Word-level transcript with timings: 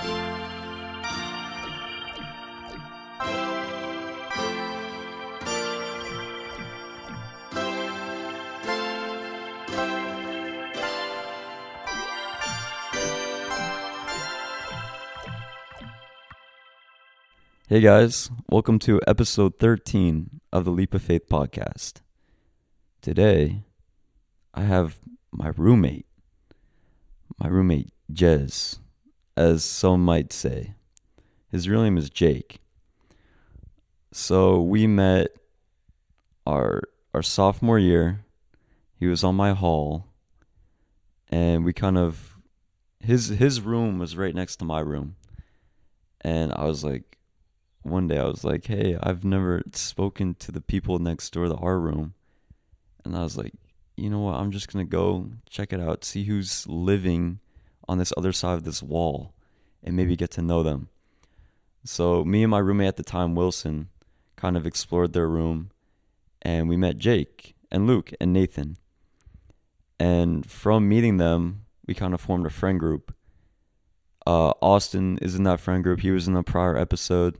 Hey 0.00 0.08
guys, 17.80 18.30
welcome 18.48 18.78
to 18.80 19.00
episode 19.06 19.58
13 19.58 20.40
of 20.50 20.64
the 20.64 20.70
Leap 20.70 20.94
of 20.94 21.02
Faith 21.02 21.28
podcast. 21.28 22.00
Today, 23.02 23.64
I 24.54 24.62
have 24.62 24.98
my 25.30 25.52
roommate, 25.56 26.06
my 27.38 27.48
roommate 27.48 27.90
Jez, 28.12 28.79
as 29.40 29.64
some 29.64 30.04
might 30.04 30.34
say. 30.34 30.74
His 31.50 31.66
real 31.66 31.82
name 31.82 31.96
is 31.96 32.10
Jake. 32.10 32.60
So 34.12 34.60
we 34.60 34.86
met 34.86 35.28
our 36.46 36.82
our 37.14 37.22
sophomore 37.22 37.78
year. 37.78 38.26
He 38.98 39.06
was 39.06 39.24
on 39.24 39.34
my 39.34 39.52
hall, 39.54 40.04
and 41.30 41.64
we 41.64 41.72
kind 41.72 41.96
of 41.96 42.36
his 43.00 43.28
his 43.28 43.62
room 43.62 43.98
was 43.98 44.14
right 44.14 44.34
next 44.34 44.56
to 44.56 44.66
my 44.66 44.80
room, 44.80 45.16
and 46.20 46.52
I 46.52 46.64
was 46.66 46.84
like 46.84 47.16
one 47.80 48.08
day 48.08 48.18
I 48.18 48.24
was 48.24 48.44
like, 48.44 48.66
"Hey, 48.66 48.98
I've 49.02 49.24
never 49.24 49.62
spoken 49.72 50.34
to 50.34 50.52
the 50.52 50.60
people 50.60 50.98
next 50.98 51.32
door 51.32 51.46
to 51.48 51.54
our 51.54 51.80
room," 51.80 52.12
and 53.06 53.16
I 53.16 53.22
was 53.22 53.38
like, 53.38 53.54
"You 53.96 54.10
know 54.10 54.20
what? 54.20 54.34
I'm 54.34 54.50
just 54.50 54.70
gonna 54.70 54.84
go 54.84 55.30
check 55.48 55.72
it 55.72 55.80
out, 55.80 56.04
see 56.04 56.24
who's 56.24 56.66
living 56.68 57.40
on 57.90 57.98
this 57.98 58.12
other 58.16 58.32
side 58.32 58.54
of 58.54 58.64
this 58.64 58.82
wall, 58.82 59.32
and 59.82 59.96
maybe 59.96 60.16
get 60.16 60.30
to 60.32 60.42
know 60.42 60.62
them." 60.62 60.88
So 61.84 62.24
me 62.24 62.42
and 62.42 62.50
my 62.50 62.58
roommate 62.58 62.88
at 62.88 62.96
the 62.96 63.02
time, 63.02 63.34
Wilson, 63.34 63.88
kind 64.36 64.56
of 64.56 64.66
explored 64.66 65.12
their 65.12 65.28
room, 65.28 65.70
and 66.42 66.68
we 66.68 66.76
met 66.76 66.98
Jake 66.98 67.54
and 67.70 67.86
Luke 67.86 68.12
and 68.20 68.32
Nathan. 68.32 68.76
And 69.98 70.46
from 70.46 70.88
meeting 70.88 71.16
them, 71.18 71.66
we 71.86 71.94
kind 71.94 72.14
of 72.14 72.20
formed 72.20 72.46
a 72.46 72.50
friend 72.50 72.78
group. 72.80 73.14
Uh, 74.26 74.52
Austin 74.62 75.18
is 75.20 75.34
in 75.34 75.42
that 75.44 75.60
friend 75.60 75.82
group. 75.82 76.00
He 76.00 76.10
was 76.10 76.28
in 76.28 76.34
the 76.34 76.42
prior 76.42 76.76
episode 76.76 77.38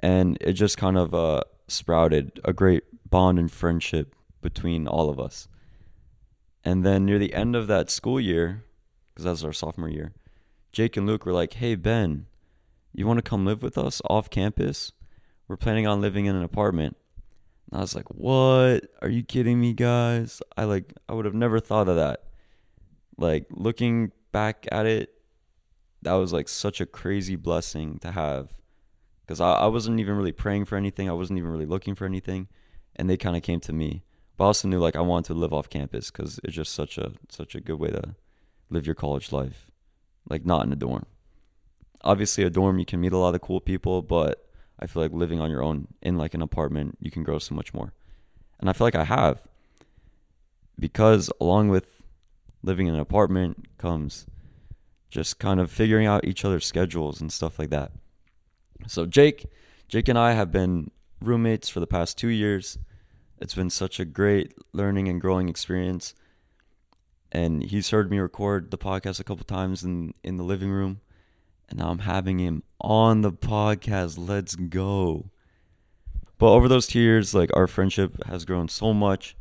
and 0.00 0.38
it 0.40 0.54
just 0.54 0.76
kind 0.78 0.96
of 0.96 1.14
uh, 1.14 1.42
sprouted 1.68 2.40
a 2.44 2.52
great 2.52 2.84
bond 3.08 3.38
and 3.38 3.52
friendship 3.52 4.14
between 4.40 4.88
all 4.88 5.10
of 5.10 5.20
us. 5.20 5.46
And 6.64 6.84
then 6.84 7.04
near 7.04 7.18
the 7.18 7.34
end 7.34 7.54
of 7.54 7.66
that 7.68 7.90
school 7.90 8.20
year, 8.20 8.64
because 9.20 9.40
that 9.40 9.44
was 9.44 9.44
our 9.44 9.52
sophomore 9.52 9.90
year, 9.90 10.14
Jake 10.72 10.96
and 10.96 11.06
Luke 11.06 11.26
were 11.26 11.32
like, 11.32 11.52
"Hey 11.54 11.74
Ben, 11.74 12.26
you 12.94 13.06
want 13.06 13.18
to 13.18 13.28
come 13.28 13.44
live 13.44 13.62
with 13.62 13.76
us 13.76 14.00
off 14.08 14.30
campus? 14.30 14.92
We're 15.46 15.58
planning 15.58 15.86
on 15.86 16.00
living 16.00 16.24
in 16.24 16.34
an 16.34 16.42
apartment." 16.42 16.96
And 17.70 17.78
I 17.78 17.82
was 17.82 17.94
like, 17.94 18.08
"What? 18.08 18.86
Are 19.02 19.10
you 19.10 19.22
kidding 19.22 19.60
me, 19.60 19.74
guys? 19.74 20.40
I 20.56 20.64
like 20.64 20.94
I 21.06 21.12
would 21.12 21.26
have 21.26 21.34
never 21.34 21.60
thought 21.60 21.88
of 21.88 21.96
that." 21.96 22.24
Like 23.18 23.46
looking 23.50 24.12
back 24.32 24.66
at 24.72 24.86
it, 24.86 25.12
that 26.00 26.14
was 26.14 26.32
like 26.32 26.48
such 26.48 26.80
a 26.80 26.86
crazy 26.86 27.36
blessing 27.36 27.98
to 27.98 28.12
have 28.12 28.56
because 29.26 29.38
I, 29.38 29.52
I 29.52 29.66
wasn't 29.66 30.00
even 30.00 30.16
really 30.16 30.32
praying 30.32 30.64
for 30.64 30.76
anything. 30.76 31.10
I 31.10 31.12
wasn't 31.12 31.38
even 31.38 31.50
really 31.50 31.66
looking 31.66 31.94
for 31.94 32.06
anything, 32.06 32.48
and 32.96 33.10
they 33.10 33.18
kind 33.18 33.36
of 33.36 33.42
came 33.42 33.60
to 33.60 33.74
me. 33.74 34.02
But 34.38 34.44
I 34.44 34.46
also 34.46 34.66
knew 34.66 34.78
like 34.78 34.96
I 34.96 35.02
wanted 35.02 35.26
to 35.26 35.34
live 35.34 35.52
off 35.52 35.68
campus 35.68 36.10
because 36.10 36.40
it's 36.42 36.54
just 36.54 36.72
such 36.72 36.96
a 36.96 37.12
such 37.28 37.54
a 37.54 37.60
good 37.60 37.78
way 37.78 37.90
to 37.90 38.14
live 38.70 38.86
your 38.86 38.94
college 38.94 39.32
life, 39.32 39.70
like 40.28 40.46
not 40.46 40.64
in 40.64 40.72
a 40.72 40.76
dorm. 40.76 41.06
Obviously, 42.02 42.44
a 42.44 42.50
dorm 42.50 42.78
you 42.78 42.86
can 42.86 43.00
meet 43.00 43.12
a 43.12 43.18
lot 43.18 43.34
of 43.34 43.40
cool 43.42 43.60
people, 43.60 44.00
but 44.00 44.48
I 44.78 44.86
feel 44.86 45.02
like 45.02 45.12
living 45.12 45.40
on 45.40 45.50
your 45.50 45.62
own 45.62 45.88
in 46.00 46.16
like 46.16 46.32
an 46.32 46.40
apartment, 46.40 46.96
you 47.00 47.10
can 47.10 47.22
grow 47.22 47.38
so 47.38 47.54
much 47.54 47.74
more. 47.74 47.92
And 48.58 48.70
I 48.70 48.72
feel 48.72 48.86
like 48.86 48.94
I 48.94 49.04
have 49.04 49.46
because 50.78 51.30
along 51.40 51.68
with 51.68 52.02
living 52.62 52.86
in 52.86 52.94
an 52.94 53.00
apartment 53.00 53.66
comes 53.78 54.26
just 55.10 55.38
kind 55.38 55.60
of 55.60 55.70
figuring 55.70 56.06
out 56.06 56.24
each 56.24 56.44
other's 56.44 56.64
schedules 56.64 57.20
and 57.20 57.32
stuff 57.32 57.58
like 57.58 57.70
that. 57.70 57.92
So 58.86 59.06
Jake, 59.06 59.46
Jake 59.88 60.08
and 60.08 60.18
I 60.18 60.32
have 60.32 60.50
been 60.50 60.90
roommates 61.20 61.68
for 61.68 61.80
the 61.80 61.86
past 61.86 62.16
two 62.16 62.28
years. 62.28 62.78
It's 63.40 63.54
been 63.54 63.70
such 63.70 64.00
a 64.00 64.04
great 64.04 64.54
learning 64.72 65.08
and 65.08 65.20
growing 65.20 65.48
experience. 65.48 66.14
And 67.32 67.62
he's 67.62 67.90
heard 67.90 68.10
me 68.10 68.18
record 68.18 68.70
the 68.70 68.78
podcast 68.78 69.20
a 69.20 69.24
couple 69.24 69.44
times 69.44 69.84
in, 69.84 70.14
in 70.24 70.36
the 70.36 70.44
living 70.44 70.70
room. 70.70 71.00
And 71.68 71.78
now 71.78 71.90
I'm 71.90 72.00
having 72.00 72.38
him 72.40 72.64
on 72.80 73.20
the 73.20 73.32
podcast. 73.32 74.16
Let's 74.18 74.56
go. 74.56 75.30
But 76.38 76.52
over 76.52 76.68
those 76.68 76.86
two 76.86 77.00
years, 77.00 77.34
like 77.34 77.50
our 77.54 77.66
friendship 77.66 78.24
has 78.24 78.44
grown 78.44 78.68
so 78.68 78.92
much. 78.92 79.36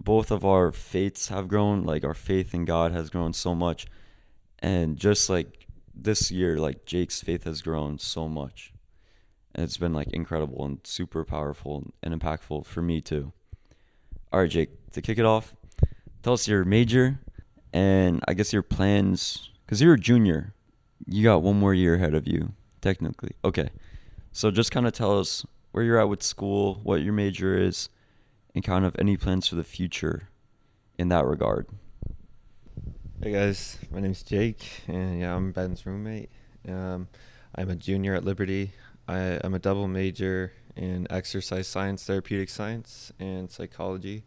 Both 0.00 0.30
of 0.30 0.44
our 0.44 0.72
faiths 0.72 1.28
have 1.28 1.48
grown. 1.48 1.82
Like 1.82 2.04
our 2.04 2.14
faith 2.14 2.54
in 2.54 2.64
God 2.64 2.92
has 2.92 3.10
grown 3.10 3.32
so 3.32 3.54
much. 3.54 3.86
And 4.60 4.96
just 4.96 5.28
like 5.28 5.66
this 5.94 6.30
year, 6.30 6.58
like 6.58 6.86
Jake's 6.86 7.20
faith 7.20 7.44
has 7.44 7.60
grown 7.60 7.98
so 7.98 8.28
much. 8.28 8.72
And 9.54 9.64
it's 9.64 9.78
been 9.78 9.92
like 9.92 10.08
incredible 10.12 10.64
and 10.64 10.78
super 10.84 11.24
powerful 11.24 11.84
and 12.02 12.18
impactful 12.18 12.66
for 12.66 12.82
me 12.82 13.00
too. 13.00 13.32
All 14.32 14.40
right, 14.40 14.50
Jake, 14.50 14.90
to 14.92 15.02
kick 15.02 15.18
it 15.18 15.24
off, 15.24 15.54
tell 16.26 16.32
us 16.32 16.48
your 16.48 16.64
major 16.64 17.20
and 17.72 18.20
I 18.26 18.34
guess 18.34 18.52
your 18.52 18.64
plans 18.64 19.48
because 19.64 19.80
you're 19.80 19.94
a 19.94 19.98
junior. 19.98 20.54
You 21.06 21.22
got 21.22 21.40
one 21.40 21.56
more 21.56 21.72
year 21.72 21.94
ahead 21.94 22.14
of 22.14 22.26
you, 22.26 22.52
technically. 22.80 23.36
Okay. 23.44 23.70
So 24.32 24.50
just 24.50 24.72
kind 24.72 24.88
of 24.88 24.92
tell 24.92 25.20
us 25.20 25.46
where 25.70 25.84
you're 25.84 26.00
at 26.00 26.08
with 26.08 26.24
school, 26.24 26.80
what 26.82 27.02
your 27.02 27.12
major 27.12 27.56
is, 27.56 27.90
and 28.56 28.64
kind 28.64 28.84
of 28.84 28.96
any 28.98 29.16
plans 29.16 29.46
for 29.46 29.54
the 29.54 29.62
future 29.62 30.28
in 30.98 31.10
that 31.10 31.24
regard. 31.24 31.68
Hey 33.22 33.30
guys, 33.30 33.78
my 33.92 34.00
name's 34.00 34.24
Jake, 34.24 34.82
and 34.88 35.20
yeah, 35.20 35.32
I'm 35.32 35.52
Ben's 35.52 35.86
roommate. 35.86 36.30
Um, 36.68 37.06
I'm 37.54 37.70
a 37.70 37.76
junior 37.76 38.16
at 38.16 38.24
Liberty. 38.24 38.72
I, 39.06 39.38
I'm 39.44 39.54
a 39.54 39.60
double 39.60 39.86
major 39.86 40.52
in 40.74 41.06
exercise 41.08 41.68
science, 41.68 42.02
therapeutic 42.02 42.48
science, 42.48 43.12
and 43.20 43.48
psychology. 43.48 44.24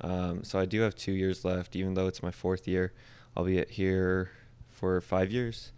Um, 0.00 0.44
so 0.44 0.58
I 0.58 0.64
do 0.64 0.80
have 0.82 0.94
two 0.94 1.12
years 1.12 1.44
left, 1.44 1.74
even 1.76 1.94
though 1.94 2.06
it's 2.06 2.22
my 2.22 2.30
fourth 2.30 2.68
year. 2.68 2.92
I'll 3.36 3.44
be 3.44 3.64
here 3.68 4.30
for 4.70 5.00
five 5.00 5.30
years. 5.30 5.72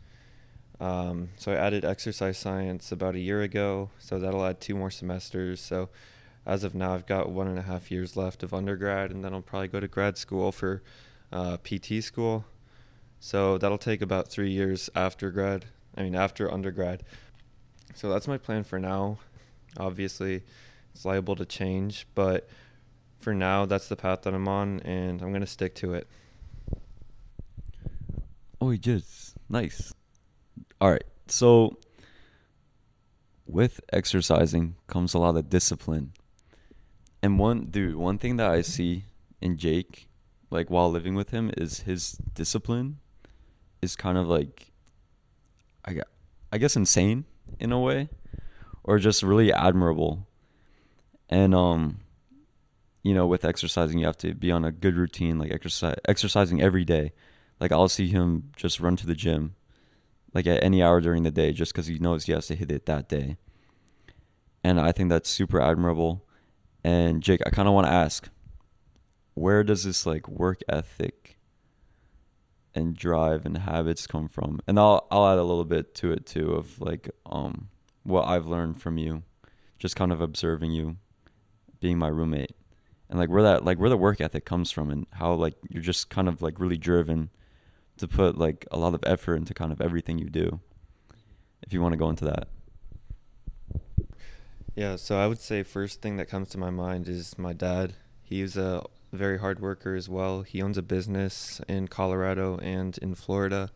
Um, 0.80 1.30
so 1.38 1.52
I 1.52 1.56
added 1.56 1.84
exercise 1.84 2.38
science 2.38 2.92
about 2.92 3.14
a 3.14 3.20
year 3.20 3.42
ago, 3.42 3.90
so 3.98 4.18
that'll 4.18 4.44
add 4.44 4.60
two 4.60 4.76
more 4.76 4.90
semesters. 4.90 5.60
So 5.60 5.88
as 6.46 6.64
of 6.64 6.74
now, 6.74 6.94
I've 6.94 7.06
got 7.06 7.30
one 7.30 7.48
and 7.48 7.58
a 7.58 7.62
half 7.62 7.90
years 7.90 8.16
left 8.16 8.42
of 8.42 8.54
undergrad, 8.54 9.10
and 9.10 9.24
then 9.24 9.34
I'll 9.34 9.42
probably 9.42 9.68
go 9.68 9.80
to 9.80 9.88
grad 9.88 10.16
school 10.16 10.52
for 10.52 10.82
uh, 11.32 11.56
PT 11.58 12.02
school. 12.02 12.44
So 13.20 13.58
that'll 13.58 13.78
take 13.78 14.00
about 14.00 14.28
three 14.28 14.50
years 14.50 14.88
after 14.94 15.30
grad. 15.30 15.66
I 15.96 16.02
mean, 16.02 16.14
after 16.14 16.52
undergrad. 16.52 17.02
So 17.94 18.08
that's 18.08 18.28
my 18.28 18.38
plan 18.38 18.62
for 18.62 18.78
now. 18.78 19.18
Obviously, 19.76 20.42
it's 20.94 21.04
liable 21.04 21.34
to 21.36 21.44
change, 21.44 22.06
but 22.14 22.48
for 23.28 23.34
now, 23.34 23.66
that's 23.66 23.88
the 23.88 23.96
path 23.96 24.22
that 24.22 24.32
I'm 24.32 24.48
on, 24.48 24.80
and 24.86 25.20
I'm 25.20 25.32
to 25.42 25.46
stick 25.46 25.74
to 25.74 25.92
it. 25.92 26.08
Oh, 28.58 28.70
he 28.70 28.78
just 28.78 29.36
nice. 29.50 29.92
All 30.80 30.90
right. 30.90 31.04
So, 31.26 31.76
with 33.46 33.82
exercising 33.92 34.76
comes 34.86 35.12
a 35.12 35.18
lot 35.18 35.36
of 35.36 35.50
discipline. 35.50 36.14
And 37.22 37.38
one, 37.38 37.66
dude, 37.66 37.96
one 37.96 38.16
thing 38.16 38.36
that 38.38 38.50
I 38.50 38.62
see 38.62 39.04
in 39.42 39.58
Jake 39.58 40.08
like 40.48 40.70
while 40.70 40.90
living 40.90 41.14
with 41.14 41.28
him 41.28 41.50
is 41.54 41.80
his 41.80 42.12
discipline 42.32 42.96
is 43.82 43.94
kind 43.94 44.16
of 44.16 44.26
like 44.26 44.72
I 45.84 46.00
I 46.50 46.56
guess 46.56 46.76
insane 46.76 47.26
in 47.60 47.72
a 47.72 47.78
way 47.78 48.08
or 48.84 48.98
just 48.98 49.22
really 49.22 49.52
admirable. 49.52 50.26
And 51.28 51.54
um 51.54 52.00
you 53.02 53.14
know, 53.14 53.26
with 53.26 53.44
exercising 53.44 53.98
you 53.98 54.06
have 54.06 54.16
to 54.18 54.34
be 54.34 54.50
on 54.50 54.64
a 54.64 54.72
good 54.72 54.96
routine 54.96 55.38
like 55.38 55.52
exercise 55.52 55.96
exercising 56.06 56.60
every 56.60 56.84
day. 56.84 57.12
Like 57.60 57.72
I'll 57.72 57.88
see 57.88 58.08
him 58.08 58.50
just 58.56 58.80
run 58.80 58.96
to 58.96 59.06
the 59.06 59.14
gym 59.14 59.54
like 60.34 60.46
at 60.46 60.62
any 60.62 60.82
hour 60.82 61.00
during 61.00 61.22
the 61.22 61.30
day 61.30 61.52
just 61.52 61.74
cuz 61.74 61.86
he 61.86 61.98
knows 61.98 62.24
he 62.24 62.32
has 62.32 62.46
to 62.48 62.54
hit 62.54 62.70
it 62.70 62.86
that 62.86 63.08
day. 63.08 63.36
And 64.62 64.80
I 64.80 64.92
think 64.92 65.08
that's 65.08 65.28
super 65.30 65.60
admirable. 65.60 66.24
And 66.84 67.22
Jake, 67.22 67.40
I 67.46 67.50
kind 67.50 67.68
of 67.68 67.74
want 67.74 67.86
to 67.86 67.92
ask 67.92 68.28
where 69.34 69.62
does 69.62 69.84
this 69.84 70.04
like 70.04 70.28
work 70.28 70.60
ethic 70.68 71.38
and 72.74 72.96
drive 72.96 73.46
and 73.46 73.58
habits 73.58 74.06
come 74.06 74.28
from? 74.28 74.60
And 74.66 74.78
I'll 74.78 75.06
I'll 75.10 75.28
add 75.28 75.38
a 75.38 75.44
little 75.44 75.64
bit 75.64 75.94
to 75.96 76.12
it 76.12 76.26
too 76.26 76.52
of 76.52 76.80
like 76.80 77.10
um 77.26 77.68
what 78.02 78.26
I've 78.26 78.46
learned 78.46 78.80
from 78.80 78.98
you, 78.98 79.22
just 79.78 79.96
kind 79.96 80.12
of 80.12 80.20
observing 80.20 80.72
you, 80.72 80.96
being 81.80 81.98
my 81.98 82.08
roommate, 82.08 82.56
and 83.10 83.18
like 83.18 83.28
where 83.28 83.42
that 83.42 83.64
like 83.64 83.78
where 83.78 83.90
the 83.90 83.96
work 83.96 84.20
ethic 84.20 84.44
comes 84.44 84.70
from 84.70 84.90
and 84.90 85.06
how 85.12 85.32
like 85.32 85.54
you're 85.70 85.82
just 85.82 86.10
kind 86.10 86.28
of 86.28 86.42
like 86.42 86.60
really 86.60 86.76
driven 86.76 87.30
to 87.96 88.06
put 88.06 88.38
like 88.38 88.66
a 88.70 88.78
lot 88.78 88.94
of 88.94 89.00
effort 89.04 89.36
into 89.36 89.54
kind 89.54 89.72
of 89.72 89.80
everything 89.80 90.18
you 90.18 90.30
do. 90.30 90.60
If 91.62 91.72
you 91.72 91.82
want 91.82 91.92
to 91.92 91.98
go 91.98 92.08
into 92.08 92.24
that. 92.24 92.48
Yeah, 94.74 94.94
so 94.94 95.18
I 95.18 95.26
would 95.26 95.40
say 95.40 95.64
first 95.64 96.00
thing 96.00 96.16
that 96.18 96.28
comes 96.28 96.50
to 96.50 96.58
my 96.58 96.70
mind 96.70 97.08
is 97.08 97.36
my 97.36 97.52
dad. 97.52 97.94
He's 98.22 98.56
a 98.56 98.84
very 99.12 99.38
hard 99.38 99.60
worker 99.60 99.96
as 99.96 100.08
well. 100.08 100.42
He 100.42 100.62
owns 100.62 100.78
a 100.78 100.82
business 100.82 101.60
in 101.66 101.88
Colorado 101.88 102.58
and 102.58 102.96
in 102.98 103.16
Florida. 103.16 103.70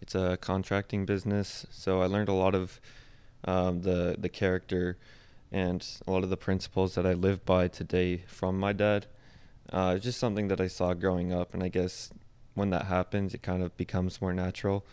It's 0.00 0.14
a 0.14 0.38
contracting 0.40 1.04
business, 1.04 1.66
so 1.70 2.02
I 2.02 2.06
learned 2.06 2.28
a 2.28 2.34
lot 2.34 2.54
of 2.54 2.80
um, 3.44 3.82
the 3.82 4.16
the 4.18 4.28
character 4.28 4.98
and 5.52 5.86
a 6.06 6.10
lot 6.10 6.24
of 6.24 6.30
the 6.30 6.36
principles 6.36 6.94
that 6.94 7.06
I 7.06 7.12
live 7.12 7.44
by 7.44 7.68
today 7.68 8.24
from 8.26 8.58
my 8.58 8.72
dad. 8.72 9.06
Uh, 9.72 9.94
it's 9.96 10.04
just 10.04 10.18
something 10.18 10.48
that 10.48 10.60
I 10.60 10.66
saw 10.66 10.94
growing 10.94 11.32
up, 11.32 11.54
and 11.54 11.62
I 11.62 11.68
guess 11.68 12.10
when 12.54 12.70
that 12.70 12.86
happens, 12.86 13.34
it 13.34 13.42
kind 13.42 13.62
of 13.62 13.76
becomes 13.76 14.20
more 14.20 14.32
natural. 14.32 14.84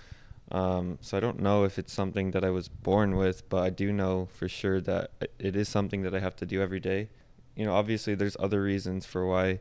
Um, 0.51 0.97
so 1.01 1.17
I 1.17 1.19
don't 1.19 1.41
know 1.41 1.63
if 1.63 1.77
it's 1.77 1.91
something 1.91 2.31
that 2.31 2.45
I 2.45 2.49
was 2.49 2.69
born 2.69 3.15
with, 3.15 3.47
but 3.49 3.63
I 3.63 3.69
do 3.69 3.91
know 3.91 4.29
for 4.33 4.47
sure 4.47 4.79
that 4.81 5.11
it 5.39 5.55
is 5.55 5.67
something 5.67 6.03
that 6.03 6.15
I 6.15 6.19
have 6.19 6.35
to 6.37 6.45
do 6.45 6.61
every 6.61 6.79
day. 6.79 7.09
You 7.55 7.65
know, 7.65 7.73
obviously 7.73 8.15
there's 8.15 8.37
other 8.39 8.61
reasons 8.61 9.05
for 9.05 9.25
why 9.27 9.59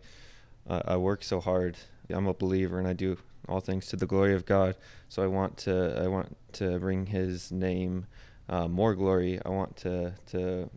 uh, 0.68 0.82
I 0.84 0.96
work 0.96 1.24
so 1.24 1.40
hard. 1.40 1.78
I'm 2.10 2.26
a 2.26 2.34
believer 2.34 2.78
and 2.78 2.86
I 2.86 2.92
do 2.92 3.18
all 3.48 3.60
things 3.60 3.86
to 3.86 3.96
the 3.96 4.06
glory 4.06 4.34
of 4.34 4.44
God. 4.44 4.76
So 5.08 5.22
I 5.22 5.26
want 5.26 5.56
to 5.58 6.00
I 6.02 6.06
want 6.08 6.36
to 6.54 6.78
bring 6.78 7.06
His 7.06 7.50
name 7.50 8.06
uh, 8.48 8.68
more 8.68 8.94
glory. 8.94 9.40
I 9.44 9.48
want 9.48 9.76
to 9.78 10.14
to 10.28 10.70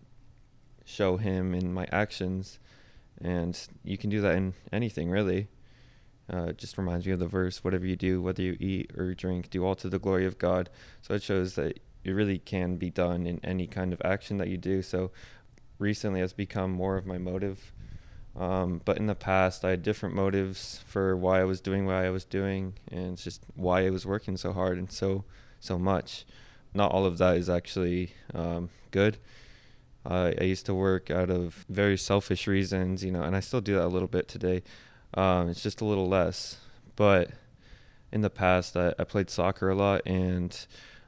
show 0.90 1.18
Him 1.18 1.54
in 1.54 1.74
my 1.74 1.88
actions, 1.92 2.60
and 3.22 3.60
you 3.84 3.98
can 3.98 4.10
do 4.10 4.22
that 4.22 4.36
in 4.36 4.54
anything 4.72 5.10
really. 5.10 5.48
Uh, 6.32 6.52
just 6.52 6.78
reminds 6.78 7.06
me 7.08 7.12
of 7.12 7.20
the 7.20 7.28
verse, 7.28 7.64
whatever 7.64 7.86
you 7.86 7.96
do, 7.96 8.22
whether 8.22 8.44
you 8.44 8.56
eat 8.60 8.92
or 8.96 9.14
drink, 9.16 9.50
do 9.50 9.66
all 9.66 9.76
to 9.76 9.90
the 9.90 9.98
glory 9.98 10.26
of 10.26 10.38
God. 10.38 10.70
So 11.02 11.16
it 11.16 11.24
shows 11.24 11.56
that 11.56 11.80
it 12.04 12.12
really 12.12 12.38
can 12.38 12.78
be 12.78 12.92
done 12.92 13.26
in 13.26 13.40
any 13.44 13.66
kind 13.66 13.94
of 13.94 14.02
action 14.06 14.38
that 14.38 14.48
you 14.48 14.58
do. 14.58 14.84
So 14.84 15.12
recently 15.80 16.20
has 16.20 16.34
become 16.34 16.72
more 16.72 16.98
of 16.98 17.06
my 17.08 17.18
motive. 17.18 17.74
Um, 18.36 18.82
but 18.86 18.98
in 18.98 19.08
the 19.08 19.16
past, 19.16 19.66
I 19.66 19.72
had 19.72 19.82
different 19.82 20.14
motives 20.14 20.84
for 20.86 21.18
why 21.18 21.42
I 21.42 21.46
was 21.46 21.62
doing 21.62 21.86
what 21.86 21.96
I 21.96 22.12
was 22.12 22.26
doing, 22.26 22.76
and 22.92 23.14
it's 23.14 23.24
just 23.24 23.44
why 23.56 23.86
I 23.86 23.90
was 23.90 24.06
working 24.06 24.38
so 24.38 24.54
hard 24.54 24.78
and 24.78 24.92
so 24.92 25.26
so 25.60 25.80
much. 25.80 26.26
Not 26.74 26.92
all 26.92 27.06
of 27.06 27.18
that 27.18 27.38
is 27.38 27.50
actually 27.50 28.14
um, 28.34 28.70
good. 28.92 29.18
Uh, 30.10 30.34
I 30.42 30.46
used 30.46 30.66
to 30.66 30.74
work 30.74 31.12
out 31.12 31.30
of 31.30 31.66
very 31.70 31.96
selfish 31.96 32.48
reasons, 32.48 33.04
you 33.04 33.12
know, 33.12 33.22
and 33.22 33.36
I 33.36 33.42
still 33.42 33.62
do 33.62 33.76
that 33.76 33.86
a 33.86 33.88
little 33.88 34.08
bit 34.08 34.28
today. 34.28 34.64
Um, 35.14 35.50
it's 35.50 35.62
just 35.62 35.82
a 35.82 35.86
little 35.86 36.08
less. 36.08 36.58
But 36.96 37.30
in 38.12 38.22
the 38.22 38.30
past, 38.32 38.76
I, 38.76 38.96
I 38.98 39.04
played 39.04 39.30
soccer 39.30 39.70
a 39.70 39.76
lot, 39.76 40.02
and 40.08 40.66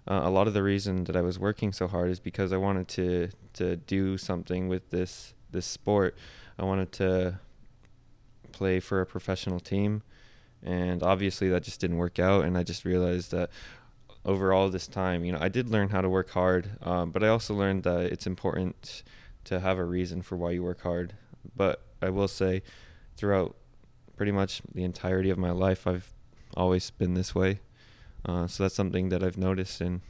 uh, 0.08 0.22
a 0.24 0.30
lot 0.30 0.48
of 0.48 0.54
the 0.54 0.62
reason 0.62 1.06
that 1.06 1.16
I 1.16 1.22
was 1.22 1.40
working 1.40 1.74
so 1.74 1.88
hard 1.88 2.12
is 2.12 2.20
because 2.20 2.54
I 2.54 2.58
wanted 2.58 2.88
to 2.90 3.30
to 3.54 3.76
do 3.76 4.18
something 4.18 4.68
with 4.68 4.92
this 4.92 5.34
this 5.50 5.66
sport. 5.66 6.16
I 6.60 6.64
wanted 6.64 6.92
to 6.94 7.40
play 8.52 8.80
for 8.80 9.02
a 9.02 9.06
professional 9.06 9.60
team, 9.60 10.04
and 10.62 11.02
obviously 11.02 11.50
that 11.50 11.64
just 11.64 11.82
didn't 11.82 11.98
work 11.98 12.20
out. 12.20 12.46
And 12.46 12.56
I 12.56 12.62
just 12.62 12.86
realized 12.86 13.32
that 13.32 13.50
over 14.24 14.54
all 14.54 14.70
this 14.70 14.88
time, 14.88 15.26
you 15.26 15.32
know, 15.32 15.40
I 15.42 15.50
did 15.50 15.70
learn 15.70 15.90
how 15.90 16.02
to 16.02 16.10
work 16.10 16.30
hard, 16.30 16.72
um, 16.82 17.12
but 17.12 17.24
I 17.24 17.28
also 17.28 17.54
learned 17.54 17.84
that 17.84 18.02
it's 18.02 18.28
important 18.28 19.04
to 19.46 19.60
have 19.60 19.78
a 19.78 19.86
reason 19.86 20.22
for 20.22 20.36
why 20.36 20.52
you 20.52 20.64
work 20.64 20.82
hard. 20.82 21.14
But 21.56 21.82
I 22.02 22.10
will 22.10 22.28
say, 22.28 22.62
throughout 23.18 23.56
pretty 24.16 24.32
much 24.32 24.62
the 24.74 24.84
entirety 24.84 25.32
of 25.32 25.38
my 25.38 25.52
life, 25.52 25.88
I've 25.88 26.14
always 26.56 26.92
been 26.92 27.16
this 27.16 27.34
way. 27.34 27.60
Uh, 28.24 28.46
so 28.46 28.64
that's 28.64 28.76
something 28.76 29.10
that 29.10 29.24
I've 29.24 29.38
noticed, 29.38 29.82
and 29.82 30.02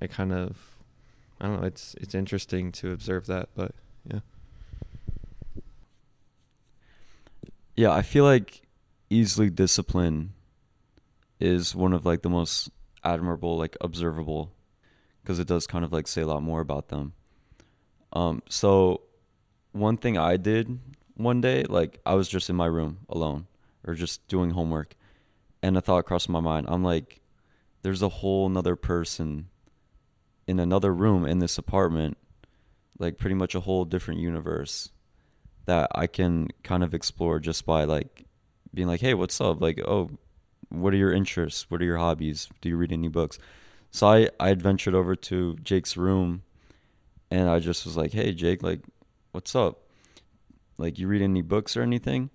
I 0.00 0.06
kind 0.06 0.32
of, 0.32 0.56
I 1.40 1.46
don't 1.46 1.60
know, 1.60 1.66
it's 1.66 1.96
it's 2.00 2.14
interesting 2.14 2.70
to 2.72 2.92
observe 2.92 3.26
that, 3.26 3.48
but 3.56 3.74
yeah. 4.06 4.20
Yeah, 7.74 7.90
I 7.90 8.02
feel 8.02 8.24
like 8.24 8.62
easily 9.10 9.50
discipline 9.50 10.34
is 11.40 11.74
one 11.74 11.92
of 11.92 12.06
like 12.06 12.22
the 12.22 12.30
most 12.30 12.70
admirable, 13.04 13.56
like 13.56 13.76
observable, 13.80 14.52
because 15.22 15.38
it 15.38 15.46
does 15.46 15.66
kind 15.66 15.84
of 15.84 15.92
like 15.92 16.06
say 16.06 16.22
a 16.22 16.26
lot 16.26 16.42
more 16.42 16.60
about 16.60 16.88
them. 16.88 17.14
Um, 18.12 18.42
so 18.48 19.02
one 19.72 19.96
thing 19.96 20.18
I 20.18 20.36
did 20.36 20.78
one 21.14 21.40
day, 21.40 21.64
like 21.64 22.00
I 22.04 22.14
was 22.14 22.28
just 22.28 22.50
in 22.50 22.56
my 22.56 22.66
room 22.66 22.98
alone 23.08 23.46
or 23.86 23.94
just 23.94 24.26
doing 24.28 24.50
homework, 24.50 24.94
and 25.62 25.76
a 25.76 25.80
thought 25.80 26.04
crossed 26.04 26.28
my 26.28 26.40
mind. 26.40 26.66
I'm 26.68 26.84
like, 26.84 27.20
there's 27.82 28.02
a 28.02 28.08
whole 28.08 28.48
nother 28.48 28.76
person 28.76 29.48
in 30.46 30.58
another 30.58 30.92
room 30.94 31.26
in 31.26 31.38
this 31.38 31.58
apartment, 31.58 32.16
like 32.98 33.18
pretty 33.18 33.34
much 33.34 33.54
a 33.54 33.60
whole 33.60 33.84
different 33.84 34.20
universe 34.20 34.90
that 35.66 35.88
I 35.94 36.06
can 36.06 36.48
kind 36.62 36.82
of 36.82 36.94
explore 36.94 37.38
just 37.38 37.64
by 37.64 37.84
like 37.84 38.24
being 38.74 38.88
like, 38.88 39.00
hey, 39.00 39.14
what's 39.14 39.40
up? 39.40 39.60
Like, 39.60 39.80
oh, 39.86 40.10
what 40.80 40.94
are 40.94 40.98
your 40.98 41.12
interests? 41.12 41.66
What 41.68 41.80
are 41.82 41.84
your 41.84 41.98
hobbies? 41.98 42.48
Do 42.60 42.68
you 42.68 42.76
read 42.76 42.92
any 42.92 43.08
books? 43.08 43.38
So 43.90 44.06
I, 44.06 44.28
I 44.40 44.54
ventured 44.54 44.94
over 44.94 45.14
to 45.14 45.56
Jake's 45.62 45.96
room 45.96 46.42
and 47.30 47.48
I 47.48 47.58
just 47.58 47.84
was 47.84 47.96
like, 47.96 48.12
hey, 48.12 48.32
Jake, 48.32 48.62
like, 48.62 48.80
what's 49.32 49.54
up? 49.54 49.80
Like, 50.78 50.98
you 50.98 51.08
read 51.08 51.22
any 51.22 51.42
books 51.42 51.76
or 51.76 51.82
anything? 51.82 52.30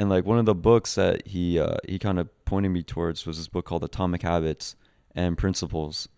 And 0.00 0.08
like 0.08 0.24
one 0.24 0.38
of 0.38 0.46
the 0.46 0.54
books 0.54 0.94
that 0.94 1.26
he 1.26 1.58
uh, 1.58 1.76
he 1.86 1.98
kind 1.98 2.18
of 2.18 2.30
pointed 2.46 2.70
me 2.70 2.82
towards 2.82 3.26
was 3.26 3.36
this 3.36 3.48
book 3.48 3.66
called 3.66 3.84
Atomic 3.84 4.22
Habits 4.22 4.74
and 5.14 5.36
Principles. 5.36 6.08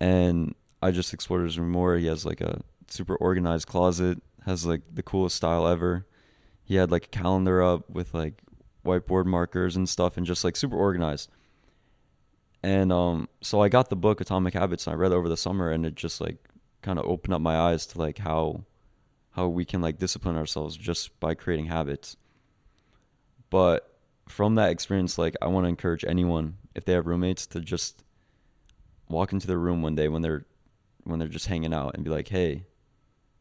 And 0.00 0.54
I 0.80 0.92
just 0.92 1.12
explored 1.12 1.42
his 1.42 1.58
room 1.58 1.72
more. 1.72 1.96
He 1.96 2.06
has 2.06 2.24
like 2.24 2.40
a 2.40 2.60
super 2.86 3.16
organized 3.16 3.66
closet, 3.66 4.22
has 4.46 4.64
like 4.64 4.82
the 4.94 5.02
coolest 5.02 5.34
style 5.34 5.66
ever. 5.66 6.06
He 6.62 6.76
had 6.76 6.92
like 6.92 7.06
a 7.06 7.08
calendar 7.08 7.64
up 7.64 7.90
with 7.90 8.14
like 8.14 8.42
whiteboard 8.88 9.26
markers 9.26 9.76
and 9.76 9.88
stuff 9.88 10.16
and 10.16 10.26
just 10.26 10.44
like 10.44 10.56
super 10.56 10.76
organized. 10.76 11.30
And 12.62 12.92
um 12.92 13.28
so 13.40 13.60
I 13.60 13.68
got 13.68 13.88
the 13.88 13.96
book 13.96 14.20
Atomic 14.20 14.54
Habits 14.54 14.86
and 14.86 14.94
I 14.94 14.96
read 14.96 15.12
over 15.12 15.28
the 15.28 15.36
summer 15.36 15.70
and 15.70 15.86
it 15.86 15.94
just 15.94 16.20
like 16.20 16.38
kind 16.82 16.98
of 16.98 17.06
opened 17.06 17.34
up 17.34 17.40
my 17.40 17.56
eyes 17.56 17.86
to 17.86 17.98
like 17.98 18.18
how 18.18 18.64
how 19.32 19.46
we 19.46 19.64
can 19.64 19.80
like 19.80 19.98
discipline 19.98 20.36
ourselves 20.36 20.76
just 20.76 21.18
by 21.20 21.34
creating 21.34 21.66
habits. 21.66 22.16
But 23.50 23.98
from 24.28 24.56
that 24.56 24.70
experience, 24.70 25.18
like 25.18 25.36
I 25.40 25.46
want 25.46 25.64
to 25.64 25.68
encourage 25.68 26.04
anyone 26.04 26.56
if 26.74 26.84
they 26.84 26.92
have 26.92 27.06
roommates 27.06 27.46
to 27.48 27.60
just 27.60 28.04
walk 29.08 29.32
into 29.32 29.46
their 29.46 29.58
room 29.58 29.82
one 29.82 29.94
day 29.94 30.08
when 30.08 30.22
they're 30.22 30.44
when 31.04 31.18
they're 31.18 31.28
just 31.28 31.46
hanging 31.46 31.72
out 31.72 31.94
and 31.94 32.04
be 32.04 32.10
like, 32.10 32.28
"Hey, 32.28 32.64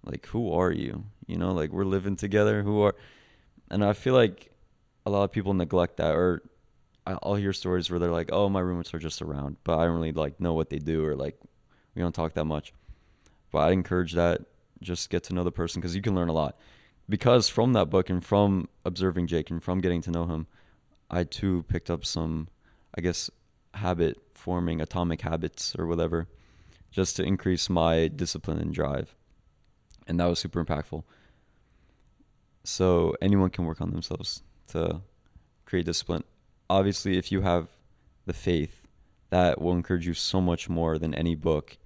like 0.04 0.26
who 0.28 0.52
are 0.52 0.72
you? 0.72 1.06
You 1.26 1.38
know, 1.38 1.52
like 1.52 1.72
we're 1.72 1.84
living 1.86 2.16
together. 2.16 2.64
Who 2.64 2.82
are?" 2.82 2.96
And 3.70 3.84
I 3.84 3.94
feel 3.94 4.14
like 4.14 4.52
a 5.08 5.10
lot 5.10 5.24
of 5.24 5.32
people 5.32 5.54
neglect 5.54 5.98
that, 5.98 6.14
or 6.14 6.44
I'll 7.08 7.36
hear 7.36 7.54
stories 7.54 7.90
where 7.90 7.98
they're 7.98 8.12
like, 8.12 8.30
"Oh, 8.34 8.50
my 8.50 8.60
roommates 8.60 8.94
are 8.94 9.00
just 9.00 9.22
around," 9.22 9.56
but 9.64 9.80
I 9.80 9.86
don't 9.86 9.96
really 9.96 10.12
like 10.12 10.40
know 10.42 10.54
what 10.54 10.70
they 10.70 10.80
do, 10.80 11.06
or 11.06 11.16
like 11.16 11.40
we 11.96 12.02
don't 12.02 12.14
talk 12.14 12.34
that 12.34 12.44
much. 12.46 12.74
But 13.50 13.60
I 13.60 13.72
encourage 13.72 14.14
that 14.14 14.42
just 14.82 15.10
get 15.10 15.24
to 15.24 15.34
know 15.34 15.46
the 15.46 15.52
person 15.52 15.80
because 15.80 15.96
you 15.96 16.02
can 16.02 16.14
learn 16.14 16.28
a 16.28 16.34
lot. 16.34 16.60
Because 17.08 17.48
from 17.48 17.72
that 17.74 17.90
book 17.90 18.10
and 18.10 18.24
from 18.24 18.68
observing 18.84 19.28
Jake 19.28 19.50
and 19.50 19.64
from 19.64 19.80
getting 19.80 20.02
to 20.02 20.12
know 20.12 20.26
him, 20.26 20.48
I 21.10 21.24
too 21.24 21.64
picked 21.70 21.90
up 21.90 22.04
some, 22.06 22.50
I 22.94 23.00
guess, 23.00 23.32
habit 23.76 24.18
forming, 24.34 24.82
atomic 24.82 25.22
habits 25.22 25.74
or 25.80 25.88
whatever, 25.88 26.28
just 26.92 27.16
to 27.16 27.24
increase 27.24 27.70
my 27.70 28.10
discipline 28.10 28.60
and 28.60 28.74
drive. 28.74 29.16
And 30.06 30.20
that 30.20 30.26
was 30.26 30.40
super 30.40 30.64
impactful. 30.64 31.04
So 32.66 33.16
anyone 33.22 33.50
can 33.52 33.66
work 33.66 33.80
on 33.80 33.92
themselves 33.92 34.44
to 34.68 35.02
create 35.66 35.86
discipline. 35.86 36.24
Obviously, 36.70 37.18
if 37.18 37.32
you 37.32 37.42
have 37.42 37.70
the 38.26 38.34
faith, 38.34 38.88
that 39.30 39.62
will 39.62 39.74
encourage 39.74 40.08
you 40.08 40.14
so 40.14 40.40
much 40.40 40.70
more 40.70 40.98
than 40.98 41.14
any 41.14 41.36
book 41.36 41.78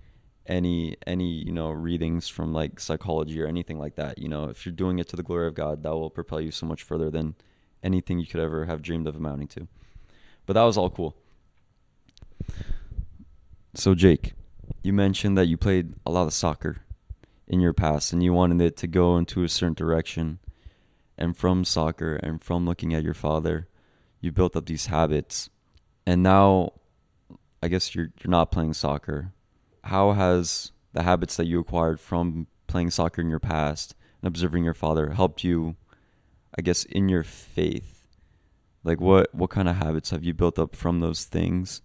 any 0.47 0.95
any 1.05 1.29
you 1.29 1.51
know 1.51 1.69
readings 1.71 2.27
from 2.27 2.53
like 2.53 2.79
psychology 2.79 3.41
or 3.41 3.47
anything 3.47 3.79
like 3.79 3.95
that. 3.95 4.17
You 4.17 4.27
know 4.27 4.45
if 4.45 4.65
you're 4.65 4.73
doing 4.73 4.99
it 4.99 5.07
to 5.09 5.15
the 5.15 5.23
glory 5.23 5.47
of 5.47 5.55
god 5.55 5.83
that 5.83 5.91
will 5.91 6.09
propel 6.09 6.41
you 6.41 6.51
so 6.51 6.65
much 6.65 6.83
further 6.83 7.09
than 7.09 7.35
anything 7.83 8.19
you 8.19 8.27
could 8.27 8.39
ever 8.39 8.65
have 8.65 8.81
dreamed 8.81 9.07
of 9.07 9.15
amounting 9.15 9.47
to. 9.49 9.67
But 10.45 10.53
that 10.53 10.63
was 10.63 10.77
all 10.77 10.89
cool. 10.89 11.15
So 13.75 13.95
jake 13.95 14.33
you 14.83 14.93
mentioned 14.93 15.37
that 15.37 15.47
you 15.47 15.57
played 15.57 15.93
a 16.05 16.11
lot 16.11 16.27
of 16.27 16.33
soccer 16.33 16.77
in 17.47 17.59
your 17.59 17.73
past 17.73 18.13
and 18.13 18.23
you 18.23 18.33
wanted 18.33 18.61
it 18.61 18.77
to 18.77 18.87
go 18.87 19.17
into 19.17 19.43
a 19.43 19.49
certain 19.49 19.73
direction 19.73 20.39
and 21.17 21.37
from 21.37 21.63
soccer 21.65 22.15
and 22.15 22.41
from 22.43 22.65
looking 22.65 22.93
at 22.93 23.03
your 23.03 23.13
father 23.13 23.67
you 24.19 24.31
built 24.31 24.55
up 24.55 24.65
these 24.65 24.87
habits 24.87 25.49
and 26.05 26.23
now 26.23 26.71
i 27.61 27.67
guess 27.67 27.93
you're 27.95 28.09
you're 28.23 28.31
not 28.31 28.51
playing 28.51 28.73
soccer 28.73 29.33
how 29.85 30.11
has 30.11 30.71
the 30.93 31.03
habits 31.03 31.37
that 31.37 31.47
you 31.47 31.59
acquired 31.59 31.99
from 31.99 32.47
playing 32.67 32.89
soccer 32.89 33.21
in 33.21 33.29
your 33.29 33.39
past 33.39 33.95
and 34.21 34.27
observing 34.27 34.63
your 34.63 34.73
father 34.73 35.11
helped 35.11 35.43
you, 35.43 35.75
I 36.57 36.61
guess, 36.61 36.83
in 36.85 37.09
your 37.09 37.23
faith 37.23 38.05
Like 38.83 38.99
what 39.01 39.33
what 39.33 39.49
kind 39.49 39.69
of 39.69 39.77
habits 39.77 40.09
have 40.11 40.23
you 40.23 40.33
built 40.33 40.57
up 40.57 40.75
from 40.75 40.99
those 40.99 41.25
things? 41.25 41.81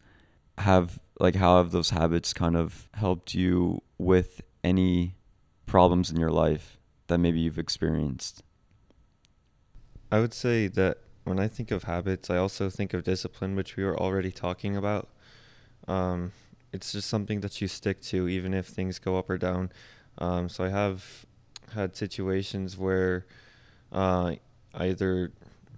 Have 0.59 1.01
like 1.21 1.37
how 1.37 1.59
have 1.59 1.71
those 1.73 1.91
habits 1.91 2.33
kind 2.33 2.57
of 2.57 2.89
helped 2.95 3.35
you 3.35 3.83
with 3.99 4.41
any 4.65 5.17
problems 5.67 6.11
in 6.11 6.19
your 6.19 6.31
life 6.31 6.79
that 7.09 7.19
maybe 7.19 7.41
you've 7.41 7.59
experienced? 7.59 8.43
I 10.11 10.21
would 10.21 10.35
say 10.35 10.69
that 10.69 10.99
when 11.25 11.41
I 11.41 11.49
think 11.49 11.71
of 11.71 11.85
habits, 11.85 12.31
I 12.31 12.37
also 12.37 12.71
think 12.71 12.95
of 12.95 13.03
discipline, 13.03 13.57
which 13.57 13.77
we 13.77 13.85
were 13.85 13.99
already 13.99 14.31
talking 14.31 14.77
about. 14.77 15.09
Um, 15.89 16.33
it's 16.73 16.93
just 16.93 17.09
something 17.09 17.41
that 17.41 17.61
you 17.61 17.69
stick 17.69 18.01
to, 18.03 18.29
even 18.29 18.55
if 18.55 18.67
things 18.67 18.99
go 18.99 19.19
up 19.19 19.29
or 19.29 19.39
down. 19.39 19.73
Um, 20.19 20.49
so 20.49 20.65
I 20.65 20.69
have 20.69 21.27
had 21.75 21.97
situations 21.97 22.77
where 22.77 23.27
uh, 23.93 24.35
I 24.75 24.85
either 24.85 25.33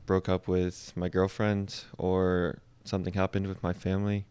broke 0.05 0.29
up 0.29 0.49
with 0.49 0.93
my 0.95 1.09
girlfriend 1.09 1.85
or 1.97 2.59
something 2.85 3.15
happened 3.15 3.47
with 3.47 3.63
my 3.63 3.73
family 3.73 4.27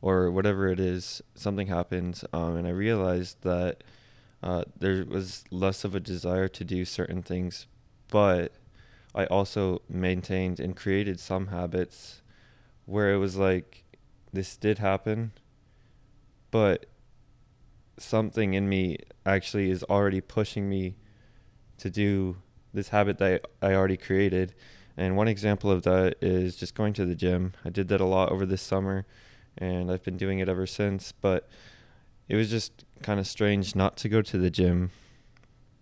or 0.00 0.30
whatever 0.30 0.68
it 0.68 0.78
is, 0.80 1.22
something 1.34 1.66
happened, 1.68 2.22
um, 2.32 2.56
and 2.56 2.66
I 2.66 2.70
realized 2.70 3.42
that 3.42 3.82
uh, 4.42 4.64
there 4.78 5.04
was 5.04 5.44
less 5.50 5.84
of 5.84 5.94
a 5.94 6.00
desire 6.00 6.48
to 6.48 6.64
do 6.64 6.84
certain 6.84 7.22
things, 7.22 7.66
but 8.08 8.52
I 9.16 9.24
also 9.26 9.80
maintained 9.88 10.60
and 10.60 10.76
created 10.76 11.18
some 11.18 11.46
habits 11.46 12.20
where 12.84 13.14
it 13.14 13.16
was 13.16 13.36
like 13.36 13.84
this 14.32 14.56
did 14.58 14.78
happen, 14.78 15.32
but 16.50 16.86
something 17.98 18.52
in 18.52 18.68
me 18.68 18.98
actually 19.24 19.70
is 19.70 19.82
already 19.84 20.20
pushing 20.20 20.68
me 20.68 20.96
to 21.78 21.88
do 21.88 22.36
this 22.74 22.90
habit 22.90 23.16
that 23.16 23.46
I 23.62 23.72
already 23.72 23.96
created. 23.96 24.54
And 24.98 25.16
one 25.16 25.28
example 25.28 25.70
of 25.70 25.82
that 25.84 26.16
is 26.20 26.54
just 26.54 26.74
going 26.74 26.92
to 26.94 27.06
the 27.06 27.14
gym. 27.14 27.54
I 27.64 27.70
did 27.70 27.88
that 27.88 28.02
a 28.02 28.04
lot 28.04 28.30
over 28.30 28.44
this 28.44 28.62
summer 28.62 29.06
and 29.56 29.90
I've 29.90 30.02
been 30.02 30.18
doing 30.18 30.40
it 30.40 30.48
ever 30.48 30.66
since, 30.66 31.12
but 31.12 31.48
it 32.28 32.36
was 32.36 32.50
just 32.50 32.84
kind 33.02 33.18
of 33.18 33.26
strange 33.26 33.74
not 33.74 33.96
to 33.98 34.10
go 34.10 34.20
to 34.20 34.36
the 34.36 34.50
gym 34.50 34.90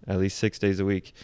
at 0.06 0.18
least 0.18 0.38
6 0.38 0.58
days 0.60 0.78
a 0.78 0.84
week 0.84 1.14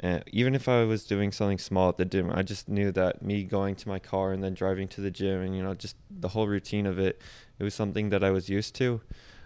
and 0.00 0.24
even 0.32 0.54
if 0.54 0.68
I 0.68 0.84
was 0.84 1.04
doing 1.04 1.30
something 1.30 1.58
small 1.58 1.88
at 1.90 1.98
the 1.98 2.04
gym, 2.04 2.30
I 2.32 2.42
just 2.42 2.68
knew 2.68 2.90
that 2.92 3.22
me 3.22 3.44
going 3.44 3.76
to 3.76 3.88
my 3.88 3.98
car 3.98 4.32
and 4.32 4.42
then 4.42 4.54
driving 4.54 4.88
to 4.88 5.00
the 5.00 5.10
gym 5.10 5.42
and 5.42 5.56
you 5.56 5.62
know 5.62 5.74
just 5.74 5.96
the 6.10 6.28
whole 6.28 6.48
routine 6.48 6.86
of 6.86 6.98
it, 6.98 7.20
it 7.58 7.64
was 7.64 7.74
something 7.74 8.10
that 8.10 8.24
I 8.24 8.30
was 8.30 8.48
used 8.48 8.74
to. 8.76 9.00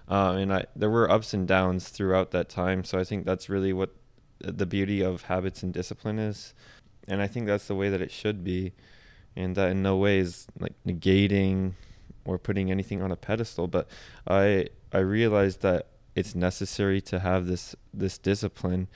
Uh, 0.09 0.33
and 0.39 0.53
I 0.53 0.65
there 0.75 0.89
were 0.89 1.11
ups 1.11 1.35
and 1.35 1.47
downs 1.47 1.89
throughout 1.89 2.31
that 2.31 2.49
time. 2.49 2.83
So 2.83 2.99
I 2.99 3.05
think 3.05 3.27
that's 3.27 3.49
really 3.49 3.73
what 3.73 3.95
the 4.41 4.67
beauty 4.67 5.03
of 5.03 5.23
habits 5.23 5.63
and 5.63 5.73
discipline 5.73 6.19
is, 6.19 6.55
and 7.07 7.21
I 7.21 7.27
think 7.27 7.47
that's 7.47 7.67
the 7.67 7.75
way 7.75 7.91
that 7.91 8.01
it 8.01 8.11
should 8.11 8.43
be, 8.43 8.73
and 9.37 9.55
that 9.57 9.71
in 9.71 9.83
no 9.83 9.97
way 9.97 10.19
is 10.19 10.47
like 10.59 10.73
negating 10.87 11.75
or 12.25 12.39
putting 12.39 12.71
anything 12.71 13.03
on 13.03 13.13
a 13.13 13.17
pedestal. 13.17 13.67
But 13.67 13.87
I 14.27 14.69
I 14.93 14.99
realized 14.99 15.61
that 15.61 15.89
it's 16.15 16.35
necessary 16.35 17.03
to 17.03 17.19
have 17.19 17.47
this 17.47 17.77
this 17.93 18.17
discipline 18.17 18.89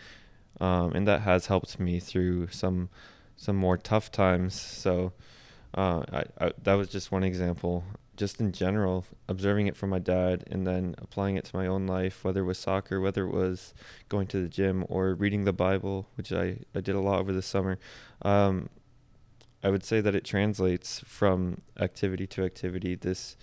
um, 0.61 0.93
and 0.93 1.07
that 1.07 1.23
has 1.23 1.47
helped 1.47 1.79
me 1.81 2.01
through 2.01 2.49
some 2.49 2.89
some 3.37 3.57
more 3.57 3.77
tough 3.77 4.11
times. 4.11 4.61
So 4.61 5.13
uh, 5.75 6.03
I, 6.13 6.25
I, 6.41 6.53
that 6.63 6.75
was 6.75 6.89
just 6.89 7.11
one 7.11 7.25
example. 7.25 7.85
Just 8.15 8.41
in 8.41 8.53
general, 8.53 9.07
observing 9.27 9.67
it 9.67 9.77
from 9.77 9.91
my 9.91 9.99
dad 9.99 10.45
and 10.51 10.67
then 10.67 10.95
applying 10.99 11.37
it 11.37 11.47
to 11.47 11.57
my 11.57 11.67
own 11.67 11.87
life, 11.87 12.25
whether 12.25 12.43
it 12.43 12.45
was 12.45 12.59
soccer, 12.59 13.01
whether 13.01 13.25
it 13.25 13.33
was 13.33 13.75
going 14.09 14.27
to 14.29 14.43
the 14.43 14.49
gym 14.49 14.85
or 14.89 15.15
reading 15.15 15.45
the 15.45 15.53
Bible, 15.53 16.07
which 16.17 16.31
I, 16.31 16.59
I 16.75 16.81
did 16.81 16.95
a 16.95 17.01
lot 17.01 17.21
over 17.21 17.33
the 17.33 17.43
summer. 17.43 17.79
Um, 18.21 18.69
I 19.65 19.71
would 19.71 19.83
say 19.83 20.01
that 20.01 20.15
it 20.15 20.25
translates 20.25 21.01
from 21.01 21.63
activity 21.81 22.27
to 22.29 22.45
activity. 22.45 22.95
This 22.95 23.37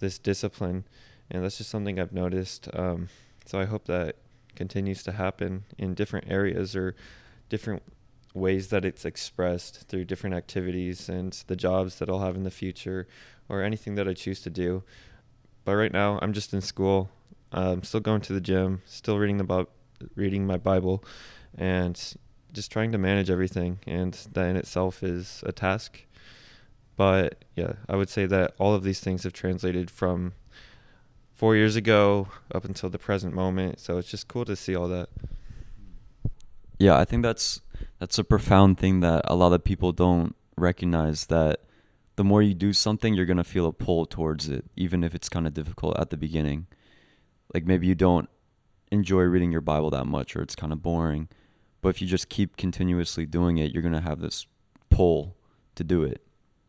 this 0.00 0.18
discipline, 0.18 0.84
and 1.30 1.42
that's 1.42 1.58
just 1.58 1.70
something 1.70 1.98
I've 1.98 2.12
noticed. 2.12 2.68
Um, 2.74 3.08
so 3.46 3.60
I 3.60 3.64
hope 3.64 3.86
that 3.86 4.16
continues 4.54 5.02
to 5.04 5.12
happen 5.12 5.64
in 5.78 5.94
different 5.94 6.30
areas 6.30 6.76
or 6.76 6.94
different 7.48 7.82
ways 8.34 8.68
that 8.68 8.84
it's 8.84 9.04
expressed 9.04 9.88
through 9.88 10.04
different 10.04 10.34
activities 10.34 11.08
and 11.08 11.44
the 11.48 11.56
jobs 11.56 11.98
that 11.98 12.08
I'll 12.08 12.20
have 12.20 12.36
in 12.36 12.44
the 12.44 12.50
future 12.50 13.06
or 13.48 13.62
anything 13.62 13.94
that 13.96 14.08
I 14.08 14.14
choose 14.14 14.40
to 14.42 14.50
do. 14.50 14.82
But 15.64 15.76
right 15.76 15.92
now, 15.92 16.18
I'm 16.22 16.32
just 16.32 16.54
in 16.54 16.60
school. 16.60 17.10
I'm 17.52 17.82
still 17.82 18.00
going 18.00 18.22
to 18.22 18.32
the 18.32 18.40
gym, 18.40 18.82
still 18.86 19.18
reading 19.18 19.36
the 19.36 19.66
reading 20.14 20.46
my 20.46 20.56
Bible, 20.56 21.04
and 21.56 22.00
just 22.52 22.72
trying 22.72 22.92
to 22.92 22.98
manage 22.98 23.30
everything. 23.30 23.78
And 23.86 24.14
that 24.32 24.46
in 24.46 24.56
itself 24.56 25.02
is 25.02 25.44
a 25.46 25.52
task. 25.52 26.04
But 26.96 27.44
yeah, 27.54 27.74
I 27.88 27.96
would 27.96 28.08
say 28.08 28.26
that 28.26 28.54
all 28.58 28.74
of 28.74 28.82
these 28.82 29.00
things 29.00 29.24
have 29.24 29.32
translated 29.32 29.90
from 29.90 30.32
four 31.42 31.56
years 31.56 31.74
ago 31.74 32.28
up 32.54 32.64
until 32.64 32.88
the 32.88 33.00
present 33.00 33.34
moment. 33.34 33.80
So 33.80 33.98
it's 33.98 34.08
just 34.08 34.28
cool 34.28 34.44
to 34.44 34.54
see 34.54 34.76
all 34.76 34.86
that. 34.86 35.08
Yeah, 36.78 36.96
I 36.96 37.04
think 37.04 37.24
that's 37.24 37.62
that's 37.98 38.16
a 38.16 38.22
profound 38.22 38.78
thing 38.78 39.00
that 39.00 39.22
a 39.24 39.34
lot 39.34 39.52
of 39.52 39.64
people 39.64 39.90
don't 39.90 40.36
recognize 40.56 41.26
that 41.26 41.58
the 42.14 42.22
more 42.22 42.42
you 42.42 42.54
do 42.54 42.72
something, 42.72 43.14
you're 43.14 43.26
gonna 43.26 43.42
feel 43.42 43.66
a 43.66 43.72
pull 43.72 44.06
towards 44.06 44.48
it, 44.48 44.66
even 44.76 45.02
if 45.02 45.16
it's 45.16 45.28
kind 45.28 45.48
of 45.48 45.52
difficult 45.52 45.98
at 45.98 46.10
the 46.10 46.16
beginning. 46.16 46.68
Like 47.52 47.66
maybe 47.66 47.88
you 47.88 47.96
don't 47.96 48.28
enjoy 48.92 49.22
reading 49.22 49.50
your 49.50 49.62
Bible 49.62 49.90
that 49.90 50.06
much, 50.06 50.36
or 50.36 50.42
it's 50.42 50.54
kind 50.54 50.72
of 50.72 50.80
boring. 50.80 51.28
But 51.80 51.88
if 51.88 52.00
you 52.00 52.06
just 52.06 52.28
keep 52.28 52.56
continuously 52.56 53.26
doing 53.26 53.58
it, 53.58 53.72
you're 53.72 53.82
gonna 53.82 54.00
have 54.00 54.20
this 54.20 54.46
pull 54.90 55.34
to 55.74 55.82
do 55.82 56.04
it, 56.04 56.22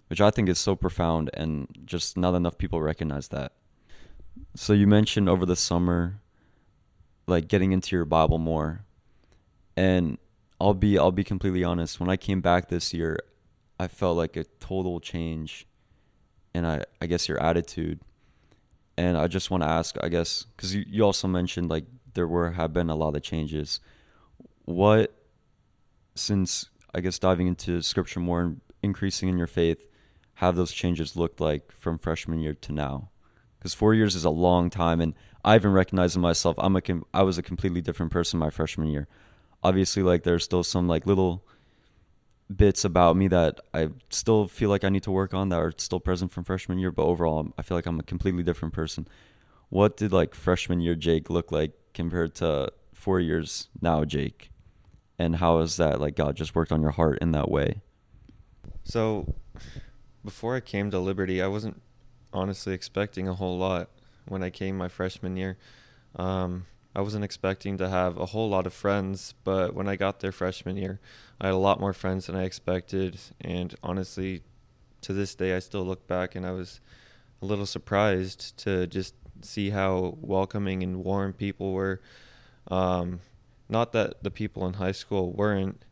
which 0.07 0.19
I 0.19 0.31
think 0.31 0.49
is 0.49 0.57
so 0.57 0.75
profound, 0.75 1.29
and 1.35 1.67
just 1.85 2.17
not 2.17 2.33
enough 2.33 2.57
people 2.57 2.81
recognize 2.81 3.27
that. 3.27 3.51
So 4.55 4.73
you 4.73 4.87
mentioned 4.87 5.29
over 5.29 5.45
the 5.45 5.55
summer, 5.55 6.21
like 7.27 7.47
getting 7.47 7.71
into 7.71 7.95
your 7.95 8.05
Bible 8.05 8.37
more, 8.37 8.85
and 9.75 10.17
I'll 10.59 10.73
be 10.73 10.97
I'll 10.97 11.11
be 11.11 11.23
completely 11.23 11.63
honest. 11.63 11.99
When 11.99 12.09
I 12.09 12.17
came 12.17 12.41
back 12.41 12.69
this 12.69 12.93
year, 12.93 13.17
I 13.79 13.87
felt 13.87 14.17
like 14.17 14.37
a 14.37 14.43
total 14.59 14.99
change, 14.99 15.67
and 16.53 16.67
I 16.67 16.83
I 17.01 17.07
guess 17.07 17.27
your 17.27 17.41
attitude, 17.41 17.99
and 18.97 19.17
I 19.17 19.27
just 19.27 19.49
want 19.49 19.63
to 19.63 19.69
ask, 19.69 19.95
I 20.01 20.09
guess, 20.09 20.45
because 20.55 20.75
you 20.75 20.83
you 20.87 21.03
also 21.03 21.27
mentioned 21.27 21.69
like 21.69 21.85
there 22.13 22.27
were 22.27 22.51
have 22.51 22.73
been 22.73 22.89
a 22.89 22.95
lot 22.95 23.15
of 23.15 23.23
changes. 23.23 23.79
What, 24.65 25.13
since 26.15 26.69
I 26.93 27.01
guess 27.01 27.19
diving 27.19 27.47
into 27.47 27.81
Scripture 27.81 28.19
more 28.19 28.41
and 28.41 28.61
increasing 28.81 29.29
in 29.29 29.37
your 29.37 29.47
faith, 29.47 29.83
have 30.35 30.55
those 30.55 30.71
changes 30.71 31.15
looked 31.15 31.41
like 31.41 31.71
from 31.71 31.97
freshman 31.97 32.39
year 32.39 32.53
to 32.53 32.71
now? 32.71 33.09
Because 33.63 33.73
four 33.73 33.93
years 33.93 34.13
is 34.13 34.25
a 34.25 34.29
long 34.29 34.69
time, 34.69 34.99
and 34.99 35.13
I 35.45 35.55
even 35.55 35.71
recognize 35.71 36.17
in 36.17 36.21
myself 36.21 36.57
I'm 36.59 36.75
a 36.75 36.81
com- 36.81 37.05
I 37.13 37.23
was 37.23 37.37
a 37.37 37.41
completely 37.41 37.79
different 37.79 38.11
person 38.11 38.37
my 38.37 38.49
freshman 38.49 38.89
year. 38.89 39.07
Obviously, 39.63 40.03
like 40.03 40.23
there's 40.23 40.43
still 40.43 40.63
some 40.63 40.89
like 40.89 41.07
little 41.07 41.45
bits 42.53 42.83
about 42.83 43.15
me 43.15 43.29
that 43.29 43.61
I 43.73 43.87
still 44.09 44.49
feel 44.49 44.69
like 44.69 44.83
I 44.83 44.89
need 44.89 45.03
to 45.03 45.11
work 45.11 45.33
on 45.33 45.47
that 45.47 45.59
are 45.59 45.73
still 45.77 46.01
present 46.01 46.33
from 46.33 46.43
freshman 46.43 46.77
year, 46.77 46.91
but 46.91 47.03
overall, 47.05 47.53
I 47.57 47.61
feel 47.61 47.77
like 47.77 47.85
I'm 47.85 48.01
a 48.01 48.03
completely 48.03 48.43
different 48.43 48.73
person. 48.73 49.07
What 49.69 49.95
did 49.95 50.11
like 50.11 50.35
freshman 50.35 50.81
year 50.81 50.95
Jake 50.95 51.29
look 51.29 51.49
like 51.49 51.71
compared 51.93 52.35
to 52.35 52.69
four 52.93 53.21
years 53.21 53.69
now, 53.81 54.03
Jake? 54.03 54.51
And 55.17 55.37
how 55.37 55.59
is 55.59 55.77
that 55.77 56.01
like 56.01 56.17
God 56.17 56.35
just 56.35 56.53
worked 56.53 56.73
on 56.73 56.81
your 56.81 56.91
heart 56.91 57.19
in 57.21 57.31
that 57.31 57.49
way? 57.49 57.81
So, 58.83 59.35
before 60.25 60.53
I 60.53 60.59
came 60.59 60.91
to 60.91 60.99
Liberty, 60.99 61.41
I 61.41 61.47
wasn't 61.47 61.81
honestly 62.33 62.73
expecting 62.73 63.27
a 63.27 63.35
whole 63.35 63.57
lot 63.57 63.89
when 64.25 64.43
I 64.43 64.49
came 64.49 64.77
my 64.77 64.87
freshman 64.87 65.37
year. 65.37 65.57
Um, 66.15 66.65
I 66.95 67.01
wasn't 67.01 67.23
expecting 67.23 67.77
to 67.77 67.89
have 67.89 68.17
a 68.17 68.27
whole 68.27 68.49
lot 68.49 68.67
of 68.67 68.73
friends, 68.73 69.33
but 69.43 69.73
when 69.73 69.87
I 69.87 69.95
got 69.95 70.19
there 70.19 70.31
freshman 70.31 70.77
year, 70.77 70.99
I 71.41 71.47
had 71.47 71.55
a 71.55 71.57
lot 71.57 71.79
more 71.79 71.93
friends 71.93 72.27
than 72.27 72.35
I 72.35 72.43
expected. 72.43 73.19
And 73.41 73.73
honestly, 73.81 74.43
to 75.01 75.13
this 75.13 75.33
day, 75.33 75.55
I 75.55 75.59
still 75.59 75.83
look 75.83 76.07
back 76.07 76.35
and 76.35 76.45
I 76.45 76.51
was 76.51 76.81
a 77.41 77.45
little 77.45 77.65
surprised 77.65 78.57
to 78.59 78.85
just 78.85 79.15
see 79.41 79.71
how 79.71 80.17
welcoming 80.21 80.83
and 80.83 81.03
warm 81.03 81.33
people 81.33 81.73
were. 81.73 81.99
Um, 82.69 83.21
not 83.69 83.91
that 83.93 84.23
the 84.23 84.31
people 84.31 84.65
in 84.67 84.75
high 84.75 84.91
school 84.91 85.31
weren't, 85.31 85.83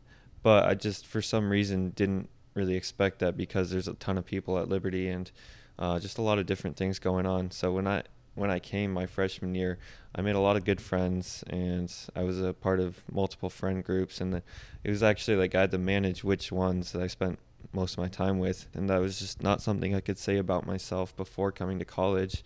but 0.42 0.64
I 0.64 0.74
just, 0.74 1.06
for 1.06 1.20
some 1.20 1.50
reason, 1.50 1.90
didn't 1.90 2.28
really 2.54 2.76
expect 2.76 3.18
that 3.18 3.36
because 3.36 3.70
there's 3.70 3.88
a 3.88 3.94
ton 3.94 4.18
of 4.18 4.24
people 4.24 4.58
at 4.58 4.68
Liberty 4.68 5.08
and 5.08 5.30
uh, 5.78 5.98
just 5.98 6.18
a 6.18 6.22
lot 6.22 6.38
of 6.38 6.46
different 6.46 6.76
things 6.76 6.98
going 6.98 7.26
on. 7.26 7.50
So 7.50 7.72
when 7.72 7.86
I 7.86 8.02
when 8.34 8.50
I 8.50 8.58
came 8.58 8.92
my 8.92 9.06
freshman 9.06 9.54
year, 9.54 9.78
I 10.14 10.22
made 10.22 10.34
a 10.34 10.40
lot 10.40 10.56
of 10.56 10.64
good 10.64 10.80
friends, 10.80 11.44
and 11.48 11.92
I 12.16 12.22
was 12.22 12.40
a 12.40 12.54
part 12.54 12.80
of 12.80 13.02
multiple 13.12 13.50
friend 13.50 13.84
groups. 13.84 14.20
And 14.20 14.32
the, 14.32 14.42
it 14.84 14.90
was 14.90 15.02
actually 15.02 15.36
like 15.36 15.54
I 15.54 15.62
had 15.62 15.70
to 15.72 15.78
manage 15.78 16.24
which 16.24 16.50
ones 16.50 16.92
that 16.92 17.02
I 17.02 17.08
spent 17.08 17.38
most 17.72 17.92
of 17.92 17.98
my 17.98 18.08
time 18.08 18.38
with, 18.38 18.68
and 18.74 18.88
that 18.88 19.00
was 19.00 19.18
just 19.18 19.42
not 19.42 19.60
something 19.60 19.94
I 19.94 20.00
could 20.00 20.18
say 20.18 20.38
about 20.38 20.66
myself 20.66 21.14
before 21.16 21.52
coming 21.52 21.78
to 21.78 21.84
college. 21.84 22.42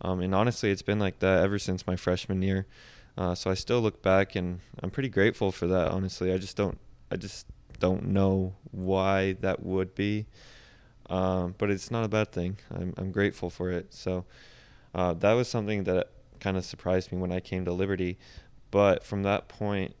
Um, 0.00 0.20
and 0.20 0.34
honestly, 0.34 0.70
it's 0.70 0.82
been 0.82 0.98
like 0.98 1.18
that 1.20 1.42
ever 1.42 1.58
since 1.58 1.86
my 1.86 1.96
freshman 1.96 2.42
year. 2.42 2.66
Uh, 3.16 3.34
so 3.34 3.50
I 3.50 3.54
still 3.54 3.80
look 3.80 4.02
back, 4.02 4.34
and 4.34 4.60
I'm 4.82 4.90
pretty 4.90 5.08
grateful 5.08 5.52
for 5.52 5.66
that. 5.68 5.88
Honestly, 5.88 6.32
I 6.32 6.38
just 6.38 6.56
don't, 6.56 6.78
I 7.10 7.16
just 7.16 7.46
don't 7.78 8.06
know 8.08 8.54
why 8.70 9.34
that 9.40 9.62
would 9.62 9.94
be. 9.94 10.26
Um, 11.10 11.54
but 11.58 11.70
it's 11.70 11.90
not 11.90 12.04
a 12.04 12.08
bad 12.08 12.32
thing. 12.32 12.58
I'm 12.70 12.94
I'm 12.96 13.12
grateful 13.12 13.50
for 13.50 13.70
it. 13.70 13.92
So 13.94 14.24
uh, 14.94 15.14
that 15.14 15.32
was 15.32 15.48
something 15.48 15.84
that 15.84 16.10
kind 16.40 16.56
of 16.56 16.64
surprised 16.64 17.12
me 17.12 17.18
when 17.18 17.32
I 17.32 17.40
came 17.40 17.64
to 17.64 17.72
Liberty. 17.72 18.18
But 18.70 19.04
from 19.04 19.22
that 19.22 19.48
point, 19.48 19.94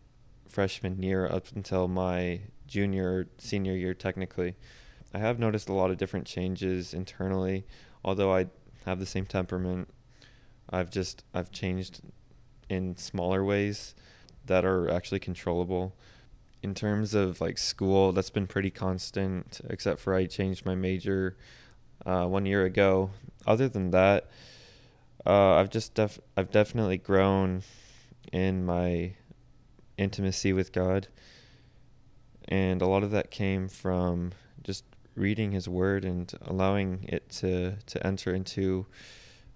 freshman 0.48 1.02
year 1.02 1.26
up 1.26 1.46
until 1.54 1.88
my 1.88 2.40
junior 2.66 3.28
senior 3.38 3.74
year, 3.74 3.94
technically, 3.94 4.56
I 5.12 5.18
have 5.18 5.38
noticed 5.38 5.68
a 5.68 5.72
lot 5.72 5.90
of 5.90 5.96
different 5.96 6.26
changes 6.26 6.92
internally. 6.92 7.66
Although 8.04 8.34
I 8.34 8.46
have 8.84 8.98
the 8.98 9.06
same 9.06 9.26
temperament, 9.26 9.88
I've 10.70 10.90
just 10.90 11.24
I've 11.32 11.50
changed 11.50 12.00
in 12.68 12.96
smaller 12.96 13.44
ways 13.44 13.94
that 14.46 14.64
are 14.64 14.90
actually 14.90 15.20
controllable. 15.20 15.94
In 16.64 16.74
terms 16.74 17.12
of 17.12 17.42
like 17.42 17.58
school, 17.58 18.12
that's 18.12 18.30
been 18.30 18.46
pretty 18.46 18.70
constant, 18.70 19.60
except 19.68 20.00
for 20.00 20.14
I 20.14 20.24
changed 20.24 20.64
my 20.64 20.74
major 20.74 21.36
uh, 22.06 22.24
one 22.24 22.46
year 22.46 22.64
ago. 22.64 23.10
Other 23.46 23.68
than 23.68 23.90
that, 23.90 24.30
uh, 25.26 25.56
I've 25.56 25.68
just 25.68 25.92
def- 25.92 26.20
I've 26.38 26.50
definitely 26.50 26.96
grown 26.96 27.64
in 28.32 28.64
my 28.64 29.12
intimacy 29.98 30.54
with 30.54 30.72
God, 30.72 31.08
and 32.48 32.80
a 32.80 32.86
lot 32.86 33.02
of 33.02 33.10
that 33.10 33.30
came 33.30 33.68
from 33.68 34.32
just 34.62 34.84
reading 35.14 35.52
His 35.52 35.68
Word 35.68 36.02
and 36.02 36.32
allowing 36.46 37.04
it 37.10 37.28
to 37.40 37.74
to 37.84 38.06
enter 38.06 38.34
into 38.34 38.86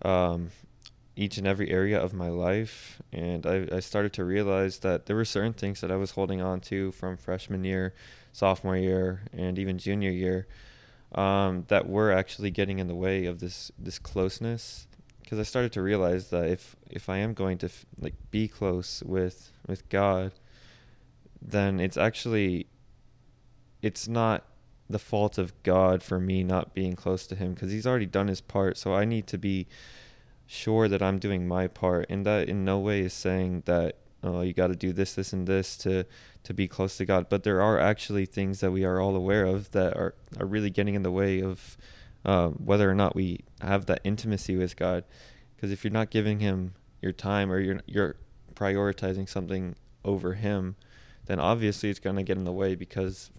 um, 0.02 0.50
each 1.18 1.36
and 1.36 1.48
every 1.48 1.68
area 1.68 2.00
of 2.00 2.14
my 2.14 2.28
life. 2.28 3.02
And 3.12 3.44
I, 3.44 3.66
I 3.72 3.80
started 3.80 4.12
to 4.14 4.24
realize 4.24 4.78
that 4.78 5.06
there 5.06 5.16
were 5.16 5.24
certain 5.24 5.52
things 5.52 5.80
that 5.80 5.90
I 5.90 5.96
was 5.96 6.12
holding 6.12 6.40
on 6.40 6.60
to 6.60 6.92
from 6.92 7.16
freshman 7.16 7.64
year, 7.64 7.92
sophomore 8.32 8.76
year, 8.76 9.22
and 9.32 9.58
even 9.58 9.78
junior 9.78 10.12
year 10.12 10.46
um, 11.12 11.64
that 11.68 11.88
were 11.88 12.12
actually 12.12 12.52
getting 12.52 12.78
in 12.78 12.86
the 12.86 12.94
way 12.94 13.26
of 13.26 13.40
this 13.40 13.72
this 13.76 13.98
closeness. 13.98 14.86
Because 15.20 15.40
I 15.40 15.42
started 15.42 15.72
to 15.72 15.82
realize 15.82 16.30
that 16.30 16.48
if 16.48 16.76
if 16.88 17.08
I 17.08 17.18
am 17.18 17.34
going 17.34 17.58
to 17.58 17.66
f- 17.66 17.84
like 17.98 18.14
be 18.30 18.46
close 18.46 19.02
with 19.02 19.50
with 19.66 19.88
God, 19.88 20.30
then 21.42 21.80
it's 21.80 21.96
actually 21.96 22.68
it's 23.82 24.06
not 24.06 24.44
the 24.88 25.00
fault 25.00 25.36
of 25.36 25.52
God 25.64 26.02
for 26.02 26.20
me 26.20 26.44
not 26.44 26.74
being 26.74 26.94
close 26.94 27.26
to 27.26 27.34
Him 27.34 27.54
because 27.54 27.72
He's 27.72 27.88
already 27.88 28.06
done 28.06 28.28
His 28.28 28.40
part. 28.40 28.76
So 28.78 28.94
I 28.94 29.04
need 29.04 29.26
to 29.26 29.36
be 29.36 29.66
sure 30.48 30.88
that 30.88 31.02
I'm 31.02 31.18
doing 31.18 31.46
my 31.46 31.68
part, 31.68 32.06
and 32.08 32.26
that 32.26 32.48
in 32.48 32.64
no 32.64 32.78
way 32.80 33.00
is 33.02 33.12
saying 33.12 33.62
that 33.66 33.96
oh 34.24 34.40
you 34.40 34.52
got 34.52 34.68
to 34.68 34.74
do 34.74 34.92
this, 34.92 35.14
this, 35.14 35.32
and 35.32 35.46
this 35.46 35.76
to 35.76 36.04
to 36.42 36.54
be 36.54 36.66
close 36.66 36.96
to 36.96 37.04
God. 37.04 37.28
But 37.28 37.44
there 37.44 37.60
are 37.60 37.78
actually 37.78 38.26
things 38.26 38.58
that 38.60 38.72
we 38.72 38.84
are 38.84 39.00
all 39.00 39.14
aware 39.14 39.44
of 39.44 39.70
that 39.72 39.96
are 39.96 40.14
are 40.40 40.46
really 40.46 40.70
getting 40.70 40.94
in 40.94 41.02
the 41.02 41.12
way 41.12 41.40
of 41.40 41.76
uh, 42.24 42.48
whether 42.48 42.90
or 42.90 42.94
not 42.94 43.14
we 43.14 43.44
have 43.60 43.86
that 43.86 44.00
intimacy 44.02 44.56
with 44.56 44.74
God. 44.74 45.04
Because 45.54 45.70
if 45.70 45.84
you're 45.84 45.92
not 45.92 46.10
giving 46.10 46.40
Him 46.40 46.74
your 47.02 47.12
time 47.12 47.52
or 47.52 47.60
you're 47.60 47.80
you're 47.86 48.16
prioritizing 48.54 49.28
something 49.28 49.76
over 50.04 50.34
Him, 50.34 50.76
then 51.26 51.38
obviously 51.38 51.90
it's 51.90 52.00
going 52.00 52.16
to 52.16 52.22
get 52.22 52.38
in 52.38 52.44
the 52.44 52.52
way 52.52 52.74
because, 52.74 53.30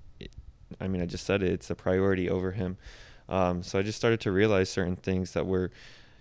I 0.80 0.88
mean, 0.88 1.02
I 1.02 1.06
just 1.06 1.26
said 1.26 1.42
it, 1.42 1.52
it's 1.52 1.70
a 1.72 1.76
priority 1.76 2.30
over 2.30 2.52
Him. 2.52 2.78
Um, 3.28 3.64
so 3.64 3.78
I 3.80 3.84
just 3.84 3.98
started 3.98 4.20
to 4.22 4.32
realize 4.32 4.70
certain 4.70 4.96
things 4.96 5.34
that 5.34 5.46
were 5.46 5.72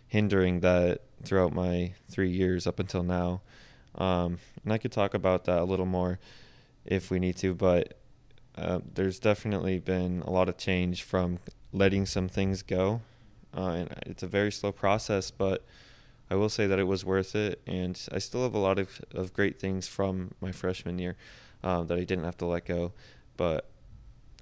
hindering 0.08 0.60
that 0.60 1.02
throughout 1.22 1.52
my 1.52 1.92
three 2.10 2.30
years 2.30 2.66
up 2.66 2.80
until 2.80 3.02
now. 3.02 3.40
Um, 3.94 4.38
and 4.64 4.72
I 4.72 4.78
could 4.78 4.92
talk 4.92 5.14
about 5.14 5.44
that 5.44 5.58
a 5.58 5.64
little 5.64 5.86
more 5.86 6.18
if 6.84 7.10
we 7.10 7.18
need 7.18 7.36
to, 7.38 7.54
but 7.54 7.98
uh, 8.56 8.80
there's 8.94 9.18
definitely 9.18 9.78
been 9.78 10.22
a 10.26 10.30
lot 10.30 10.48
of 10.48 10.56
change 10.56 11.02
from 11.02 11.38
letting 11.72 12.06
some 12.06 12.28
things 12.28 12.62
go. 12.62 13.02
Uh, 13.56 13.70
and 13.70 13.94
it's 14.06 14.22
a 14.22 14.26
very 14.26 14.52
slow 14.52 14.72
process, 14.72 15.30
but 15.30 15.64
I 16.30 16.34
will 16.34 16.48
say 16.48 16.66
that 16.66 16.78
it 16.78 16.84
was 16.84 17.04
worth 17.04 17.34
it. 17.34 17.60
And 17.66 18.00
I 18.12 18.18
still 18.18 18.42
have 18.42 18.54
a 18.54 18.58
lot 18.58 18.78
of, 18.78 19.00
of 19.14 19.32
great 19.32 19.58
things 19.58 19.88
from 19.88 20.32
my 20.40 20.52
freshman 20.52 20.98
year 20.98 21.16
um, 21.62 21.86
that 21.86 21.98
I 21.98 22.04
didn't 22.04 22.24
have 22.24 22.36
to 22.38 22.46
let 22.46 22.66
go. 22.66 22.92
But 23.36 23.70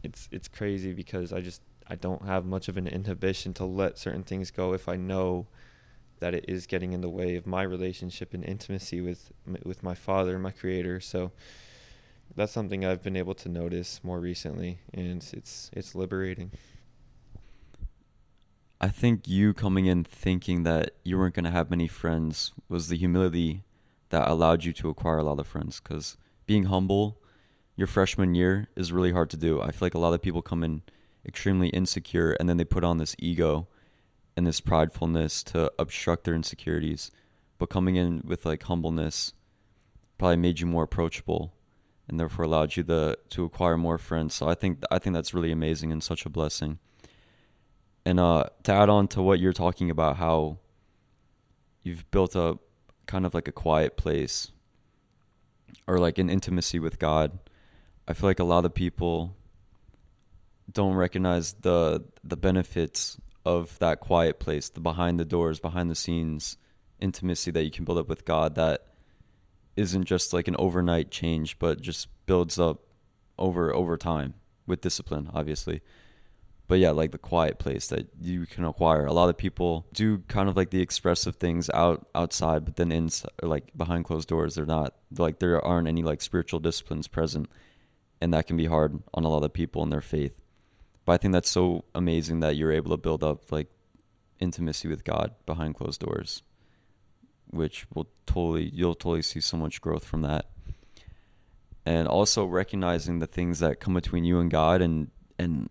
it's 0.03 0.29
it's 0.31 0.49
crazy 0.49 0.93
because 0.93 1.33
I 1.33 1.41
just 1.41 1.61
I 1.89 1.95
don't 1.95 2.27
have 2.27 2.45
much 2.45 2.69
of 2.69 2.77
an 2.77 2.87
inhibition 2.87 3.55
to 3.55 3.65
let 3.65 3.99
certain 3.99 4.25
things 4.25 4.51
go 4.51 4.73
if 4.73 4.89
I 4.89 4.97
know 4.97 5.47
that 6.19 6.35
it 6.35 6.45
is 6.49 6.67
getting 6.67 6.93
in 6.93 7.01
the 7.01 7.09
way 7.09 7.37
of 7.37 7.47
my 7.47 7.63
relationship 7.63 8.35
and 8.35 8.45
intimacy 8.45 9.01
with 9.01 9.33
with 9.65 9.83
my 9.83 9.95
father, 9.95 10.39
my 10.39 10.51
creator. 10.51 11.01
So 11.01 11.33
that's 12.35 12.53
something 12.53 12.85
I've 12.85 13.03
been 13.03 13.17
able 13.17 13.35
to 13.35 13.49
notice 13.49 14.01
more 14.03 14.19
recently 14.19 14.79
and 14.93 15.25
it's 15.33 15.71
it's 15.73 15.95
liberating. 15.95 16.51
I 18.81 18.89
think 18.89 19.27
you 19.27 19.55
coming 19.55 19.87
in 19.87 20.05
thinking 20.05 20.63
that 20.65 20.93
you 21.03 21.17
weren't 21.17 21.35
going 21.35 21.45
to 21.45 21.51
have 21.51 21.71
many 21.71 21.89
friends 21.89 22.53
was 22.69 22.89
the 22.89 22.97
humility 22.97 23.63
that 24.11 24.29
allowed 24.29 24.65
you 24.65 24.73
to 24.75 24.91
acquire 24.91 25.19
a 25.19 25.25
lot 25.25 25.41
of 25.41 25.47
friends 25.47 25.81
cuz 25.81 26.17
being 26.47 26.65
humble 26.65 27.19
your 27.75 27.87
freshman 27.87 28.35
year 28.35 28.69
is 28.75 28.91
really 28.91 29.13
hard 29.13 29.29
to 29.31 29.37
do. 29.37 29.61
I 29.61 29.71
feel 29.71 29.87
like 29.87 29.95
a 29.95 29.99
lot 29.99 30.15
of 30.15 30.23
people 30.23 30.41
come 30.41 30.65
in 30.65 30.83
extremely 31.27 31.69
insecure 31.69 32.33
and 32.33 32.49
then 32.49 32.57
they 32.57 32.65
put 32.65 32.85
on 32.85 32.99
this 32.99 33.17
ego 33.19 33.69
and 34.37 34.47
this 34.47 34.61
pridefulness 34.61 35.43
to 35.45 35.73
obstruct 35.79 36.25
their 36.25 36.35
insecurities. 36.35 37.11
But 37.59 37.71
coming 37.71 37.97
in 37.97 38.23
with 38.25 38.45
like 38.45 38.63
humbleness 38.65 39.33
probably 40.19 40.37
made 40.37 40.61
you 40.61 40.67
more 40.67 40.85
approachable 40.85 41.55
and 42.09 42.21
therefore 42.21 42.45
allowed 42.45 42.77
you 42.77 42.85
to 42.85 43.19
to 43.31 43.45
acquire 43.45 43.77
more 43.77 43.99
friends. 43.99 44.35
So 44.35 44.49
i 44.49 44.55
think 44.55 44.83
i 44.91 44.99
think 44.99 45.15
that's 45.15 45.35
really 45.35 45.53
amazing 45.53 45.93
and 45.93 46.03
such 46.03 46.27
a 46.27 46.31
blessing. 46.31 46.79
And 48.05 48.21
uh 48.21 48.45
to 48.65 48.73
add 48.73 48.89
on 48.89 49.09
to 49.09 49.23
what 49.23 49.41
you're 49.41 49.53
talking 49.53 49.91
about 49.91 50.17
how 50.17 50.59
you've 51.83 52.11
built 52.11 52.37
up 52.37 52.59
kind 53.07 53.25
of 53.25 53.33
like 53.33 53.49
a 53.49 53.53
quiet 53.53 53.97
place 53.97 54.51
or 55.87 55.99
like 55.99 56.19
an 56.19 56.29
intimacy 56.29 56.81
with 56.81 56.99
god 56.99 57.39
i 58.09 58.13
feel 58.13 58.29
like 58.29 58.41
a 58.41 58.45
lot 58.45 58.65
of 58.65 58.75
people 58.75 59.37
don't 60.71 60.95
recognize 60.95 61.55
the 61.55 62.05
the 62.25 62.37
benefits 62.37 63.19
of 63.45 63.79
that 63.79 64.01
quiet 64.01 64.41
place, 64.41 64.69
the 64.69 64.81
behind 64.81 65.21
the 65.21 65.25
doors, 65.25 65.61
behind 65.61 65.91
the 65.91 65.95
scenes 65.95 66.57
intimacy 67.01 67.51
that 67.51 67.65
you 67.65 67.71
can 67.71 67.85
build 67.85 67.99
up 67.99 68.09
with 68.09 68.25
God 68.25 68.55
that 68.55 68.87
isn't 69.77 70.05
just 70.05 70.33
like 70.33 70.49
an 70.49 70.57
overnight 70.59 71.11
change, 71.11 71.59
but 71.59 71.81
just 71.81 72.09
builds 72.27 72.59
up 72.59 72.83
over 73.39 73.75
over 73.75 73.97
time 73.97 74.35
with 74.67 74.81
discipline, 74.81 75.31
obviously. 75.33 75.83
But 76.69 76.81
yeah, 76.81 76.91
like 76.91 77.13
the 77.13 77.19
quiet 77.19 77.59
place 77.59 77.87
that 77.89 78.09
you 78.21 78.45
can 78.47 78.65
acquire. 78.65 79.07
A 79.07 79.13
lot 79.13 79.29
of 79.29 79.37
people 79.37 79.87
do 79.93 80.19
kind 80.27 80.49
of 80.49 80.57
like 80.57 80.71
the 80.71 80.81
expressive 80.81 81.37
things 81.37 81.71
out 81.71 82.09
outside, 82.15 82.65
but 82.65 82.75
then 82.75 82.91
inside, 82.91 83.31
like 83.41 83.71
behind 83.77 84.05
closed 84.05 84.29
doors, 84.29 84.57
they're 84.57 84.67
not 84.67 84.95
like 85.17 85.39
there 85.39 85.65
aren't 85.65 85.87
any 85.87 86.03
like 86.03 86.21
spiritual 86.21 86.59
disciplines 86.59 87.07
present, 87.07 87.49
and 88.21 88.35
that 88.35 88.49
can 88.49 88.57
be 88.57 88.67
hard 88.67 89.01
on 89.15 89.25
a 89.25 89.29
lot 89.29 89.45
of 89.45 89.53
people 89.53 89.85
in 89.85 89.91
their 89.91 90.01
faith. 90.01 90.35
But 91.07 91.13
I 91.13 91.17
think 91.19 91.33
that's 91.33 91.49
so 91.49 91.85
amazing 91.95 92.41
that 92.41 92.57
you're 92.57 92.73
able 92.73 92.91
to 92.91 92.97
build 92.97 93.23
up 93.23 93.51
like 93.51 93.69
intimacy 94.41 94.89
with 94.89 95.05
God 95.05 95.35
behind 95.47 95.77
closed 95.77 96.01
doors, 96.01 96.43
which 97.47 97.87
will 97.95 98.09
totally 98.27 98.69
you'll 98.75 98.97
totally 98.97 99.23
see 99.23 99.41
so 99.41 99.57
much 99.57 99.81
growth 99.81 100.05
from 100.05 100.23
that. 100.23 100.51
And 101.87 102.09
also 102.09 102.45
recognizing 102.45 103.21
the 103.21 103.29
things 103.29 103.61
that 103.61 103.79
come 103.79 103.95
between 103.95 104.25
you 104.25 104.41
and 104.41 104.51
God 104.51 104.83
and 104.83 105.13
and 105.39 105.71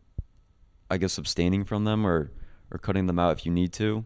I 0.89 0.97
guess 0.97 1.17
abstaining 1.17 1.65
from 1.65 1.83
them 1.83 2.07
or 2.07 2.31
or 2.71 2.77
cutting 2.79 3.07
them 3.07 3.19
out 3.19 3.37
if 3.37 3.45
you 3.45 3.51
need 3.51 3.73
to. 3.73 4.05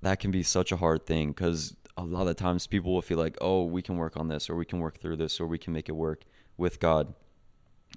That 0.00 0.18
can 0.18 0.30
be 0.30 0.42
such 0.42 0.72
a 0.72 0.78
hard 0.78 1.04
thing 1.04 1.34
cuz 1.34 1.76
a 1.98 2.04
lot 2.04 2.26
of 2.26 2.36
times 2.36 2.66
people 2.66 2.94
will 2.94 3.02
feel 3.02 3.18
like, 3.18 3.36
"Oh, 3.42 3.64
we 3.64 3.82
can 3.82 3.98
work 3.98 4.16
on 4.16 4.28
this 4.28 4.48
or 4.48 4.56
we 4.56 4.64
can 4.64 4.78
work 4.78 4.98
through 4.98 5.16
this 5.16 5.40
or 5.40 5.46
we 5.46 5.58
can 5.58 5.74
make 5.74 5.90
it 5.90 5.96
work 5.96 6.24
with 6.56 6.80
God." 6.80 7.14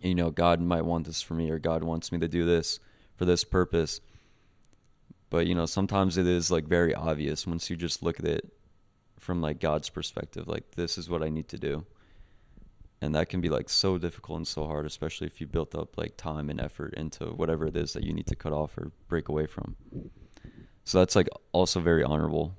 You 0.01 0.15
know, 0.15 0.30
God 0.30 0.62
might 0.62 0.86
want 0.86 1.06
this 1.06 1.21
for 1.21 1.34
me 1.34 1.49
or 1.49 1.60
God 1.60 1.84
wants 1.84 2.12
me 2.12 2.19
to 2.19 2.27
do 2.27 2.45
this 2.45 2.80
for 3.15 3.25
this 3.25 3.43
purpose. 3.43 4.01
But, 5.30 5.47
you 5.47 5.56
know, 5.56 5.65
sometimes 5.65 6.17
it 6.17 6.27
is 6.27 6.51
like 6.51 6.65
very 6.65 6.93
obvious 6.93 7.47
once 7.47 7.69
you 7.69 7.75
just 7.75 8.04
look 8.04 8.19
at 8.19 8.25
it 8.25 8.51
from 9.19 9.41
like 9.41 9.60
God's 9.60 9.89
perspective, 9.89 10.47
like 10.47 10.71
this 10.71 10.97
is 10.97 11.10
what 11.10 11.23
I 11.23 11.30
need 11.30 11.47
to 11.49 11.58
do. 11.58 11.86
And 13.01 13.15
that 13.15 13.30
can 13.30 13.41
be 13.41 13.49
like 13.49 13.69
so 13.69 13.97
difficult 13.97 14.38
and 14.38 14.47
so 14.47 14.65
hard, 14.65 14.86
especially 14.86 15.27
if 15.27 15.41
you 15.41 15.47
built 15.47 15.73
up 15.73 15.97
like 15.97 16.17
time 16.17 16.49
and 16.49 16.60
effort 16.60 16.93
into 16.95 17.25
whatever 17.25 17.67
it 17.67 17.75
is 17.75 17.93
that 17.93 18.04
you 18.04 18.13
need 18.13 18.27
to 18.27 18.36
cut 18.36 18.54
off 18.54 18.77
or 18.77 18.91
break 19.08 19.30
away 19.30 19.47
from. 19.47 19.75
So 20.84 20.99
that's 20.99 21.15
like 21.15 21.30
also 21.51 21.80
very 21.80 22.04
honorable. 22.04 22.58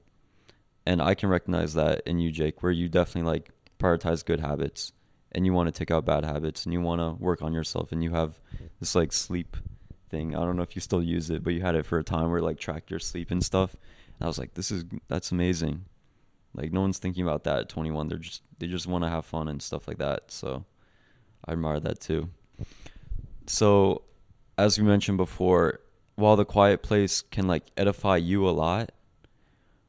And 0.87 1.01
I 1.01 1.15
can 1.15 1.29
recognize 1.29 1.75
that 1.75 2.03
in 2.07 2.19
you, 2.19 2.33
Jake, 2.33 2.63
where 2.63 2.73
you 2.73 2.89
definitely 2.89 3.31
like 3.31 3.51
prioritize 3.79 4.25
good 4.25 4.41
habits 4.41 4.93
and 5.33 5.47
you 5.47 5.53
want 5.53 5.67
to 5.67 5.73
take 5.73 5.91
out 5.91 6.05
bad 6.05 6.25
habits 6.25 6.65
and 6.65 6.73
you 6.73 6.81
want 6.81 7.01
to 7.01 7.23
work 7.23 7.43
on 7.43 7.53
yourself 7.53 7.93
and 7.93 8.03
you 8.03 8.11
have 8.11 8.39
this 8.81 8.95
like 8.95 9.13
sleep 9.13 9.57
thing. 10.11 10.37
I 10.37 10.41
don't 10.41 10.57
know 10.57 10.63
if 10.63 10.77
you 10.77 10.81
still 10.81 11.03
use 11.03 11.31
it, 11.31 11.43
but 11.43 11.55
you 11.55 11.63
had 11.63 11.75
it 11.75 11.87
for 11.87 11.99
a 11.99 12.05
time 12.05 12.31
where 12.31 12.41
like 12.41 12.59
track 12.59 12.91
your 12.91 13.01
sleep 13.01 13.31
and 13.31 13.43
stuff. 13.43 13.75
And 14.19 14.25
I 14.25 14.27
was 14.27 14.39
like, 14.39 14.55
this 14.55 14.71
is 14.71 14.85
that's 15.09 15.33
amazing. 15.33 15.87
Like 16.55 16.73
no 16.73 16.83
one's 16.83 16.99
thinking 16.99 17.23
about 17.23 17.45
that 17.45 17.61
at 17.61 17.69
21. 17.69 18.09
They're 18.09 18.19
just 18.19 18.43
they 18.59 18.67
just 18.67 18.87
want 18.87 19.05
to 19.05 19.11
have 19.11 19.25
fun 19.25 19.49
and 19.49 19.61
stuff 19.63 19.89
like 19.89 19.99
that. 19.99 20.31
So 20.31 20.65
I 21.45 21.53
admire 21.53 21.81
that 21.81 22.01
too. 22.01 22.29
So 23.47 24.03
as 24.59 24.79
we 24.79 24.85
mentioned 24.85 25.17
before, 25.17 25.81
while 26.15 26.37
the 26.37 26.45
quiet 26.45 26.83
place 26.83 27.23
can 27.23 27.47
like 27.47 27.65
edify 27.77 28.19
you 28.19 28.47
a 28.47 28.51
lot 28.51 28.93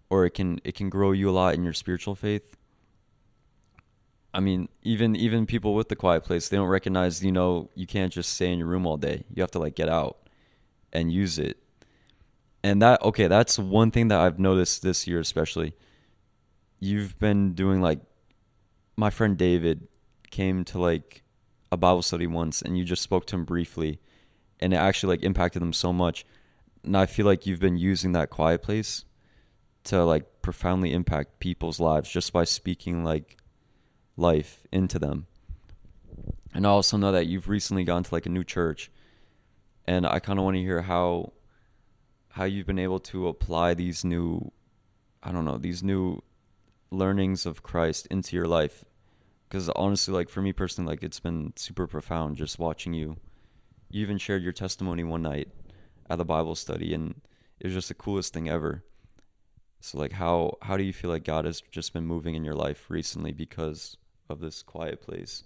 or 0.10 0.26
it 0.26 0.32
can 0.32 0.60
it 0.64 0.74
can 0.76 0.90
grow 0.90 1.12
you 1.12 1.30
a 1.30 1.32
lot 1.32 1.54
in 1.54 1.64
your 1.64 1.74
spiritual 1.74 2.16
faith 2.16 2.56
i 4.34 4.40
mean 4.40 4.68
even 4.82 5.16
even 5.16 5.46
people 5.46 5.74
with 5.76 5.90
the 5.90 5.96
quiet 5.96 6.24
place 6.24 6.50
they 6.50 6.58
don't 6.58 6.68
recognize 6.68 7.24
you 7.24 7.32
know 7.32 7.70
you 7.76 7.88
can't 7.88 8.12
just 8.12 8.34
stay 8.34 8.52
in 8.52 8.60
your 8.60 8.68
room 8.68 8.86
all 8.86 8.98
day. 8.98 9.24
You 9.34 9.42
have 9.42 9.52
to 9.52 9.60
like 9.60 9.76
get 9.76 9.90
out 9.90 10.18
and 10.92 11.12
use 11.12 11.40
it. 11.40 11.58
And 12.64 12.82
that 12.82 13.02
okay 13.02 13.28
that's 13.28 13.60
one 13.60 13.92
thing 13.92 14.08
that 14.08 14.20
i've 14.20 14.40
noticed 14.40 14.82
this 14.82 15.08
year 15.08 15.20
especially. 15.20 15.76
You've 16.80 17.18
been 17.20 17.54
doing 17.54 17.82
like 17.82 18.00
my 18.98 19.10
friend 19.10 19.38
david 19.38 19.88
came 20.30 20.64
to 20.66 20.80
like 20.80 21.24
a 21.72 21.78
bible 21.78 22.02
study 22.02 22.28
once 22.28 22.62
and 22.62 22.78
you 22.78 22.84
just 22.84 23.02
spoke 23.02 23.26
to 23.28 23.36
him 23.36 23.46
briefly 23.46 24.00
and 24.60 24.74
it 24.74 24.78
actually 24.78 25.16
like 25.16 25.24
impacted 25.24 25.62
them 25.62 25.74
so 25.74 25.92
much. 25.92 26.26
And 26.84 26.96
I 26.96 27.06
feel 27.06 27.26
like 27.26 27.46
you've 27.46 27.60
been 27.60 27.78
using 27.78 28.14
that 28.14 28.30
quiet 28.30 28.62
place 28.62 29.06
to 29.86 30.04
like 30.04 30.42
profoundly 30.42 30.94
impact 30.94 31.40
people's 31.40 31.80
lives 31.80 32.10
just 32.10 32.32
by 32.32 32.46
speaking 32.46 33.04
like 33.04 33.38
life 34.16 34.66
into 34.72 35.00
them. 35.00 35.28
And 36.54 36.68
I 36.68 36.70
also 36.70 36.98
know 36.98 37.12
that 37.12 37.28
you've 37.28 37.50
recently 37.50 37.84
gone 37.84 38.04
to 38.04 38.14
like 38.14 38.26
a 38.26 38.30
new 38.30 38.44
church 38.44 38.92
and 39.86 40.06
I 40.06 40.20
kind 40.20 40.40
of 40.40 40.46
want 40.46 40.56
to 40.56 40.62
hear 40.62 40.84
how 40.84 41.34
how 42.30 42.46
you've 42.46 42.66
been 42.66 42.80
able 42.80 43.00
to 43.00 43.28
apply 43.28 43.74
these 43.74 44.04
new 44.04 44.52
I 45.22 45.32
don't 45.32 45.46
know, 45.46 45.58
these 45.58 45.82
new 45.82 46.22
learnings 46.92 47.46
of 47.46 47.64
Christ 47.64 48.08
into 48.08 48.36
your 48.36 48.48
life 48.48 48.86
because 49.50 49.70
honestly 49.70 50.14
like 50.14 50.30
for 50.30 50.42
me 50.42 50.54
personally 50.54 50.92
like 50.92 51.04
it's 51.04 51.20
been 51.20 51.54
super 51.56 51.88
profound 51.88 52.38
just 52.38 52.60
watching 52.60 52.94
you 52.94 53.18
you 53.94 54.02
even 54.02 54.18
shared 54.18 54.42
your 54.42 54.54
testimony 54.54 55.04
one 55.04 55.22
night 55.22 55.50
at 56.10 56.18
the 56.18 56.26
Bible 56.26 56.56
study, 56.56 56.94
and 56.94 57.22
it 57.60 57.68
was 57.68 57.76
just 57.76 57.90
the 57.90 57.94
coolest 57.94 58.34
thing 58.34 58.50
ever. 58.50 58.84
So, 59.80 60.00
like, 60.00 60.14
how 60.14 60.58
how 60.64 60.78
do 60.78 60.84
you 60.84 60.92
feel 60.92 61.12
like 61.12 61.24
God 61.24 61.46
has 61.46 61.62
just 61.72 61.94
been 61.94 62.06
moving 62.06 62.34
in 62.34 62.44
your 62.44 62.56
life 62.56 62.90
recently 62.90 63.32
because 63.32 63.98
of 64.30 64.40
this 64.40 64.62
quiet 64.62 65.02
place? 65.02 65.44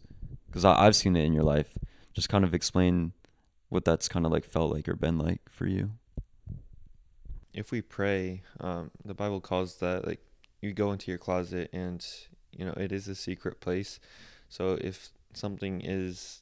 Because 0.48 0.66
I've 0.66 0.96
seen 0.96 1.16
it 1.16 1.24
in 1.24 1.34
your 1.34 1.44
life. 1.44 1.78
Just 2.14 2.30
kind 2.30 2.44
of 2.44 2.54
explain 2.54 3.14
what 3.70 3.86
that's 3.86 4.08
kind 4.08 4.26
of 4.26 4.32
like 4.32 4.46
felt 4.46 4.74
like 4.74 4.88
or 4.88 4.96
been 4.96 5.18
like 5.18 5.42
for 5.50 5.68
you. 5.68 5.92
If 7.54 7.72
we 7.72 7.82
pray, 7.82 8.44
um, 8.60 8.92
the 9.04 9.14
Bible 9.14 9.42
calls 9.42 9.76
that 9.76 10.06
like 10.08 10.20
you 10.62 10.74
go 10.74 10.92
into 10.92 11.12
your 11.12 11.18
closet 11.18 11.70
and 11.74 12.06
you 12.52 12.66
know 12.66 12.74
it 12.78 12.92
is 12.92 13.08
a 13.08 13.16
secret 13.16 13.60
place. 13.60 14.00
So 14.50 14.78
if 14.82 15.10
something 15.34 15.82
is 15.82 16.42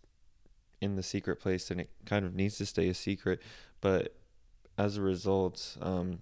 in 0.81 0.95
the 0.95 1.03
secret 1.03 1.39
place 1.39 1.69
and 1.71 1.81
it 1.81 1.89
kind 2.05 2.25
of 2.25 2.33
needs 2.33 2.57
to 2.57 2.65
stay 2.65 2.87
a 2.87 2.93
secret 2.93 3.41
but 3.81 4.15
as 4.77 4.97
a 4.97 5.01
result 5.01 5.77
um, 5.81 6.21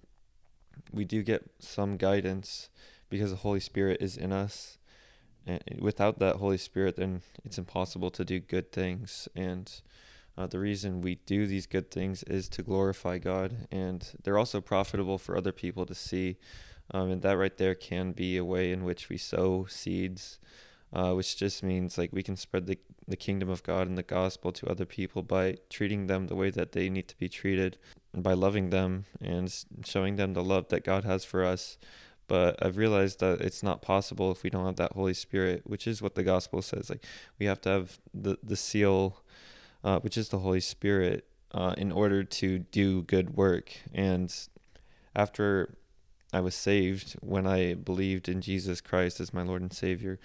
we 0.92 1.04
do 1.04 1.22
get 1.22 1.44
some 1.58 1.96
guidance 1.96 2.68
because 3.10 3.30
the 3.30 3.36
holy 3.36 3.60
spirit 3.60 4.00
is 4.00 4.16
in 4.16 4.32
us 4.32 4.78
without 5.78 6.18
that 6.18 6.36
holy 6.36 6.58
spirit 6.58 6.96
then 6.96 7.22
it's 7.44 7.58
impossible 7.58 8.10
to 8.10 8.24
do 8.24 8.40
good 8.40 8.72
things 8.72 9.28
and 9.36 9.82
uh, 10.36 10.46
the 10.46 10.58
reason 10.58 11.00
we 11.00 11.16
do 11.26 11.46
these 11.46 11.66
good 11.66 11.90
things 11.90 12.22
is 12.24 12.48
to 12.48 12.62
glorify 12.62 13.18
god 13.18 13.66
and 13.70 14.12
they're 14.22 14.38
also 14.38 14.60
profitable 14.60 15.18
for 15.18 15.36
other 15.36 15.52
people 15.52 15.84
to 15.86 15.94
see 15.94 16.36
um, 16.90 17.10
and 17.10 17.22
that 17.22 17.36
right 17.36 17.56
there 17.56 17.74
can 17.74 18.12
be 18.12 18.36
a 18.36 18.44
way 18.44 18.72
in 18.72 18.84
which 18.84 19.08
we 19.08 19.16
sow 19.16 19.66
seeds 19.68 20.38
uh, 20.94 21.12
which 21.12 21.36
just 21.36 21.62
means 21.62 21.98
like 21.98 22.12
we 22.12 22.22
can 22.22 22.36
spread 22.36 22.66
the, 22.66 22.78
the 23.08 23.16
kingdom 23.16 23.48
of 23.48 23.64
God 23.64 23.88
and 23.88 23.98
the 23.98 24.02
gospel 24.02 24.52
to 24.52 24.68
other 24.68 24.86
people 24.86 25.22
by 25.22 25.56
treating 25.68 26.06
them 26.06 26.28
the 26.28 26.36
way 26.36 26.50
that 26.50 26.72
they 26.72 26.88
need 26.88 27.08
to 27.08 27.18
be 27.18 27.28
treated 27.28 27.76
and 28.12 28.22
by 28.22 28.32
loving 28.32 28.70
them 28.70 29.04
and 29.20 29.52
showing 29.84 30.16
them 30.16 30.34
the 30.34 30.44
love 30.44 30.68
that 30.68 30.84
God 30.84 31.04
has 31.04 31.24
for 31.24 31.44
us. 31.44 31.76
But 32.26 32.64
I've 32.64 32.76
realized 32.76 33.20
that 33.20 33.40
it's 33.40 33.62
not 33.62 33.82
possible 33.82 34.30
if 34.30 34.42
we 34.42 34.50
don't 34.50 34.66
have 34.66 34.76
that 34.76 34.92
Holy 34.92 35.14
Spirit, 35.14 35.62
which 35.64 35.86
is 35.86 36.00
what 36.00 36.14
the 36.14 36.22
gospel 36.22 36.62
says. 36.62 36.88
Like 36.88 37.04
we 37.38 37.46
have 37.46 37.60
to 37.62 37.68
have 37.68 37.98
the 38.12 38.38
the 38.42 38.56
seal, 38.56 39.22
uh, 39.82 40.00
which 40.00 40.16
is 40.16 40.30
the 40.30 40.38
Holy 40.38 40.60
Spirit, 40.60 41.26
uh, 41.52 41.74
in 41.76 41.92
order 41.92 42.24
to 42.24 42.58
do 42.58 43.02
good 43.02 43.36
work. 43.36 43.72
And 43.92 44.34
after 45.14 45.76
I 46.32 46.40
was 46.40 46.54
saved, 46.54 47.12
when 47.20 47.46
I 47.46 47.74
believed 47.74 48.28
in 48.28 48.40
Jesus 48.40 48.80
Christ 48.80 49.20
as 49.20 49.32
my 49.34 49.42
Lord 49.42 49.62
and 49.62 49.72
Savior, 49.72 50.18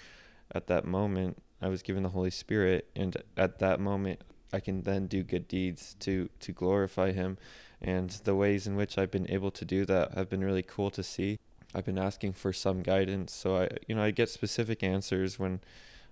at 0.54 0.68
that 0.68 0.86
moment 0.86 1.42
I 1.62 1.68
was 1.68 1.82
given 1.82 2.04
the 2.04 2.10
Holy 2.10 2.32
Spirit 2.32 2.90
and 2.96 3.18
at 3.38 3.60
that 3.60 3.80
moment 3.80 4.22
I 4.52 4.60
can 4.60 4.82
then 4.82 5.08
do 5.08 5.22
good 5.22 5.48
deeds 5.48 5.96
to 6.00 6.30
to 6.40 6.52
glorify 6.52 7.12
him 7.12 7.38
and 7.82 8.10
the 8.24 8.36
ways 8.36 8.68
in 8.68 8.76
which 8.76 8.98
I've 8.98 9.12
been 9.12 9.30
able 9.30 9.52
to 9.52 9.66
do 9.66 9.86
that 9.86 10.14
have 10.14 10.30
been 10.30 10.44
really 10.44 10.64
cool 10.64 10.90
to 10.92 11.04
see. 11.04 11.40
I've 11.74 11.86
been 11.86 12.00
asking 12.00 12.34
for 12.34 12.52
some 12.52 12.82
guidance 12.82 13.34
so 13.34 13.58
I 13.58 13.70
you 13.88 13.96
know 13.96 14.04
I 14.04 14.12
get 14.12 14.30
specific 14.30 14.84
answers 14.84 15.38
when 15.38 15.62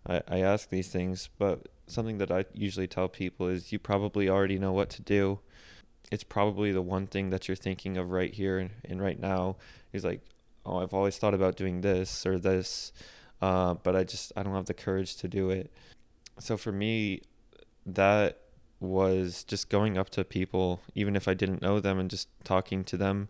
I, 0.08 0.22
I 0.28 0.39
ask 0.39 0.70
these 0.70 0.89
things 0.89 1.30
but 1.38 1.67
something 1.88 2.17
that 2.20 2.32
I 2.32 2.46
usually 2.54 2.88
tell 2.88 3.08
people 3.08 3.48
is 3.48 3.72
you 3.72 3.80
probably 3.80 4.30
already 4.30 4.60
know 4.60 4.74
what 4.74 4.89
to 4.91 5.02
do. 5.02 5.39
It's 6.12 6.24
probably 6.24 6.72
the 6.72 6.82
one 6.82 7.08
thing 7.08 7.32
that 7.32 7.48
you're 7.48 7.56
thinking 7.56 7.98
of 7.98 8.12
right 8.12 8.34
here 8.34 8.70
and 8.86 9.02
right 9.02 9.20
now 9.20 9.58
is 9.93 10.04
like 10.04 10.22
oh 10.65 10.78
I've 10.78 10.93
always 10.93 11.17
thought 11.17 11.34
about 11.34 11.56
doing 11.56 11.82
this 11.82 12.26
or 12.26 12.38
this 12.38 12.91
uh, 13.41 13.76
but 13.76 13.96
I 13.96 14.04
just 14.04 14.32
I 14.36 14.43
don't 14.43 14.54
have 14.54 14.65
the 14.65 14.74
courage 14.74 15.15
to 15.17 15.28
do 15.28 15.50
it. 15.50 15.72
So 16.39 16.58
for 16.58 16.72
me, 16.72 17.22
that 17.86 18.39
was 18.80 19.43
just 19.43 19.70
going 19.70 19.98
up 19.98 20.10
to 20.12 20.24
people, 20.24 20.82
even 20.93 21.15
if 21.15 21.28
I 21.28 21.34
didn't 21.34 21.62
know 21.62 21.80
them, 21.80 22.00
and 22.00 22.10
just 22.10 22.28
talking 22.43 22.84
to 22.86 22.98
them 22.98 23.30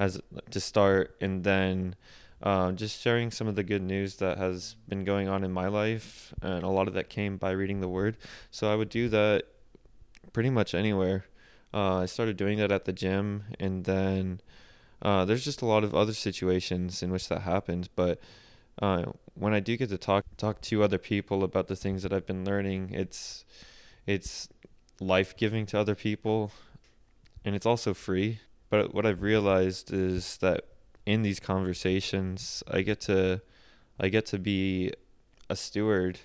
as 0.00 0.20
to 0.50 0.60
start, 0.60 1.14
and 1.20 1.44
then 1.44 1.94
uh, 2.42 2.72
just 2.72 3.00
sharing 3.00 3.30
some 3.30 3.46
of 3.46 3.54
the 3.54 3.62
good 3.62 3.82
news 3.82 4.16
that 4.16 4.38
has 4.38 4.74
been 4.88 5.04
going 5.04 5.28
on 5.28 5.44
in 5.44 5.52
my 5.52 5.68
life, 5.68 6.34
and 6.40 6.64
a 6.64 6.68
lot 6.68 6.88
of 6.88 6.94
that 6.94 7.10
came 7.10 7.36
by 7.36 7.50
reading 7.50 7.80
the 7.80 7.88
Word. 7.88 8.16
So 8.50 8.72
I 8.72 8.76
would 8.76 8.88
do 8.88 9.10
that 9.10 9.44
pretty 10.32 10.48
much 10.48 10.74
anywhere. 10.74 11.26
Uh, 11.72 11.98
I 11.98 12.06
started 12.06 12.38
doing 12.38 12.58
that 12.58 12.72
at 12.72 12.86
the 12.86 12.94
gym, 12.94 13.44
and 13.60 13.84
then 13.84 14.40
uh, 15.02 15.26
there's 15.26 15.44
just 15.44 15.60
a 15.60 15.66
lot 15.66 15.84
of 15.84 15.94
other 15.94 16.14
situations 16.14 17.02
in 17.02 17.12
which 17.12 17.28
that 17.28 17.42
happened, 17.42 17.90
but 17.94 18.18
uh, 18.80 19.04
when 19.34 19.52
I 19.52 19.60
do 19.60 19.76
get 19.76 19.90
to 19.90 19.98
talk 19.98 20.24
talk 20.38 20.62
to 20.62 20.82
other 20.82 20.98
people 20.98 21.44
about 21.44 21.68
the 21.68 21.76
things 21.76 22.02
that 22.02 22.12
I've 22.12 22.26
been 22.26 22.44
learning, 22.46 22.90
it's 22.94 23.44
it's 24.06 24.48
life 24.98 25.36
giving 25.36 25.66
to 25.66 25.78
other 25.78 25.94
people, 25.94 26.52
and 27.44 27.54
it's 27.54 27.66
also 27.66 27.92
free. 27.92 28.40
But 28.70 28.94
what 28.94 29.04
I've 29.04 29.22
realized 29.22 29.92
is 29.92 30.36
that 30.38 30.64
in 31.04 31.22
these 31.22 31.40
conversations, 31.40 32.62
I 32.70 32.82
get 32.82 33.00
to 33.02 33.42
I 33.98 34.08
get 34.08 34.24
to 34.26 34.38
be 34.38 34.92
a 35.50 35.56
steward 35.56 36.20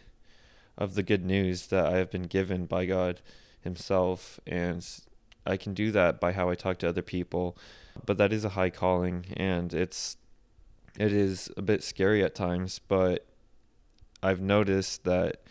of 0.77 0.95
the 0.95 1.03
good 1.03 1.25
news 1.25 1.67
that 1.67 1.85
I 1.85 1.97
have 1.97 2.11
been 2.11 2.23
given 2.23 2.65
by 2.65 2.85
God 2.85 3.21
Himself, 3.61 4.39
and 4.45 4.85
I 5.45 5.57
can 5.57 5.73
do 5.73 5.91
that 5.91 6.19
by 6.19 6.31
how 6.31 6.49
I 6.49 6.55
talk 6.55 6.77
to 6.79 6.89
other 6.89 7.01
people. 7.01 7.57
But 8.05 8.17
that 8.17 8.31
is 8.31 8.45
a 8.45 8.49
high 8.49 8.69
calling, 8.69 9.25
and 9.35 9.73
it's 9.73 10.17
it 10.97 11.11
is 11.11 11.51
a 11.57 11.61
bit 11.61 11.83
scary 11.83 12.23
at 12.23 12.35
times, 12.35 12.79
but 12.79 13.25
I've 14.21 14.41
noticed 14.41 15.03
that 15.03 15.41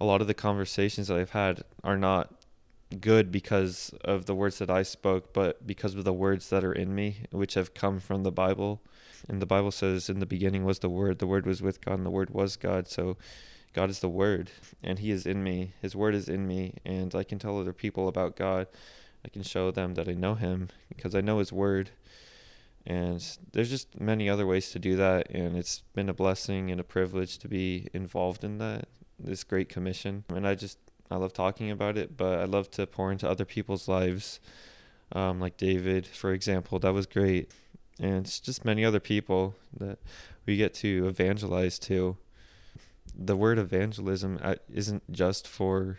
a 0.00 0.04
lot 0.04 0.20
of 0.20 0.26
the 0.26 0.34
conversations 0.34 1.08
that 1.08 1.16
I've 1.16 1.30
had 1.30 1.62
are 1.84 1.96
not 1.96 2.32
good 3.00 3.32
because 3.32 3.90
of 4.02 4.26
the 4.26 4.34
words 4.34 4.58
that 4.58 4.70
I 4.70 4.82
spoke, 4.82 5.32
but 5.32 5.66
because 5.66 5.94
of 5.94 6.04
the 6.04 6.12
words 6.12 6.50
that 6.50 6.64
are 6.64 6.72
in 6.72 6.94
me, 6.94 7.24
which 7.30 7.54
have 7.54 7.74
come 7.74 8.00
from 8.00 8.22
the 8.22 8.32
Bible. 8.32 8.82
And 9.28 9.40
the 9.40 9.46
Bible 9.46 9.70
says, 9.70 10.08
In 10.08 10.20
the 10.20 10.26
beginning 10.26 10.64
was 10.64 10.80
the 10.80 10.90
Word, 10.90 11.18
the 11.18 11.26
Word 11.26 11.46
was 11.46 11.62
with 11.62 11.80
God, 11.80 11.94
and 11.94 12.06
the 12.06 12.10
Word 12.10 12.30
was 12.30 12.56
God. 12.56 12.88
So 12.88 13.16
God 13.72 13.90
is 13.90 14.00
the 14.00 14.08
Word, 14.08 14.50
and 14.82 14.98
He 14.98 15.10
is 15.10 15.26
in 15.26 15.42
me. 15.42 15.72
His 15.80 15.96
Word 15.96 16.14
is 16.14 16.28
in 16.28 16.46
me, 16.46 16.74
and 16.84 17.14
I 17.14 17.24
can 17.24 17.38
tell 17.38 17.58
other 17.58 17.72
people 17.72 18.08
about 18.08 18.36
God. 18.36 18.66
I 19.24 19.28
can 19.28 19.42
show 19.42 19.70
them 19.70 19.94
that 19.94 20.08
I 20.08 20.12
know 20.12 20.34
Him 20.34 20.68
because 20.88 21.14
I 21.14 21.20
know 21.20 21.38
His 21.38 21.52
Word 21.52 21.90
and 22.86 23.38
there's 23.52 23.70
just 23.70 23.98
many 23.98 24.28
other 24.28 24.46
ways 24.46 24.70
to 24.70 24.78
do 24.78 24.96
that 24.96 25.30
and 25.30 25.56
it's 25.56 25.82
been 25.94 26.08
a 26.08 26.14
blessing 26.14 26.70
and 26.70 26.80
a 26.80 26.84
privilege 26.84 27.38
to 27.38 27.48
be 27.48 27.88
involved 27.94 28.44
in 28.44 28.58
that 28.58 28.88
this 29.18 29.44
great 29.44 29.68
commission 29.68 30.24
and 30.28 30.46
i 30.46 30.54
just 30.54 30.78
i 31.10 31.16
love 31.16 31.32
talking 31.32 31.70
about 31.70 31.96
it 31.96 32.16
but 32.16 32.38
i 32.38 32.44
love 32.44 32.70
to 32.70 32.86
pour 32.86 33.12
into 33.12 33.28
other 33.28 33.44
people's 33.44 33.88
lives. 33.88 34.40
Um, 35.12 35.38
like 35.38 35.56
david 35.56 36.06
for 36.06 36.32
example 36.32 36.78
that 36.78 36.92
was 36.92 37.06
great. 37.06 37.50
And 38.00 38.26
it's 38.26 38.40
just 38.40 38.64
many 38.64 38.84
other 38.84 38.98
people 38.98 39.54
that 39.76 39.98
we 40.46 40.56
get 40.56 40.74
to 40.74 41.06
evangelize 41.06 41.78
to. 41.80 42.16
The 43.14 43.36
word 43.36 43.58
evangelism 43.58 44.40
uh, 44.42 44.56
isn't 44.72 45.12
just 45.12 45.46
for 45.46 45.98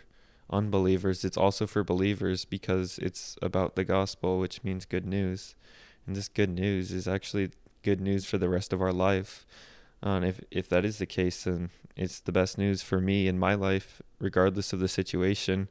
unbelievers 0.50 1.24
it's 1.24 1.36
also 1.36 1.66
for 1.66 1.82
believers 1.82 2.44
because 2.44 2.98
it's 2.98 3.36
about 3.42 3.74
the 3.74 3.82
gospel 3.84 4.38
which 4.38 4.62
means 4.62 4.84
good 4.84 5.06
news. 5.06 5.54
And 6.06 6.14
this 6.14 6.28
good 6.28 6.50
news 6.50 6.92
is 6.92 7.08
actually 7.08 7.50
good 7.82 8.00
news 8.00 8.24
for 8.24 8.36
the 8.36 8.48
rest 8.48 8.72
of 8.72 8.82
our 8.82 8.92
life. 8.92 9.46
Uh, 10.02 10.20
if 10.24 10.40
if 10.50 10.68
that 10.68 10.84
is 10.84 10.98
the 10.98 11.06
case, 11.06 11.44
then 11.44 11.70
it's 11.96 12.20
the 12.20 12.32
best 12.32 12.58
news 12.58 12.82
for 12.82 13.00
me 13.00 13.26
in 13.26 13.38
my 13.38 13.54
life, 13.54 14.02
regardless 14.20 14.72
of 14.72 14.80
the 14.80 14.88
situation. 14.88 15.68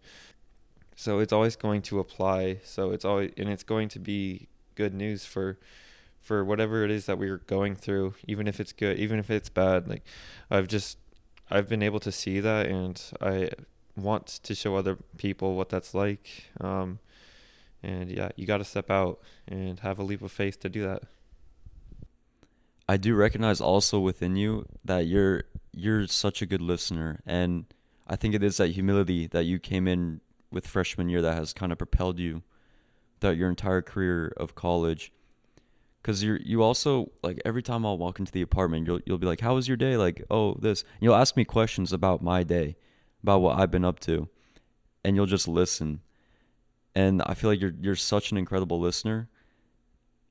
so 0.96 1.20
it's 1.20 1.34
always 1.34 1.56
going 1.56 1.82
to 1.84 2.00
apply. 2.00 2.60
So 2.64 2.92
it's 2.92 3.06
always 3.06 3.32
and 3.38 3.50
it's 3.50 3.64
going 3.64 3.90
to 3.90 4.00
be 4.00 4.48
good 4.76 4.94
news 4.94 5.26
for 5.26 5.58
for 6.22 6.44
whatever 6.44 6.84
it 6.84 6.92
is 6.92 7.06
that 7.06 7.20
we're 7.20 7.38
going 7.38 7.76
through, 7.76 8.16
even 8.28 8.48
if 8.48 8.60
it's 8.60 8.74
good, 8.74 8.98
even 8.98 9.20
if 9.20 9.30
it's 9.30 9.50
bad. 9.50 9.88
Like 9.88 10.04
I've 10.50 10.68
just 10.68 10.98
I've 11.50 11.70
been 11.70 11.84
able 11.84 12.00
to 12.02 12.12
see 12.12 12.40
that, 12.40 12.66
and 12.68 13.02
I 13.22 13.50
want 13.96 14.28
to 14.44 14.56
show 14.56 14.76
other 14.76 14.98
people 15.18 15.56
what 15.56 15.70
that's 15.70 15.94
like. 15.94 16.50
Um, 16.60 17.00
and 17.84 18.12
yeah, 18.12 18.30
you 18.36 18.46
got 18.48 18.58
to 18.58 18.64
step 18.64 18.90
out 18.90 19.20
and 19.48 19.80
have 19.82 20.00
a 20.00 20.04
leap 20.04 20.22
of 20.22 20.32
faith 20.32 20.60
to 20.62 20.70
do 20.70 20.84
that. 20.84 21.04
I 22.88 22.98
do 22.98 23.16
recognize 23.16 23.62
also 23.62 24.00
within 24.00 24.36
you 24.36 24.66
that 24.84 25.08
you're 25.08 25.44
you're 25.72 26.08
such 26.08 26.42
a 26.42 26.46
good 26.46 26.62
listener 26.62 27.22
and 27.26 27.66
I 28.08 28.16
think 28.16 28.36
it 28.36 28.44
is 28.44 28.58
that 28.58 28.70
humility 28.70 29.28
that 29.28 29.46
you 29.46 29.60
came 29.60 29.88
in 29.88 30.22
with 30.52 30.68
freshman 30.68 31.10
year 31.10 31.22
that 31.22 31.34
has 31.34 31.54
kind 31.54 31.72
of 31.72 31.78
propelled 31.78 32.20
you 32.20 32.44
throughout 33.20 33.38
your 33.38 33.50
entire 33.50 33.82
career 33.82 34.32
of 34.38 34.56
college. 34.56 35.12
Cause 36.04 36.22
you're 36.22 36.38
you 36.38 36.62
also 36.62 37.12
like 37.24 37.42
every 37.44 37.64
time 37.64 37.84
I'll 37.84 37.98
walk 37.98 38.20
into 38.20 38.32
the 38.32 38.44
apartment, 38.44 38.86
you'll 38.86 39.00
you'll 39.08 39.18
be 39.18 39.26
like, 39.26 39.42
"How 39.42 39.56
was 39.56 39.68
your 39.68 39.76
day?" 39.76 39.98
Like, 39.98 40.24
"Oh, 40.30 40.54
this." 40.54 40.84
And 40.84 41.02
you'll 41.02 41.16
ask 41.16 41.36
me 41.36 41.46
questions 41.46 41.92
about 41.92 42.22
my 42.22 42.44
day, 42.44 42.76
about 43.24 43.42
what 43.42 43.58
I've 43.58 43.72
been 43.72 43.84
up 43.84 44.00
to, 44.02 44.30
and 45.04 45.16
you'll 45.16 45.26
just 45.26 45.48
listen. 45.48 46.02
And 46.94 47.24
I 47.24 47.34
feel 47.34 47.50
like 47.50 47.60
you're 47.60 47.74
you're 47.82 47.96
such 47.96 48.32
an 48.32 48.38
incredible 48.38 48.80
listener. 48.80 49.30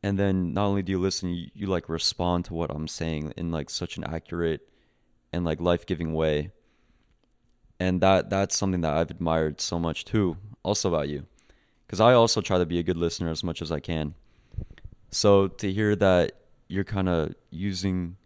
And 0.04 0.18
then 0.18 0.52
not 0.52 0.66
only 0.66 0.82
do 0.82 0.92
you 0.92 1.00
listen, 1.00 1.30
you, 1.30 1.50
you 1.54 1.66
like 1.66 1.88
respond 1.88 2.44
to 2.46 2.54
what 2.54 2.70
I'm 2.70 2.88
saying 2.88 3.32
in 3.36 3.50
like 3.50 3.70
such 3.70 3.96
an 3.96 4.04
accurate 4.04 4.68
and 5.32 5.44
like 5.44 5.60
life 5.60 5.86
giving 5.86 6.12
way 6.12 6.50
and 7.80 8.00
that 8.00 8.30
that's 8.30 8.56
something 8.56 8.80
that 8.82 8.94
I've 8.94 9.10
admired 9.10 9.60
so 9.60 9.78
much 9.78 10.04
too, 10.04 10.36
also 10.62 10.88
about 10.88 11.08
you, 11.08 11.26
because 11.86 12.00
I 12.00 12.12
also 12.12 12.40
try 12.40 12.58
to 12.58 12.66
be 12.66 12.78
a 12.78 12.82
good 12.82 12.96
listener 12.96 13.30
as 13.30 13.42
much 13.42 13.60
as 13.60 13.72
I 13.72 13.80
can. 13.80 14.14
So 15.10 15.48
to 15.48 15.72
hear 15.72 15.96
that 15.96 16.32
you're 16.68 16.84
kind 16.84 17.08
of 17.08 17.34
using 17.50 18.16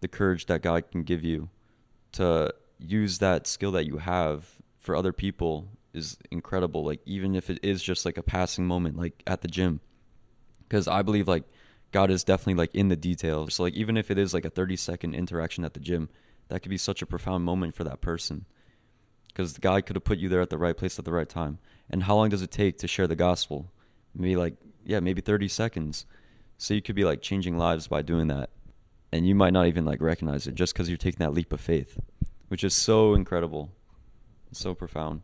the 0.00 0.08
courage 0.08 0.46
that 0.46 0.62
God 0.62 0.90
can 0.90 1.02
give 1.02 1.24
you 1.24 1.48
to 2.12 2.54
use 2.78 3.18
that 3.18 3.46
skill 3.46 3.72
that 3.72 3.86
you 3.86 3.98
have 3.98 4.46
for 4.78 4.94
other 4.94 5.12
people 5.12 5.68
is 5.92 6.16
incredible. 6.30 6.84
Like 6.84 7.00
even 7.04 7.34
if 7.34 7.50
it 7.50 7.58
is 7.62 7.82
just 7.82 8.04
like 8.04 8.16
a 8.16 8.22
passing 8.22 8.66
moment, 8.66 8.96
like 8.96 9.22
at 9.26 9.42
the 9.42 9.48
gym, 9.48 9.80
because 10.68 10.88
I 10.88 11.02
believe 11.02 11.28
like 11.28 11.44
God 11.92 12.10
is 12.10 12.24
definitely 12.24 12.54
like 12.54 12.74
in 12.74 12.88
the 12.88 12.96
details. 12.96 13.54
So 13.54 13.62
like 13.62 13.74
even 13.74 13.96
if 13.96 14.10
it 14.10 14.18
is 14.18 14.34
like 14.34 14.44
a 14.44 14.50
30 14.50 14.76
second 14.76 15.14
interaction 15.14 15.64
at 15.64 15.74
the 15.74 15.80
gym, 15.80 16.08
that 16.48 16.60
could 16.60 16.70
be 16.70 16.78
such 16.78 17.02
a 17.02 17.06
profound 17.06 17.44
moment 17.44 17.74
for 17.74 17.84
that 17.84 18.00
person 18.00 18.46
because 19.28 19.58
God 19.58 19.86
could 19.86 19.96
have 19.96 20.04
put 20.04 20.18
you 20.18 20.28
there 20.28 20.40
at 20.40 20.50
the 20.50 20.58
right 20.58 20.76
place 20.76 20.98
at 20.98 21.04
the 21.04 21.12
right 21.12 21.28
time. 21.28 21.58
And 21.90 22.04
how 22.04 22.16
long 22.16 22.28
does 22.28 22.42
it 22.42 22.50
take 22.50 22.78
to 22.78 22.88
share 22.88 23.06
the 23.06 23.16
gospel? 23.16 23.72
Maybe 24.14 24.36
like 24.36 24.54
yeah, 24.84 25.00
maybe 25.00 25.20
30 25.20 25.48
seconds. 25.48 26.06
So 26.58 26.74
you 26.74 26.82
could 26.82 26.94
be 26.94 27.04
like 27.04 27.22
changing 27.22 27.56
lives 27.56 27.88
by 27.88 28.02
doing 28.02 28.28
that. 28.28 28.50
And 29.12 29.26
you 29.26 29.34
might 29.34 29.52
not 29.52 29.66
even 29.66 29.84
like 29.84 30.00
recognize 30.00 30.46
it 30.46 30.54
just 30.54 30.74
cuz 30.74 30.88
you're 30.88 30.98
taking 30.98 31.24
that 31.24 31.34
leap 31.34 31.52
of 31.52 31.60
faith, 31.60 31.98
which 32.48 32.64
is 32.64 32.74
so 32.74 33.14
incredible. 33.14 33.70
So 34.52 34.74
profound. 34.74 35.22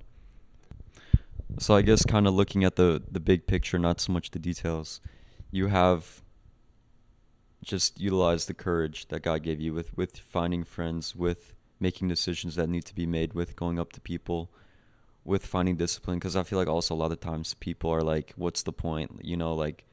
So 1.59 1.75
I 1.75 1.83
guess 1.83 2.05
kind 2.05 2.27
of 2.27 2.35
looking 2.35 2.65
at 2.65 2.77
the 2.77 3.03
the 3.11 3.21
big 3.21 3.47
picture, 3.47 3.79
not 3.79 4.01
so 4.01 4.13
much 4.13 4.31
the 4.31 4.39
details. 4.39 5.01
You 5.51 5.67
have 5.67 6.23
just 7.63 8.01
utilized 8.01 8.49
the 8.49 8.55
courage 8.55 9.09
that 9.09 9.23
God 9.23 9.43
gave 9.43 9.61
you 9.61 9.75
with 9.75 9.97
with 9.97 10.19
finding 10.19 10.65
friends 10.65 11.15
with 11.15 11.55
making 11.79 12.09
decisions 12.09 12.57
that 12.57 12.69
need 12.69 12.85
to 12.85 12.95
be 12.95 13.07
made 13.07 13.35
with 13.35 13.57
going 13.57 13.79
up 13.79 13.93
to 13.93 14.01
people 14.01 14.51
with 15.25 15.45
finding 15.45 15.77
discipline. 15.77 16.19
Because 16.19 16.37
i 16.37 16.43
feel 16.43 16.59
like 16.59 16.69
also 16.69 16.95
a 16.95 16.97
lot 16.97 17.13
of 17.13 17.21
times 17.21 17.55
people 17.55 17.91
are 17.91 18.03
like 18.03 18.33
what's 18.37 18.63
the 18.63 18.73
point? 18.73 19.21
You 19.23 19.37
know 19.37 19.55
like 19.55 19.85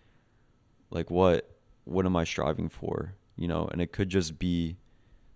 like 0.89 1.09
what 1.11 1.49
what 1.83 2.05
am 2.05 2.15
i 2.15 2.23
striving 2.23 2.69
for? 2.69 3.15
You 3.35 3.47
know 3.47 3.67
and 3.71 3.81
it 3.81 3.91
could 3.91 4.09
just 4.09 4.39
be 4.39 4.77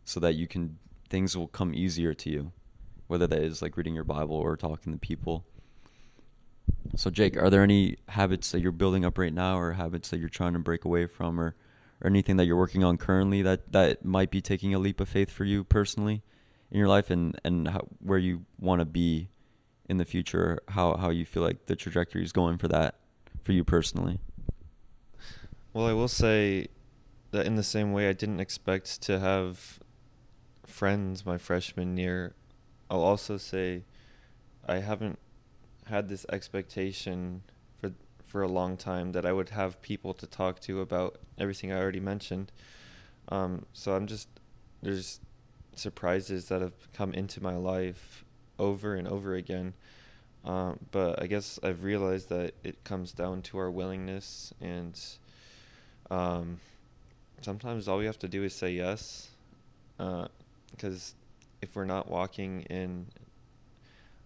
so 0.03 0.19
that 0.19 0.36
you 0.36 0.47
can 0.47 0.77
things 1.10 1.38
will 1.38 1.47
come 1.47 1.73
easier 1.73 2.13
to 2.13 2.29
you 2.29 2.51
whether 3.07 3.27
that 3.27 3.43
is 3.43 3.62
like 3.62 3.75
reading 3.75 3.93
your 3.93 4.05
bible 4.05 4.36
or 4.36 4.55
talking 4.55 4.93
to 4.93 4.97
people 4.97 5.45
so 6.95 7.10
jake 7.10 7.38
are 7.38 7.50
there 7.50 7.63
any 7.63 7.97
habits 8.10 8.52
that 8.52 8.62
you're 8.62 8.71
building 8.71 9.06
up 9.06 9.17
right 9.17 9.34
now 9.34 9.58
or 9.58 9.74
habits 9.74 10.10
that 10.10 10.19
you're 10.19 10.30
trying 10.30 10.54
to 10.54 10.60
break 10.60 10.86
away 10.86 11.06
from 11.06 11.39
or 11.39 11.56
or 12.02 12.08
anything 12.08 12.38
that 12.38 12.45
you're 12.45 12.58
working 12.58 12.84
on 12.84 12.97
currently 12.97 13.41
that 13.41 13.71
that 13.71 14.04
might 14.04 14.32
be 14.32 14.41
taking 14.41 14.74
a 14.74 14.80
leap 14.80 15.00
of 15.00 15.08
faith 15.08 15.30
for 15.30 15.45
you 15.45 15.63
personally 15.63 16.21
in 16.71 16.78
your 16.80 16.88
life 16.88 17.10
and 17.10 17.39
and 17.43 17.67
how, 17.69 17.88
where 18.00 18.17
you 18.17 18.45
want 18.60 18.80
to 18.80 18.86
be 18.86 19.30
in 19.88 19.97
the 19.97 20.06
future 20.06 20.60
how 20.69 20.95
how 20.97 21.10
you 21.10 21.26
feel 21.26 21.43
like 21.43 21.65
the 21.67 21.76
trajectory 21.76 22.24
is 22.24 22.32
going 22.32 22.58
for 22.58 22.67
that 22.67 22.95
for 23.43 23.52
you 23.52 23.63
personally? 23.63 24.19
Well 25.74 25.86
i 25.86 25.93
will 25.93 26.08
say 26.08 26.67
that 27.32 27.45
in 27.45 27.56
the 27.56 27.63
same 27.63 27.93
way 27.93 28.10
i 28.10 28.13
didn't 28.13 28.39
expect 28.39 29.02
to 29.04 29.19
have 29.19 29.80
friends 30.65 31.26
my 31.26 31.38
freshman 31.38 31.97
year. 31.97 32.34
I'll 32.89 33.04
also 33.04 33.38
say 33.38 33.84
i 34.67 34.80
haven't 34.80 35.19
had 35.91 36.10
this 36.10 36.25
expectation 36.32 37.43
for 37.80 37.91
for 38.25 38.41
a 38.41 38.47
long 38.47 38.75
time 38.75 39.12
that 39.12 39.25
i 39.25 39.32
would 39.32 39.49
have 39.49 39.82
people 39.82 40.13
to 40.13 40.25
talk 40.25 40.60
to 40.60 40.82
about 40.82 41.19
everything 41.38 41.71
i 41.71 41.80
already 41.80 41.99
mentioned 41.99 42.51
um, 43.30 43.65
so 43.73 43.95
i'm 43.95 44.08
just 44.08 44.27
there's 44.82 45.19
surprises 45.75 46.47
that 46.47 46.62
have 46.62 46.91
come 46.93 47.13
into 47.13 47.41
my 47.41 47.56
life 47.56 48.23
over 48.60 48.95
and 48.95 49.08
over 49.08 49.36
again. 49.36 49.73
Um, 50.43 50.80
but 50.91 51.21
I 51.21 51.27
guess 51.27 51.60
I've 51.62 51.84
realized 51.84 52.30
that 52.30 52.54
it 52.63 52.84
comes 52.84 53.12
down 53.12 53.41
to 53.43 53.58
our 53.60 53.69
willingness, 53.69 54.54
and 54.60 54.99
um, 56.10 56.60
sometimes 57.41 57.88
all 57.88 57.97
we 57.97 58.06
have 58.06 58.19
to 58.19 58.27
do 58.27 58.43
is 58.43 58.56
say 58.56 58.71
yes. 58.71 59.30
Because 59.97 61.13
uh, 61.15 61.62
if 61.62 61.75
we're 61.75 61.86
not 61.86 62.10
walking 62.10 62.62
in 62.63 63.06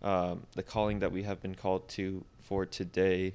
um, 0.02 0.46
the 0.56 0.64
calling 0.64 1.00
that 1.00 1.12
we 1.12 1.24
have 1.24 1.42
been 1.42 1.56
called 1.56 1.88
to 1.90 2.26
for 2.42 2.66
today, 2.66 3.34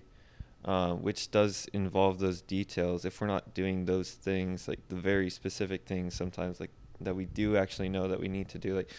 uh, 0.64 0.92
which 0.92 1.30
does 1.30 1.68
involve 1.72 2.18
those 2.18 2.40
details, 2.40 3.04
if 3.04 3.20
we're 3.20 3.26
not 3.26 3.54
doing 3.54 3.86
those 3.86 4.12
things, 4.12 4.68
like 4.68 4.80
the 4.88 4.96
very 4.96 5.30
specific 5.30 5.86
things, 5.86 6.14
sometimes 6.14 6.60
like 6.60 6.70
that 7.00 7.16
we 7.16 7.24
do 7.24 7.56
actually 7.56 7.88
know 7.88 8.06
that 8.08 8.20
we 8.20 8.28
need 8.28 8.48
to 8.50 8.58
do 8.58 8.76
like 8.76 8.90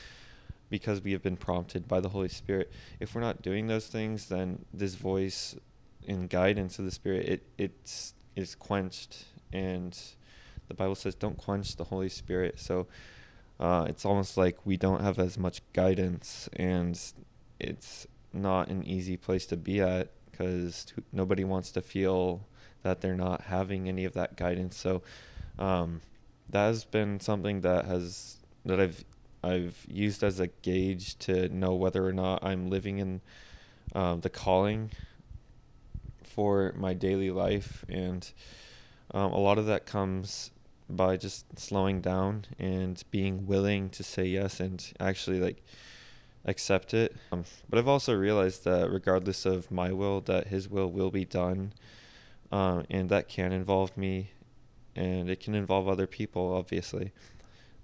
because 0.70 1.04
we 1.04 1.12
have 1.12 1.22
been 1.22 1.38
prompted 1.38 1.88
by 1.88 2.00
the 2.00 2.10
Holy 2.10 2.30
Spirit. 2.30 2.72
If 3.00 3.14
we're 3.14 3.22
not 3.22 3.42
doing 3.42 3.68
those 3.68 3.88
things, 3.88 4.30
then 4.30 4.66
this 4.74 4.96
voice 4.96 5.56
and 6.08 6.30
guidance 6.30 6.80
of 6.80 6.86
the 6.86 6.92
Spirit 6.92 7.28
it 7.28 7.44
it's 7.58 8.14
is 8.36 8.56
quenched, 8.56 9.26
and 9.54 9.98
the 10.68 10.74
Bible 10.74 10.96
says, 10.96 11.14
"Don't 11.16 11.38
quench 11.38 11.76
the 11.76 11.86
Holy 11.86 12.10
Spirit." 12.10 12.60
So 12.60 12.88
uh, 13.60 13.86
it's 13.88 14.06
almost 14.06 14.38
like 14.38 14.66
we 14.66 14.78
don't 14.78 15.02
have 15.02 15.20
as 15.20 15.38
much 15.38 15.62
guidance, 15.74 16.50
and 16.54 17.00
it's 17.62 18.08
not 18.34 18.70
an 18.70 18.86
easy 18.86 19.18
place 19.18 19.46
to 19.48 19.58
be 19.58 19.82
at 19.82 20.12
because 20.32 20.86
nobody 21.12 21.44
wants 21.44 21.72
to 21.72 21.82
feel 21.82 22.48
that 22.84 23.02
they're 23.02 23.16
not 23.16 23.42
having 23.42 23.88
any 23.88 24.06
of 24.06 24.14
that 24.14 24.36
guidance. 24.36 24.78
So 24.78 25.02
um, 25.60 26.02
that 26.50 26.68
has 26.68 26.86
been 26.86 27.20
something 27.20 27.62
that 27.62 27.86
has 27.86 28.38
that 28.66 28.80
I've 28.80 29.04
I've 29.44 29.86
used 29.88 30.24
as 30.24 30.40
a 30.40 30.48
gauge 30.48 31.18
to 31.20 31.50
know 31.50 31.74
whether 31.74 32.06
or 32.06 32.14
not 32.14 32.44
I'm 32.44 32.70
living 32.70 33.00
in 33.00 33.22
um, 33.94 34.22
the 34.22 34.30
calling 34.30 34.92
for 36.24 36.74
my 36.78 36.94
daily 36.94 37.32
life, 37.32 37.84
and 37.90 38.32
um, 39.14 39.34
a 39.34 39.40
lot 39.40 39.58
of 39.58 39.66
that 39.66 39.86
comes 39.86 40.52
by 40.90 41.18
just 41.18 41.60
slowing 41.60 42.02
down 42.02 42.46
and 42.60 43.04
being 43.12 43.48
willing 43.48 43.90
to 43.90 44.04
say 44.04 44.26
yes 44.26 44.60
and 44.60 44.94
actually 45.00 45.40
like 45.40 45.64
accept 46.46 46.94
it. 46.94 47.16
Um, 47.32 47.46
but 47.70 47.80
I've 47.80 47.88
also 47.88 48.14
realized 48.14 48.64
that 48.66 48.90
regardless 48.90 49.46
of 49.46 49.72
my 49.72 49.92
will, 49.92 50.22
that 50.22 50.48
His 50.48 50.70
will 50.70 50.92
will 50.92 51.12
be 51.12 51.26
done, 51.26 51.74
um, 52.52 52.86
and 52.90 53.10
that 53.10 53.28
can 53.28 53.52
involve 53.52 53.96
me 53.98 54.32
and 54.96 55.30
it 55.30 55.40
can 55.40 55.56
involve 55.56 55.88
other 55.88 56.08
people, 56.08 56.54
obviously. 56.54 57.12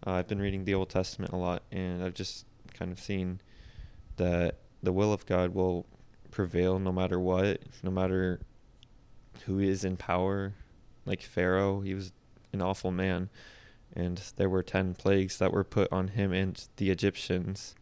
Uh, 0.06 0.12
I've 0.12 0.28
been 0.28 0.42
reading 0.42 0.66
the 0.66 0.74
Old 0.74 0.90
Testament 0.90 1.32
a 1.32 1.38
lot, 1.38 1.64
and 1.72 2.04
I've 2.04 2.14
just 2.14 2.46
kind 2.74 2.92
of 2.92 3.00
seen 3.00 3.42
that 4.18 4.56
the 4.84 4.94
will 4.94 5.14
of 5.14 5.26
God 5.26 5.54
will 5.54 5.86
prevail 6.32 6.80
no 6.80 6.92
matter 6.92 7.20
what, 7.20 7.62
no 7.82 7.92
matter 7.92 8.40
who 9.46 9.60
is 9.60 9.84
in 9.84 9.98
power. 9.98 10.54
Like 11.06 11.22
Pharaoh, 11.22 11.82
he 11.82 11.94
was 11.94 12.12
an 12.52 12.62
awful 12.62 12.92
man, 12.92 13.30
and 13.96 14.22
there 14.36 14.50
were 14.50 14.64
10 14.64 14.96
plagues 14.96 15.38
that 15.38 15.54
were 15.54 15.64
put 15.64 15.92
on 15.92 16.10
him 16.10 16.34
and 16.34 16.68
the 16.76 16.90
Egyptians. 16.90 17.76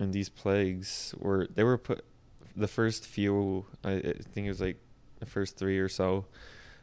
And 0.00 0.12
these 0.12 0.28
plagues 0.28 1.14
were, 1.18 1.46
they 1.54 1.62
were 1.62 1.78
put, 1.78 2.04
the 2.56 2.66
first 2.66 3.06
few, 3.06 3.66
I, 3.84 3.92
I 3.92 4.14
think 4.32 4.46
it 4.46 4.48
was 4.48 4.60
like 4.60 4.78
the 5.20 5.26
first 5.26 5.56
three 5.56 5.78
or 5.78 5.88
so, 5.88 6.24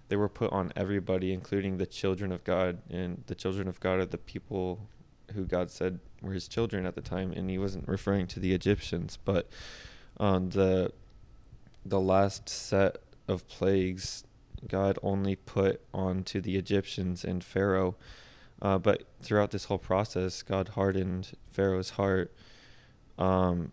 they 0.07 0.15
were 0.15 0.29
put 0.29 0.53
on 0.53 0.71
everybody, 0.75 1.33
including 1.33 1.77
the 1.77 1.85
children 1.85 2.31
of 2.31 2.43
God. 2.45 2.77
And 2.89 3.23
the 3.27 3.35
children 3.35 3.67
of 3.67 3.79
God 3.81 3.99
are 3.99 4.05
the 4.05 4.17
people 4.17 4.87
who 5.33 5.43
God 5.43 5.69
said 5.69 5.99
were 6.21 6.31
his 6.31 6.47
children 6.47 6.85
at 6.85 6.95
the 6.95 7.01
time. 7.01 7.33
And 7.33 7.49
he 7.49 7.57
wasn't 7.57 7.87
referring 7.87 8.27
to 8.27 8.39
the 8.39 8.53
Egyptians, 8.53 9.17
but 9.25 9.49
um, 10.19 10.51
the 10.51 10.93
the 11.85 11.99
last 11.99 12.49
set 12.49 12.97
of 13.29 13.47
plagues 13.47 14.25
God 14.67 14.97
only 15.03 15.35
put 15.35 15.81
onto 15.93 16.41
the 16.41 16.57
Egyptians 16.57 17.23
and 17.23 17.43
Pharaoh. 17.43 17.95
Uh, 18.61 18.77
but 18.77 19.03
throughout 19.21 19.51
this 19.51 19.65
whole 19.65 19.77
process, 19.77 20.41
God 20.41 20.69
hardened 20.69 21.33
Pharaoh's 21.51 21.91
heart. 21.91 22.33
Um, 23.17 23.71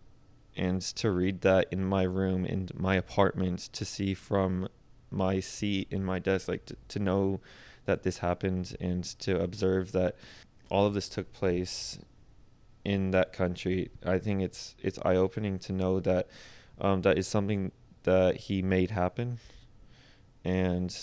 and 0.56 0.80
to 0.80 1.10
read 1.10 1.40
that 1.40 1.66
in 1.70 1.84
my 1.84 2.02
room, 2.04 2.44
in 2.44 2.68
my 2.74 2.94
apartment, 2.94 3.60
to 3.72 3.84
see 3.84 4.14
from 4.14 4.68
my 5.10 5.40
seat 5.40 5.88
in 5.90 6.04
my 6.04 6.18
desk, 6.18 6.48
like 6.48 6.66
to, 6.66 6.76
to 6.88 6.98
know 6.98 7.40
that 7.86 8.02
this 8.02 8.18
happened 8.18 8.76
and 8.80 9.04
to 9.20 9.40
observe 9.40 9.92
that 9.92 10.16
all 10.70 10.86
of 10.86 10.94
this 10.94 11.08
took 11.08 11.32
place 11.32 11.98
in 12.84 13.10
that 13.12 13.32
country, 13.32 13.90
I 14.04 14.18
think 14.18 14.42
it's 14.42 14.74
it's 14.82 14.98
eye 15.04 15.16
opening 15.16 15.58
to 15.60 15.72
know 15.72 16.00
that 16.00 16.28
um, 16.80 17.02
that 17.02 17.18
is 17.18 17.26
something 17.26 17.72
that 18.02 18.36
he 18.36 18.62
made 18.62 18.90
happen, 18.90 19.38
and 20.44 20.94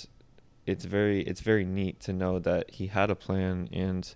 it's 0.65 0.85
very 0.85 1.21
it's 1.21 1.41
very 1.41 1.65
neat 1.65 1.99
to 2.01 2.13
know 2.13 2.39
that 2.39 2.71
he 2.71 2.87
had 2.87 3.09
a 3.09 3.15
plan 3.15 3.67
and 3.73 4.13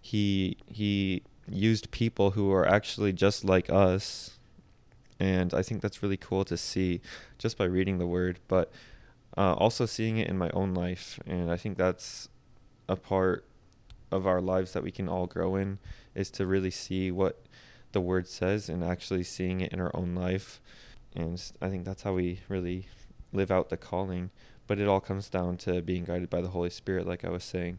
he 0.00 0.56
he 0.66 1.22
used 1.50 1.90
people 1.90 2.32
who 2.32 2.52
are 2.52 2.66
actually 2.66 3.12
just 3.12 3.44
like 3.44 3.70
us 3.70 4.38
and 5.20 5.52
I 5.52 5.62
think 5.62 5.82
that's 5.82 6.02
really 6.02 6.16
cool 6.16 6.44
to 6.44 6.56
see 6.56 7.00
just 7.38 7.58
by 7.58 7.64
reading 7.64 7.98
the 7.98 8.06
word, 8.06 8.38
but 8.46 8.70
uh, 9.36 9.54
also 9.54 9.84
seeing 9.86 10.18
it 10.18 10.28
in 10.28 10.38
my 10.38 10.50
own 10.50 10.74
life. 10.74 11.18
And 11.26 11.50
I 11.50 11.56
think 11.56 11.76
that's 11.76 12.28
a 12.88 12.96
part 12.96 13.44
of 14.10 14.26
our 14.26 14.40
lives 14.40 14.72
that 14.72 14.82
we 14.82 14.90
can 14.90 15.08
all 15.08 15.26
grow 15.26 15.56
in 15.56 15.78
is 16.14 16.30
to 16.30 16.46
really 16.46 16.70
see 16.70 17.10
what 17.10 17.42
the 17.92 18.00
word 18.00 18.28
says 18.28 18.68
and 18.68 18.84
actually 18.84 19.24
seeing 19.24 19.60
it 19.60 19.72
in 19.72 19.80
our 19.80 19.94
own 19.94 20.14
life. 20.14 20.60
And 21.14 21.42
I 21.60 21.68
think 21.68 21.84
that's 21.84 22.02
how 22.02 22.14
we 22.14 22.40
really 22.48 22.88
live 23.32 23.50
out 23.50 23.70
the 23.70 23.76
calling. 23.76 24.30
But 24.66 24.78
it 24.78 24.86
all 24.86 25.00
comes 25.00 25.28
down 25.28 25.56
to 25.58 25.82
being 25.82 26.04
guided 26.04 26.30
by 26.30 26.42
the 26.42 26.48
Holy 26.48 26.70
Spirit, 26.70 27.06
like 27.06 27.24
I 27.24 27.30
was 27.30 27.42
saying. 27.42 27.78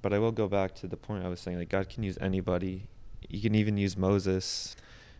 But 0.00 0.12
I 0.12 0.18
will 0.18 0.32
go 0.32 0.48
back 0.48 0.74
to 0.76 0.86
the 0.86 0.96
point 0.96 1.24
I 1.24 1.28
was 1.28 1.40
saying, 1.40 1.58
like 1.58 1.68
God 1.68 1.88
can 1.88 2.02
use 2.02 2.16
anybody. 2.20 2.88
He 3.28 3.40
can 3.40 3.54
even 3.54 3.76
use 3.76 3.96
Moses. 3.96 4.76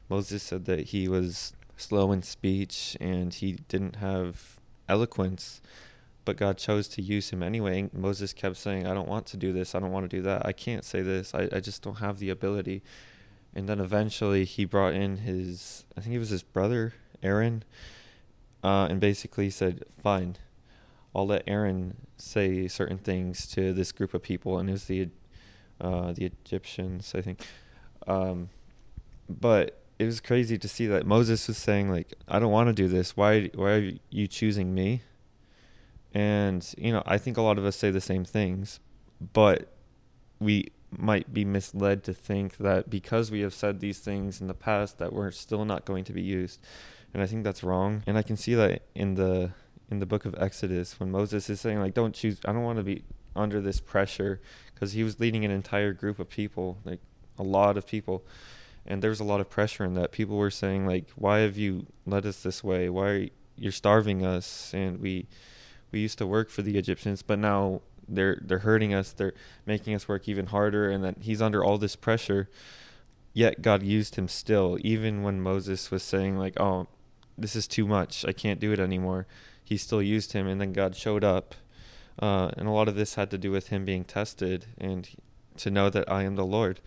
Moses 0.08 0.42
said 0.42 0.64
that 0.66 0.88
he 0.88 1.08
was 1.08 1.54
slow 1.76 2.12
in 2.12 2.22
speech 2.22 2.96
and 3.00 3.32
he 3.32 3.52
didn't 3.68 3.96
have 3.96 4.60
eloquence, 4.88 5.60
but 6.24 6.36
God 6.36 6.58
chose 6.58 6.88
to 6.88 7.02
use 7.02 7.30
him 7.30 7.42
anyway. 7.42 7.90
Moses 7.92 8.32
kept 8.32 8.56
saying, 8.56 8.86
I 8.86 8.94
don't 8.94 9.08
want 9.08 9.26
to 9.26 9.36
do 9.36 9.52
this. 9.52 9.74
I 9.74 9.80
don't 9.80 9.90
want 9.90 10.08
to 10.08 10.16
do 10.16 10.22
that. 10.22 10.46
I 10.46 10.52
can't 10.52 10.84
say 10.84 11.02
this. 11.02 11.34
I, 11.34 11.48
I 11.52 11.60
just 11.60 11.82
don't 11.82 11.98
have 11.98 12.18
the 12.18 12.30
ability. 12.30 12.82
And 13.54 13.68
then 13.68 13.80
eventually 13.80 14.44
he 14.44 14.64
brought 14.64 14.94
in 14.94 15.18
his, 15.18 15.84
I 15.96 16.00
think 16.00 16.14
it 16.14 16.18
was 16.18 16.30
his 16.30 16.42
brother, 16.42 16.94
Aaron, 17.22 17.64
uh, 18.62 18.86
and 18.88 19.00
basically 19.00 19.50
said, 19.50 19.84
Fine, 20.02 20.36
I'll 21.14 21.26
let 21.26 21.42
Aaron 21.46 22.06
say 22.16 22.68
certain 22.68 22.98
things 22.98 23.46
to 23.48 23.72
this 23.72 23.92
group 23.92 24.14
of 24.14 24.22
people. 24.22 24.58
And 24.58 24.68
it 24.68 24.72
was 24.72 24.84
the, 24.84 25.08
uh, 25.80 26.12
the 26.12 26.26
Egyptians, 26.26 27.12
I 27.14 27.20
think. 27.20 27.40
Um, 28.06 28.50
but 29.28 29.80
it 29.98 30.04
was 30.04 30.20
crazy 30.20 30.58
to 30.58 30.68
see 30.68 30.86
that 30.86 31.06
Moses 31.06 31.46
was 31.48 31.58
saying 31.58 31.90
like, 31.90 32.14
"I 32.28 32.38
don't 32.38 32.52
want 32.52 32.68
to 32.68 32.72
do 32.72 32.88
this. 32.88 33.16
Why? 33.16 33.50
Why 33.54 33.70
are 33.70 33.92
you 34.10 34.26
choosing 34.26 34.74
me?" 34.74 35.02
And 36.14 36.66
you 36.76 36.92
know, 36.92 37.02
I 37.06 37.18
think 37.18 37.36
a 37.36 37.42
lot 37.42 37.58
of 37.58 37.64
us 37.64 37.76
say 37.76 37.90
the 37.90 38.00
same 38.00 38.24
things, 38.24 38.80
but 39.32 39.72
we 40.38 40.72
might 40.90 41.32
be 41.32 41.44
misled 41.44 42.04
to 42.04 42.12
think 42.12 42.58
that 42.58 42.90
because 42.90 43.30
we 43.30 43.40
have 43.40 43.54
said 43.54 43.80
these 43.80 43.98
things 43.98 44.40
in 44.40 44.46
the 44.46 44.54
past 44.54 44.98
that 44.98 45.12
we're 45.12 45.30
still 45.30 45.64
not 45.64 45.84
going 45.84 46.04
to 46.04 46.12
be 46.12 46.22
used. 46.22 46.60
And 47.14 47.22
I 47.22 47.26
think 47.26 47.44
that's 47.44 47.62
wrong. 47.62 48.02
And 48.06 48.18
I 48.18 48.22
can 48.22 48.36
see 48.36 48.54
that 48.54 48.82
in 48.94 49.14
the 49.14 49.52
in 49.90 49.98
the 49.98 50.06
book 50.06 50.24
of 50.24 50.34
Exodus 50.38 50.98
when 50.98 51.10
Moses 51.10 51.48
is 51.50 51.60
saying 51.60 51.78
like 51.80 51.94
don't 51.94 52.14
choose 52.14 52.40
I 52.44 52.52
don't 52.52 52.62
want 52.62 52.78
to 52.78 52.84
be 52.84 53.04
under 53.34 53.60
this 53.60 53.80
pressure 53.80 54.40
because 54.74 54.92
he 54.92 55.02
was 55.02 55.20
leading 55.20 55.44
an 55.44 55.50
entire 55.50 55.92
group 55.92 56.18
of 56.18 56.28
people, 56.28 56.78
like 56.84 57.00
a 57.38 57.42
lot 57.42 57.76
of 57.76 57.86
people 57.86 58.24
and 58.84 59.02
there 59.02 59.10
was 59.10 59.20
a 59.20 59.24
lot 59.24 59.40
of 59.40 59.48
pressure 59.48 59.84
in 59.84 59.94
that. 59.94 60.12
People 60.12 60.36
were 60.36 60.50
saying 60.50 60.86
like, 60.86 61.08
"Why 61.14 61.40
have 61.40 61.56
you 61.56 61.86
led 62.06 62.26
us 62.26 62.42
this 62.42 62.64
way? 62.64 62.88
Why 62.88 63.08
are 63.08 63.18
you, 63.18 63.30
you're 63.56 63.72
starving 63.72 64.24
us?" 64.24 64.72
And 64.74 65.00
we 65.00 65.26
we 65.92 66.00
used 66.00 66.18
to 66.18 66.26
work 66.26 66.50
for 66.50 66.62
the 66.62 66.78
Egyptians, 66.78 67.22
but 67.22 67.38
now 67.38 67.82
they're 68.08 68.40
they're 68.42 68.60
hurting 68.60 68.92
us. 68.92 69.12
They're 69.12 69.34
making 69.66 69.94
us 69.94 70.08
work 70.08 70.28
even 70.28 70.46
harder, 70.46 70.90
and 70.90 71.04
that 71.04 71.18
he's 71.20 71.40
under 71.40 71.64
all 71.64 71.78
this 71.78 71.96
pressure. 71.96 72.48
Yet 73.34 73.62
God 73.62 73.82
used 73.82 74.16
him 74.16 74.28
still, 74.28 74.78
even 74.82 75.22
when 75.22 75.40
Moses 75.40 75.90
was 75.90 76.02
saying 76.02 76.36
like, 76.36 76.58
"Oh, 76.58 76.88
this 77.38 77.56
is 77.56 77.68
too 77.68 77.86
much. 77.86 78.24
I 78.24 78.32
can't 78.32 78.60
do 78.60 78.72
it 78.72 78.80
anymore." 78.80 79.26
He 79.64 79.76
still 79.76 80.02
used 80.02 80.32
him, 80.32 80.46
and 80.46 80.60
then 80.60 80.72
God 80.72 80.96
showed 80.96 81.24
up. 81.24 81.54
Uh, 82.18 82.50
and 82.58 82.68
a 82.68 82.72
lot 82.72 82.88
of 82.88 82.94
this 82.94 83.14
had 83.14 83.30
to 83.30 83.38
do 83.38 83.50
with 83.50 83.68
him 83.68 83.86
being 83.86 84.04
tested 84.04 84.66
and 84.76 85.08
to 85.56 85.70
know 85.70 85.88
that 85.88 86.10
I 86.10 86.24
am 86.24 86.36
the 86.36 86.44
Lord. 86.44 86.80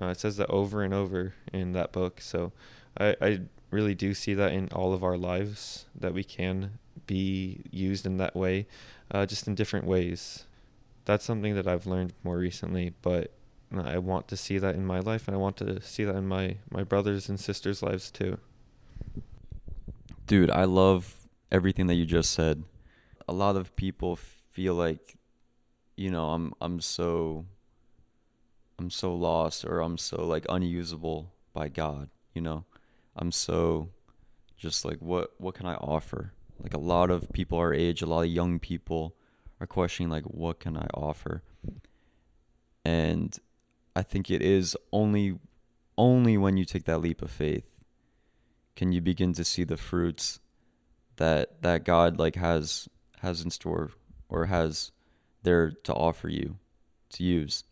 Uh, 0.00 0.06
it 0.06 0.20
says 0.20 0.36
that 0.36 0.50
over 0.50 0.82
and 0.82 0.94
over 0.94 1.34
in 1.52 1.72
that 1.72 1.92
book. 1.92 2.20
So 2.20 2.52
I, 2.98 3.16
I 3.20 3.40
really 3.70 3.94
do 3.94 4.14
see 4.14 4.34
that 4.34 4.52
in 4.52 4.68
all 4.72 4.92
of 4.92 5.02
our 5.02 5.16
lives 5.16 5.86
that 5.98 6.14
we 6.14 6.24
can 6.24 6.78
be 7.06 7.62
used 7.70 8.06
in 8.06 8.16
that 8.18 8.34
way, 8.36 8.66
uh, 9.10 9.26
just 9.26 9.46
in 9.46 9.54
different 9.54 9.86
ways. 9.86 10.44
That's 11.04 11.24
something 11.24 11.54
that 11.54 11.66
I've 11.66 11.86
learned 11.86 12.12
more 12.22 12.38
recently, 12.38 12.94
but 13.02 13.32
I 13.76 13.98
want 13.98 14.28
to 14.28 14.36
see 14.36 14.58
that 14.58 14.74
in 14.74 14.84
my 14.84 15.00
life, 15.00 15.26
and 15.26 15.34
I 15.34 15.38
want 15.38 15.56
to 15.58 15.80
see 15.80 16.04
that 16.04 16.14
in 16.16 16.26
my 16.26 16.56
my 16.70 16.84
brothers 16.84 17.28
and 17.28 17.40
sisters' 17.40 17.82
lives 17.82 18.10
too. 18.10 18.38
Dude, 20.26 20.50
I 20.50 20.64
love 20.64 21.28
everything 21.50 21.86
that 21.86 21.94
you 21.94 22.04
just 22.04 22.30
said. 22.30 22.64
A 23.26 23.32
lot 23.32 23.56
of 23.56 23.74
people 23.76 24.16
feel 24.16 24.74
like, 24.74 25.16
you 25.96 26.10
know, 26.10 26.30
I'm 26.30 26.52
I'm 26.60 26.80
so 26.80 27.46
I'm 28.82 28.90
so 28.90 29.14
lost 29.14 29.64
or 29.64 29.78
I'm 29.78 29.96
so 29.96 30.26
like 30.26 30.44
unusable 30.48 31.32
by 31.52 31.68
God, 31.68 32.10
you 32.34 32.42
know? 32.42 32.64
I'm 33.14 33.30
so 33.30 33.90
just 34.56 34.84
like 34.84 34.98
what 34.98 35.34
what 35.38 35.54
can 35.54 35.66
I 35.66 35.76
offer? 35.76 36.32
Like 36.60 36.74
a 36.74 36.80
lot 36.80 37.08
of 37.08 37.32
people 37.32 37.58
our 37.58 37.72
age, 37.72 38.02
a 38.02 38.06
lot 38.06 38.22
of 38.22 38.30
young 38.30 38.58
people 38.58 39.14
are 39.60 39.68
questioning 39.68 40.10
like 40.10 40.24
what 40.24 40.58
can 40.58 40.76
I 40.76 40.88
offer? 40.94 41.44
And 42.84 43.38
I 43.94 44.02
think 44.02 44.28
it 44.28 44.42
is 44.42 44.76
only 44.92 45.38
only 45.96 46.36
when 46.36 46.56
you 46.56 46.64
take 46.64 46.84
that 46.86 46.98
leap 46.98 47.22
of 47.22 47.30
faith 47.30 47.70
can 48.74 48.90
you 48.90 49.00
begin 49.00 49.32
to 49.34 49.44
see 49.44 49.62
the 49.62 49.76
fruits 49.76 50.40
that 51.18 51.62
that 51.62 51.84
God 51.84 52.18
like 52.18 52.34
has 52.34 52.88
has 53.20 53.42
in 53.42 53.52
store 53.52 53.92
or 54.28 54.46
has 54.46 54.90
there 55.44 55.70
to 55.70 55.94
offer 55.94 56.28
you 56.28 56.58
to 57.10 57.22
use. 57.22 57.62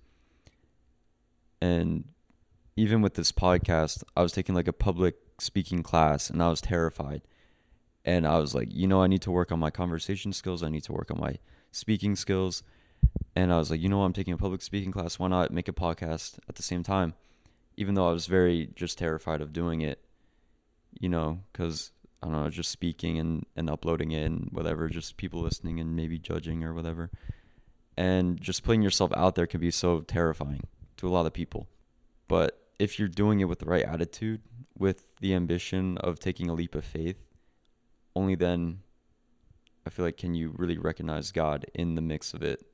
And 1.60 2.04
even 2.76 3.02
with 3.02 3.14
this 3.14 3.32
podcast, 3.32 4.02
I 4.16 4.22
was 4.22 4.32
taking 4.32 4.54
like 4.54 4.68
a 4.68 4.72
public 4.72 5.16
speaking 5.38 5.82
class 5.82 6.30
and 6.30 6.42
I 6.42 6.48
was 6.48 6.60
terrified. 6.60 7.22
And 8.04 8.26
I 8.26 8.38
was 8.38 8.54
like, 8.54 8.68
you 8.70 8.86
know, 8.86 9.02
I 9.02 9.06
need 9.06 9.22
to 9.22 9.30
work 9.30 9.52
on 9.52 9.58
my 9.58 9.70
conversation 9.70 10.32
skills. 10.32 10.62
I 10.62 10.70
need 10.70 10.84
to 10.84 10.92
work 10.92 11.10
on 11.10 11.20
my 11.20 11.36
speaking 11.70 12.16
skills. 12.16 12.62
And 13.36 13.52
I 13.52 13.58
was 13.58 13.70
like, 13.70 13.80
you 13.80 13.88
know, 13.88 14.02
I'm 14.02 14.12
taking 14.12 14.32
a 14.32 14.38
public 14.38 14.62
speaking 14.62 14.92
class. 14.92 15.18
Why 15.18 15.28
not 15.28 15.52
make 15.52 15.68
a 15.68 15.72
podcast 15.72 16.38
at 16.48 16.54
the 16.54 16.62
same 16.62 16.82
time? 16.82 17.14
Even 17.76 17.94
though 17.94 18.08
I 18.08 18.12
was 18.12 18.26
very 18.26 18.70
just 18.74 18.98
terrified 18.98 19.40
of 19.40 19.52
doing 19.52 19.80
it, 19.80 20.02
you 20.98 21.08
know, 21.08 21.40
because 21.52 21.92
I 22.22 22.26
don't 22.26 22.34
know, 22.34 22.50
just 22.50 22.70
speaking 22.70 23.18
and, 23.18 23.46
and 23.56 23.70
uploading 23.70 24.10
it 24.12 24.24
and 24.24 24.48
whatever, 24.52 24.88
just 24.88 25.16
people 25.16 25.40
listening 25.40 25.80
and 25.80 25.94
maybe 25.94 26.18
judging 26.18 26.64
or 26.64 26.74
whatever. 26.74 27.10
And 27.96 28.40
just 28.40 28.62
putting 28.62 28.82
yourself 28.82 29.12
out 29.14 29.34
there 29.34 29.46
can 29.46 29.60
be 29.60 29.70
so 29.70 30.00
terrifying 30.00 30.62
to 31.00 31.08
a 31.08 31.10
lot 31.10 31.26
of 31.26 31.32
people. 31.32 31.66
But 32.28 32.62
if 32.78 32.98
you're 32.98 33.08
doing 33.08 33.40
it 33.40 33.44
with 33.44 33.58
the 33.58 33.66
right 33.66 33.84
attitude, 33.84 34.42
with 34.78 35.16
the 35.20 35.34
ambition 35.34 35.98
of 35.98 36.20
taking 36.20 36.48
a 36.48 36.54
leap 36.54 36.74
of 36.74 36.84
faith, 36.84 37.16
only 38.14 38.34
then 38.34 38.80
I 39.86 39.90
feel 39.90 40.04
like 40.04 40.18
can 40.18 40.34
you 40.34 40.54
really 40.56 40.78
recognize 40.78 41.32
God 41.32 41.64
in 41.74 41.94
the 41.94 42.02
mix 42.02 42.34
of 42.34 42.42
it. 42.42 42.66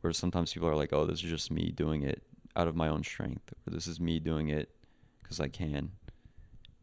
Where 0.00 0.12
sometimes 0.12 0.54
people 0.54 0.68
are 0.68 0.76
like, 0.76 0.92
"Oh, 0.92 1.04
this 1.04 1.22
is 1.22 1.28
just 1.28 1.50
me 1.50 1.72
doing 1.72 2.02
it 2.02 2.22
out 2.56 2.68
of 2.68 2.76
my 2.76 2.88
own 2.88 3.02
strength," 3.02 3.52
or 3.66 3.72
"This 3.72 3.86
is 3.86 4.00
me 4.00 4.18
doing 4.18 4.48
it 4.48 4.74
because 5.20 5.40
I 5.40 5.48
can." 5.48 5.92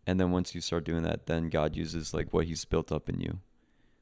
And 0.06 0.20
then 0.20 0.32
once 0.32 0.54
you 0.54 0.62
start 0.62 0.84
doing 0.84 1.04
that, 1.04 1.26
then 1.26 1.50
God 1.50 1.76
uses 1.76 2.14
like 2.14 2.32
what 2.32 2.46
He's 2.46 2.66
built 2.66 2.92
up 2.92 3.10
in 3.10 3.20
you, 3.20 3.40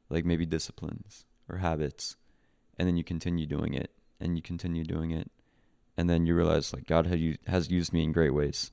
like 0.10 0.26
maybe 0.26 0.46
disciplines 0.46 1.26
or 1.48 1.60
habits, 1.60 2.18
and 2.78 2.88
then 2.88 2.98
you 2.98 3.04
continue 3.04 3.46
doing 3.46 3.74
it, 3.74 3.92
and 4.20 4.36
you 4.36 4.42
continue 4.42 4.84
doing 4.84 5.12
it, 5.12 5.32
and 5.98 6.10
then 6.10 6.26
you 6.26 6.36
realize 6.36 6.74
like 6.74 6.88
God 6.88 7.08
has 7.48 7.72
used 7.72 7.94
me 7.94 8.04
in 8.04 8.12
great 8.12 8.34
ways, 8.34 8.72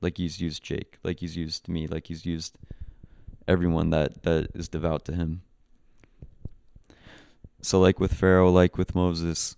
like 0.00 0.18
He's 0.18 0.40
used 0.40 0.62
Jake, 0.62 0.98
like 1.02 1.20
He's 1.20 1.36
used 1.36 1.68
me, 1.68 1.86
like 1.86 2.06
He's 2.06 2.26
used 2.26 2.58
everyone 3.46 3.90
that 3.90 4.22
that 4.22 4.50
is 4.54 4.68
devout 4.68 5.04
to 5.06 5.14
Him. 5.14 5.42
So 7.60 7.80
like 7.80 8.00
with 8.00 8.14
Pharaoh, 8.14 8.50
like 8.50 8.76
with 8.76 8.94
Moses, 8.94 9.56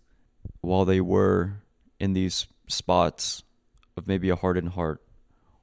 while 0.61 0.85
they 0.85 1.01
were 1.01 1.63
in 1.99 2.13
these 2.13 2.47
spots 2.69 3.43
of 3.97 4.07
maybe 4.07 4.29
a 4.29 4.37
hardened 4.37 4.71
heart 4.71 5.01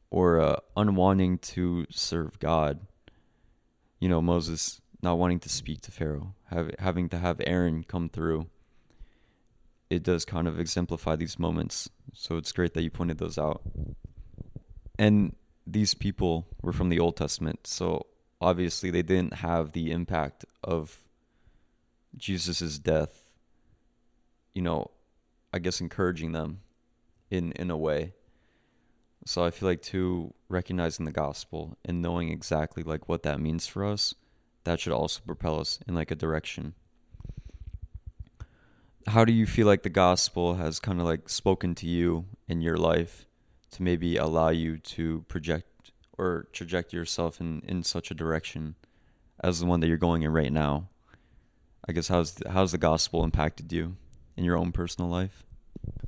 or 0.10 0.40
uh, 0.40 0.56
unwanting 0.76 1.40
to 1.42 1.86
serve 1.90 2.40
God, 2.40 2.80
you 4.00 4.10
know, 4.10 4.22
Moses 4.22 4.82
not 5.02 5.18
wanting 5.18 5.40
to 5.40 5.50
speak 5.50 5.82
to 5.82 5.92
Pharaoh, 5.92 6.34
have, 6.50 6.72
having 6.80 7.10
to 7.10 7.18
have 7.18 7.42
Aaron 7.46 7.84
come 7.84 8.10
through. 8.10 8.48
It 9.92 10.04
does 10.04 10.24
kind 10.24 10.48
of 10.48 10.58
exemplify 10.58 11.18
these 11.18 11.38
moments. 11.38 11.90
So 12.14 12.38
it's 12.38 12.54
great 12.54 12.74
that 12.76 12.82
you 12.82 12.90
pointed 12.90 13.18
those 13.18 13.38
out. 13.38 13.62
And 14.98 15.36
these 15.68 15.94
people 15.94 16.48
were 16.62 16.72
from 16.72 16.88
the 16.88 16.98
Old 16.98 17.18
Testament. 17.18 17.68
So 17.68 18.06
obviously 18.40 18.90
they 18.90 19.02
didn't 19.02 19.34
have 19.34 19.74
the 19.74 19.92
impact 19.92 20.46
of 20.64 21.00
Jesus' 22.16 22.80
death, 22.80 23.30
you 24.54 24.62
know, 24.62 24.92
I 25.52 25.60
guess 25.60 25.82
encouraging 25.82 26.32
them 26.32 26.62
in 27.30 27.52
in 27.52 27.70
a 27.70 27.76
way. 27.76 28.14
So 29.26 29.44
I 29.44 29.52
feel 29.52 29.68
like 29.68 29.82
too 29.82 30.34
recognizing 30.48 31.06
the 31.06 31.12
gospel 31.12 31.78
and 31.84 32.02
knowing 32.02 32.30
exactly 32.30 32.82
like 32.82 33.10
what 33.10 33.24
that 33.24 33.42
means 33.42 33.68
for 33.68 33.84
us, 33.84 34.16
that 34.64 34.80
should 34.80 34.94
also 34.94 35.20
propel 35.26 35.60
us 35.60 35.80
in 35.86 35.96
like 35.96 36.12
a 36.12 36.16
direction. 36.16 36.76
How 39.08 39.26
do 39.26 39.34
you 39.34 39.46
feel 39.46 39.68
like 39.68 39.84
the 39.84 39.90
gospel 39.90 40.56
has 40.56 40.80
kind 40.80 41.00
of 41.00 41.06
like 41.06 41.30
spoken 41.30 41.76
to 41.76 41.88
you 41.88 42.26
in 42.48 42.62
your 42.62 42.78
life 42.78 43.26
to 43.72 43.84
maybe 43.84 44.18
allow 44.18 44.50
you 44.50 44.78
to 44.78 45.26
project 45.28 45.92
or 46.18 46.48
traject 46.52 46.94
yourself 46.94 47.42
in, 47.42 47.62
in 47.68 47.84
such 47.84 48.12
a 48.12 48.14
direction 48.14 48.76
as 49.44 49.60
the 49.60 49.66
one 49.66 49.80
that 49.80 49.88
you're 49.88 49.98
going 49.98 50.22
in 50.22 50.32
right 50.32 50.54
now? 50.54 50.90
I 51.88 51.94
guess 51.94 52.10
how's 52.10 52.38
how's 52.48 52.72
the 52.72 52.78
gospel 52.78 53.24
impacted 53.24 53.74
you 53.74 53.98
in 54.38 54.44
your 54.44 54.58
own 54.58 54.72
personal 54.72 55.10
life? 55.10 55.44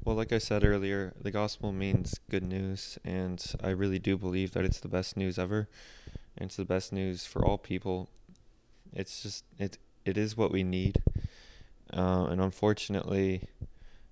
Well, 0.04 0.16
like 0.16 0.32
I 0.32 0.38
said 0.38 0.64
earlier, 0.64 1.14
the 1.20 1.32
gospel 1.32 1.72
means 1.72 2.20
good 2.30 2.44
news, 2.44 3.00
and 3.04 3.44
I 3.64 3.70
really 3.70 4.00
do 4.00 4.18
believe 4.18 4.52
that 4.52 4.66
it's 4.66 4.80
the 4.80 4.88
best 4.88 5.18
news 5.18 5.39
ever. 5.39 5.68
And 6.38 6.48
it's 6.48 6.58
the 6.58 6.66
best 6.66 6.91
news 6.91 7.26
for 7.26 7.46
all 7.46 7.58
people. 7.58 8.10
It's 8.91 9.24
just 9.24 9.46
it 9.58 9.78
it 10.06 10.18
is 10.18 10.38
what 10.38 10.52
we 10.52 10.64
need, 10.64 11.02
uh, 11.96 12.26
and 12.30 12.41
unfortunately, 12.41 13.48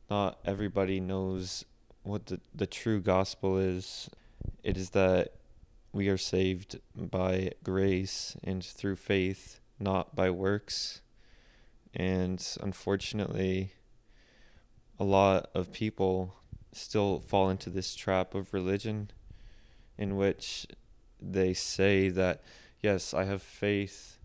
not 0.09 0.39
everybody 0.45 0.99
knows 0.99 1.65
what 2.03 2.27
the 2.27 2.39
the 2.53 2.67
true 2.67 3.01
gospel 3.01 3.57
is. 3.57 4.09
It 4.63 4.77
is 4.77 4.91
that 4.91 5.33
we 5.93 6.07
are 6.07 6.17
saved 6.17 6.79
by 6.95 7.51
grace 7.63 8.37
and 8.43 8.63
through 8.63 8.95
faith, 8.95 9.59
not 9.79 10.15
by 10.15 10.29
works. 10.29 11.01
And 11.93 12.45
unfortunately, 12.61 13.73
a 14.99 15.03
lot 15.03 15.49
of 15.53 15.73
people 15.73 16.35
still 16.71 17.19
fall 17.19 17.49
into 17.49 17.69
this 17.69 17.95
trap 17.95 18.33
of 18.33 18.53
religion 18.53 19.09
in 19.97 20.15
which 20.15 20.65
they 21.19 21.53
say 21.53 22.09
that 22.09 22.41
yes 22.81 23.13
i 23.13 23.25
have 23.25 23.41
faith 23.41 24.17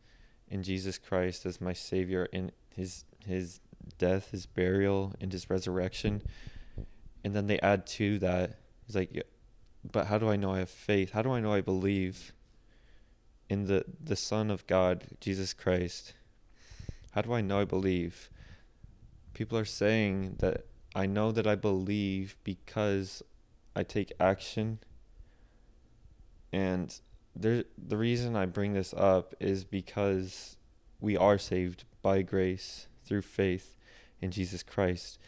in 0.48 0.62
jesus 0.62 0.96
christ 0.96 1.44
as 1.44 1.60
my 1.60 1.72
savior 1.72 2.26
in 2.32 2.52
his 2.74 3.04
his 3.26 3.60
death 3.98 4.30
his 4.30 4.46
burial 4.46 5.14
and 5.20 5.32
his 5.32 5.48
resurrection. 5.48 6.22
And 7.24 7.34
then 7.34 7.46
they 7.46 7.58
add 7.60 7.86
to 7.88 8.18
that 8.20 8.58
he's 8.86 8.96
like 8.96 9.22
but 9.90 10.06
how 10.06 10.18
do 10.18 10.28
i 10.28 10.36
know 10.36 10.52
i 10.52 10.58
have 10.58 10.70
faith? 10.70 11.12
How 11.12 11.22
do 11.22 11.32
i 11.32 11.40
know 11.40 11.52
i 11.52 11.60
believe 11.60 12.32
in 13.48 13.66
the 13.66 13.84
the 14.02 14.16
son 14.16 14.50
of 14.50 14.66
god 14.66 15.04
jesus 15.20 15.52
christ? 15.52 16.14
How 17.12 17.22
do 17.22 17.32
i 17.32 17.40
know 17.40 17.60
i 17.60 17.64
believe? 17.64 18.30
People 19.34 19.58
are 19.58 19.64
saying 19.64 20.36
that 20.38 20.66
I 20.94 21.04
know 21.04 21.30
that 21.30 21.46
I 21.46 21.56
believe 21.56 22.38
because 22.42 23.22
I 23.74 23.82
take 23.82 24.12
action. 24.18 24.78
And 26.50 26.98
there, 27.34 27.64
the 27.76 27.98
reason 27.98 28.34
I 28.34 28.46
bring 28.46 28.72
this 28.72 28.94
up 28.94 29.34
is 29.38 29.62
because 29.64 30.56
we 30.98 31.14
are 31.14 31.36
saved 31.36 31.84
by 32.00 32.22
grace 32.22 32.88
through 33.06 33.22
faith 33.22 33.76
in 34.20 34.30
Jesus 34.30 34.62
Christ, 34.62 35.18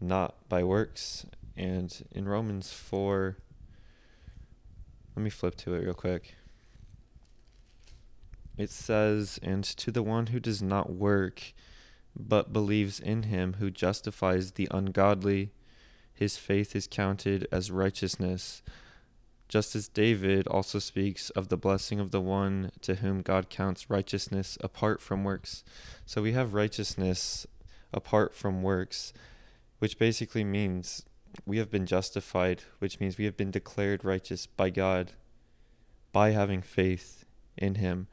not 0.00 0.48
by 0.48 0.62
works. 0.62 1.26
And 1.56 2.04
in 2.12 2.28
Romans 2.28 2.72
4, 2.72 3.36
let 5.16 5.22
me 5.22 5.30
flip 5.30 5.56
to 5.56 5.74
it 5.74 5.84
real 5.84 5.94
quick. 5.94 6.34
It 8.56 8.70
says, 8.70 9.38
And 9.42 9.64
to 9.64 9.90
the 9.90 10.02
one 10.02 10.28
who 10.28 10.40
does 10.40 10.60
not 10.60 10.92
work, 10.92 11.52
but 12.14 12.52
believes 12.52 12.98
in 12.98 13.24
him 13.24 13.54
who 13.54 13.70
justifies 13.70 14.52
the 14.52 14.68
ungodly, 14.70 15.52
his 16.12 16.36
faith 16.36 16.74
is 16.74 16.88
counted 16.88 17.46
as 17.52 17.70
righteousness. 17.70 18.62
Just 19.48 19.74
as 19.74 19.88
David 19.88 20.46
also 20.46 20.78
speaks 20.78 21.30
of 21.30 21.48
the 21.48 21.56
blessing 21.56 22.00
of 22.00 22.10
the 22.10 22.20
one 22.20 22.70
to 22.82 22.96
whom 22.96 23.22
God 23.22 23.48
counts 23.48 23.88
righteousness 23.88 24.58
apart 24.60 25.00
from 25.00 25.24
works. 25.24 25.64
So 26.04 26.20
we 26.20 26.32
have 26.32 26.52
righteousness 26.52 27.46
apart 27.92 28.34
from 28.34 28.62
works, 28.62 29.12
which 29.78 29.98
basically 29.98 30.44
means 30.44 31.04
we 31.46 31.58
have 31.58 31.70
been 31.70 31.86
justified, 31.86 32.62
which 32.78 33.00
means 33.00 33.16
we 33.16 33.24
have 33.24 33.36
been 33.36 33.50
declared 33.50 34.04
righteous 34.04 34.46
by 34.46 34.70
God 34.70 35.12
by 36.12 36.30
having 36.30 36.60
faith 36.60 37.24
in 37.56 37.76
Him. 37.76 38.06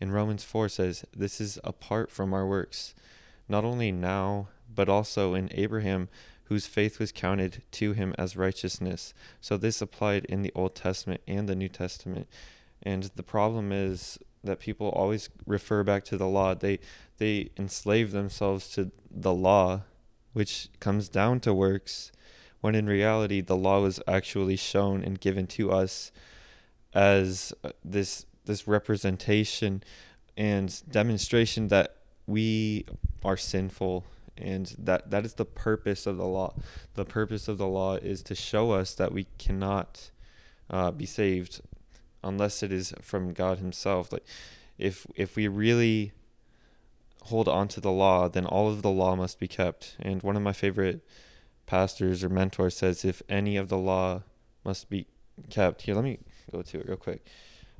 And 0.00 0.12
Romans 0.12 0.42
4 0.42 0.68
says, 0.68 1.04
This 1.14 1.40
is 1.40 1.58
apart 1.64 2.10
from 2.10 2.32
our 2.32 2.46
works 2.46 2.94
not 3.48 3.64
only 3.64 3.92
now, 3.92 4.48
but 4.74 4.88
also 4.88 5.34
in 5.34 5.48
Abraham, 5.52 6.08
whose 6.44 6.66
faith 6.66 6.98
was 6.98 7.12
counted 7.12 7.62
to 7.72 7.92
him 7.92 8.14
as 8.18 8.36
righteousness. 8.36 9.14
So 9.40 9.56
this 9.56 9.80
applied 9.80 10.24
in 10.26 10.42
the 10.42 10.52
Old 10.54 10.74
Testament 10.74 11.20
and 11.26 11.48
the 11.48 11.56
New 11.56 11.68
Testament. 11.68 12.28
And 12.82 13.04
the 13.14 13.22
problem 13.22 13.72
is 13.72 14.18
that 14.44 14.58
people 14.58 14.88
always 14.88 15.30
refer 15.46 15.82
back 15.84 16.04
to 16.04 16.16
the 16.16 16.26
law. 16.26 16.54
They 16.54 16.80
they 17.18 17.50
enslave 17.56 18.10
themselves 18.10 18.68
to 18.70 18.90
the 19.10 19.32
law, 19.32 19.82
which 20.32 20.68
comes 20.80 21.08
down 21.08 21.40
to 21.40 21.54
works, 21.54 22.10
when 22.60 22.74
in 22.74 22.86
reality 22.86 23.40
the 23.40 23.56
law 23.56 23.80
was 23.80 24.00
actually 24.08 24.56
shown 24.56 25.04
and 25.04 25.20
given 25.20 25.46
to 25.46 25.70
us 25.70 26.10
as 26.92 27.52
uh, 27.62 27.70
this 27.84 28.26
this 28.44 28.66
representation 28.66 29.82
and 30.36 30.82
demonstration 30.90 31.68
that 31.68 31.96
we 32.26 32.84
are 33.24 33.36
sinful 33.36 34.04
and 34.36 34.74
that 34.78 35.10
that 35.10 35.24
is 35.24 35.34
the 35.34 35.44
purpose 35.44 36.06
of 36.06 36.16
the 36.16 36.26
law. 36.26 36.54
The 36.94 37.04
purpose 37.04 37.48
of 37.48 37.58
the 37.58 37.66
law 37.66 37.96
is 37.96 38.22
to 38.24 38.34
show 38.34 38.72
us 38.72 38.94
that 38.94 39.12
we 39.12 39.26
cannot 39.38 40.10
uh, 40.70 40.90
be 40.90 41.06
saved 41.06 41.60
unless 42.24 42.62
it 42.62 42.72
is 42.72 42.94
from 43.00 43.32
god 43.32 43.58
himself. 43.58 44.12
Like 44.12 44.24
if 44.78 45.06
if 45.14 45.36
we 45.36 45.48
really 45.48 46.12
hold 47.26 47.48
on 47.48 47.68
to 47.68 47.80
the 47.80 47.92
law 47.92 48.28
then 48.28 48.46
all 48.46 48.68
of 48.68 48.82
the 48.82 48.90
law 48.90 49.14
must 49.14 49.38
be 49.38 49.48
kept. 49.48 49.96
And 50.00 50.22
one 50.22 50.36
of 50.36 50.42
my 50.42 50.52
favorite 50.52 51.06
pastors 51.66 52.24
or 52.24 52.28
mentors 52.28 52.76
says 52.76 53.04
if 53.04 53.22
any 53.28 53.56
of 53.56 53.68
the 53.68 53.78
law 53.78 54.22
must 54.64 54.88
be 54.88 55.06
kept 55.50 55.82
here 55.82 55.94
let 55.94 56.04
me 56.04 56.18
go 56.50 56.62
to 56.62 56.80
it 56.80 56.88
real 56.88 56.96
quick. 56.96 57.24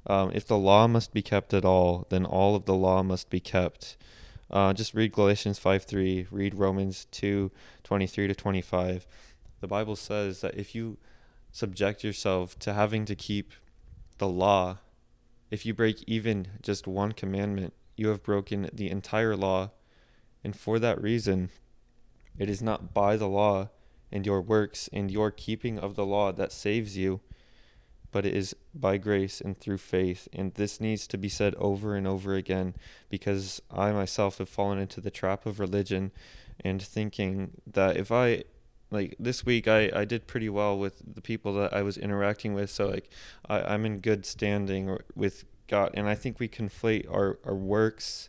Um, 0.05 0.33
if 0.35 0.47
the 0.47 0.59
law 0.59 0.89
must 0.89 1.13
be 1.13 1.23
kept 1.23 1.55
at 1.55 1.65
all 1.65 2.07
then 2.11 2.25
all 2.25 2.55
of 2.55 2.67
the 2.67 2.75
law 2.75 3.03
must 3.03 3.31
be 3.31 3.41
kept 3.41 3.97
uh, 4.53 4.73
just 4.73 4.95
read 4.95 5.13
Galatians 5.13 5.59
5 5.59 5.85
3, 5.85 6.27
read 6.31 6.55
Romans 6.55 7.07
2 7.11 7.51
23 7.83 8.29
to 8.29 8.35
25. 8.35 9.07
The 9.61 9.67
Bible 9.67 9.97
says 9.97 10.41
that 10.41 10.57
if 10.57 10.75
you 10.75 10.99
subject 11.51 12.05
yourself 12.05 12.59
to 12.61 12.73
having 12.73 13.05
to 13.07 13.15
keep 13.15 13.53
the 14.19 14.29
law, 14.29 14.79
if 15.51 15.65
you 15.65 15.73
break 15.73 16.03
even 16.07 16.49
just 16.63 16.87
one 16.87 17.13
commandment, 17.13 17.73
you 17.97 18.09
have 18.09 18.23
broken 18.23 18.69
the 18.73 18.91
entire 18.91 19.37
law. 19.37 19.71
And 20.45 20.57
for 20.57 20.79
that 20.79 21.01
reason, 21.01 21.51
it 22.39 22.51
is 22.51 22.63
not 22.63 22.93
by 22.93 23.17
the 23.17 23.29
law 23.29 23.69
and 24.11 24.27
your 24.27 24.41
works 24.41 24.89
and 24.93 25.11
your 25.11 25.31
keeping 25.31 25.79
of 25.79 25.95
the 25.95 26.05
law 26.05 26.33
that 26.33 26.53
saves 26.53 26.97
you, 26.97 27.21
but 28.13 28.27
it 28.27 28.35
is 28.35 28.55
by 28.75 28.99
grace 28.99 29.41
and 29.41 29.59
through 29.59 29.79
faith. 29.79 30.29
And 30.33 30.55
this 30.55 30.81
needs 30.81 31.07
to 31.09 31.19
be 31.19 31.31
said 31.31 31.55
over 31.57 31.97
and 31.97 32.07
over 32.07 32.35
again 32.35 32.75
because 33.09 33.61
I 33.71 33.91
myself 33.91 34.39
have 34.39 34.49
fallen 34.49 34.79
into 34.79 35.01
the 35.01 35.11
trap 35.11 35.47
of 35.47 35.59
religion 35.59 36.13
and 36.61 36.81
thinking 36.81 37.53
that 37.67 37.97
if 37.97 38.13
I 38.13 38.45
like 38.91 39.17
this 39.19 39.45
week 39.47 39.67
I, 39.67 39.91
I 39.95 40.05
did 40.05 40.27
pretty 40.27 40.51
well 40.51 40.79
with 40.79 41.03
the 41.15 41.23
people 41.23 41.55
that 41.55 41.73
I 41.73 41.81
was 41.81 41.97
interacting 41.97 42.53
with 42.53 42.69
so 42.69 42.89
like 42.89 43.09
I, 43.49 43.63
I'm 43.63 43.87
in 43.87 44.01
good 44.01 44.27
standing 44.27 44.99
with 45.17 45.45
God 45.67 45.93
and 45.95 46.07
I 46.07 46.15
think 46.15 46.39
we 46.39 46.47
conflate 46.47 47.11
our, 47.11 47.39
our 47.45 47.55
works 47.55 48.29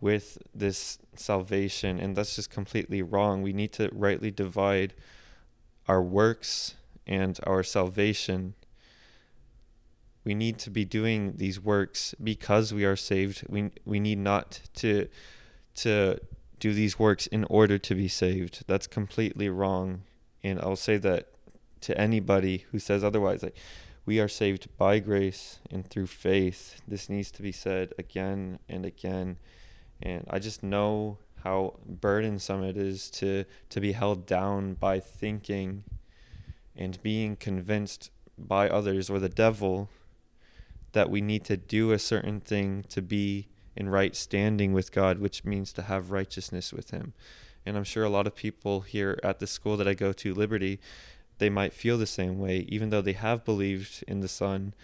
with 0.00 0.38
this 0.54 0.98
salvation 1.16 1.98
and 1.98 2.14
that's 2.14 2.36
just 2.36 2.50
completely 2.50 3.02
wrong. 3.02 3.42
We 3.42 3.52
need 3.52 3.72
to 3.72 3.90
rightly 3.92 4.30
divide 4.30 4.94
our 5.88 6.02
works 6.02 6.74
and 7.06 7.38
our 7.44 7.64
salvation 7.64 8.54
we 10.24 10.34
need 10.34 10.58
to 10.58 10.70
be 10.70 10.84
doing 10.84 11.34
these 11.36 11.60
works 11.60 12.14
because 12.22 12.72
we 12.72 12.84
are 12.84 12.96
saved. 12.96 13.44
We 13.48 13.70
we 13.84 14.00
need 14.00 14.18
not 14.18 14.60
to 14.74 15.08
to 15.76 16.18
do 16.58 16.72
these 16.72 16.98
works 16.98 17.26
in 17.26 17.44
order 17.44 17.78
to 17.78 17.94
be 17.94 18.08
saved. 18.08 18.64
That's 18.66 18.86
completely 18.86 19.48
wrong. 19.48 20.02
And 20.44 20.60
I'll 20.60 20.76
say 20.76 20.96
that 20.98 21.28
to 21.82 21.98
anybody 21.98 22.66
who 22.70 22.78
says 22.78 23.02
otherwise. 23.02 23.42
Like 23.42 23.56
we 24.06 24.20
are 24.20 24.28
saved 24.28 24.68
by 24.76 24.98
grace 24.98 25.60
and 25.70 25.88
through 25.88 26.06
faith. 26.06 26.80
This 26.86 27.08
needs 27.08 27.30
to 27.32 27.42
be 27.42 27.52
said 27.52 27.92
again 27.98 28.58
and 28.68 28.84
again. 28.86 29.38
And 30.00 30.24
I 30.30 30.38
just 30.38 30.62
know 30.62 31.18
how 31.44 31.78
burdensome 31.86 32.62
it 32.62 32.76
is 32.76 33.10
to, 33.10 33.44
to 33.70 33.80
be 33.80 33.92
held 33.92 34.26
down 34.26 34.74
by 34.74 35.00
thinking 35.00 35.84
and 36.76 37.02
being 37.02 37.36
convinced 37.36 38.10
by 38.38 38.68
others 38.68 39.10
or 39.10 39.18
the 39.18 39.28
devil 39.28 39.88
that 40.92 41.10
we 41.10 41.20
need 41.20 41.44
to 41.44 41.56
do 41.56 41.92
a 41.92 41.98
certain 41.98 42.40
thing 42.40 42.84
to 42.88 43.02
be 43.02 43.48
in 43.74 43.88
right 43.88 44.14
standing 44.14 44.72
with 44.72 44.92
God, 44.92 45.18
which 45.18 45.44
means 45.44 45.72
to 45.72 45.82
have 45.82 46.10
righteousness 46.10 46.72
with 46.72 46.90
Him. 46.90 47.14
And 47.64 47.76
I'm 47.76 47.84
sure 47.84 48.04
a 48.04 48.10
lot 48.10 48.26
of 48.26 48.34
people 48.34 48.80
here 48.80 49.18
at 49.22 49.38
the 49.38 49.46
school 49.46 49.76
that 49.76 49.88
I 49.88 49.94
go 49.94 50.12
to, 50.12 50.34
Liberty, 50.34 50.80
they 51.38 51.48
might 51.48 51.72
feel 51.72 51.96
the 51.96 52.06
same 52.06 52.38
way, 52.38 52.66
even 52.68 52.90
though 52.90 53.00
they 53.00 53.14
have 53.14 53.44
believed 53.44 54.04
in 54.06 54.20
the 54.20 54.28
Son. 54.28 54.74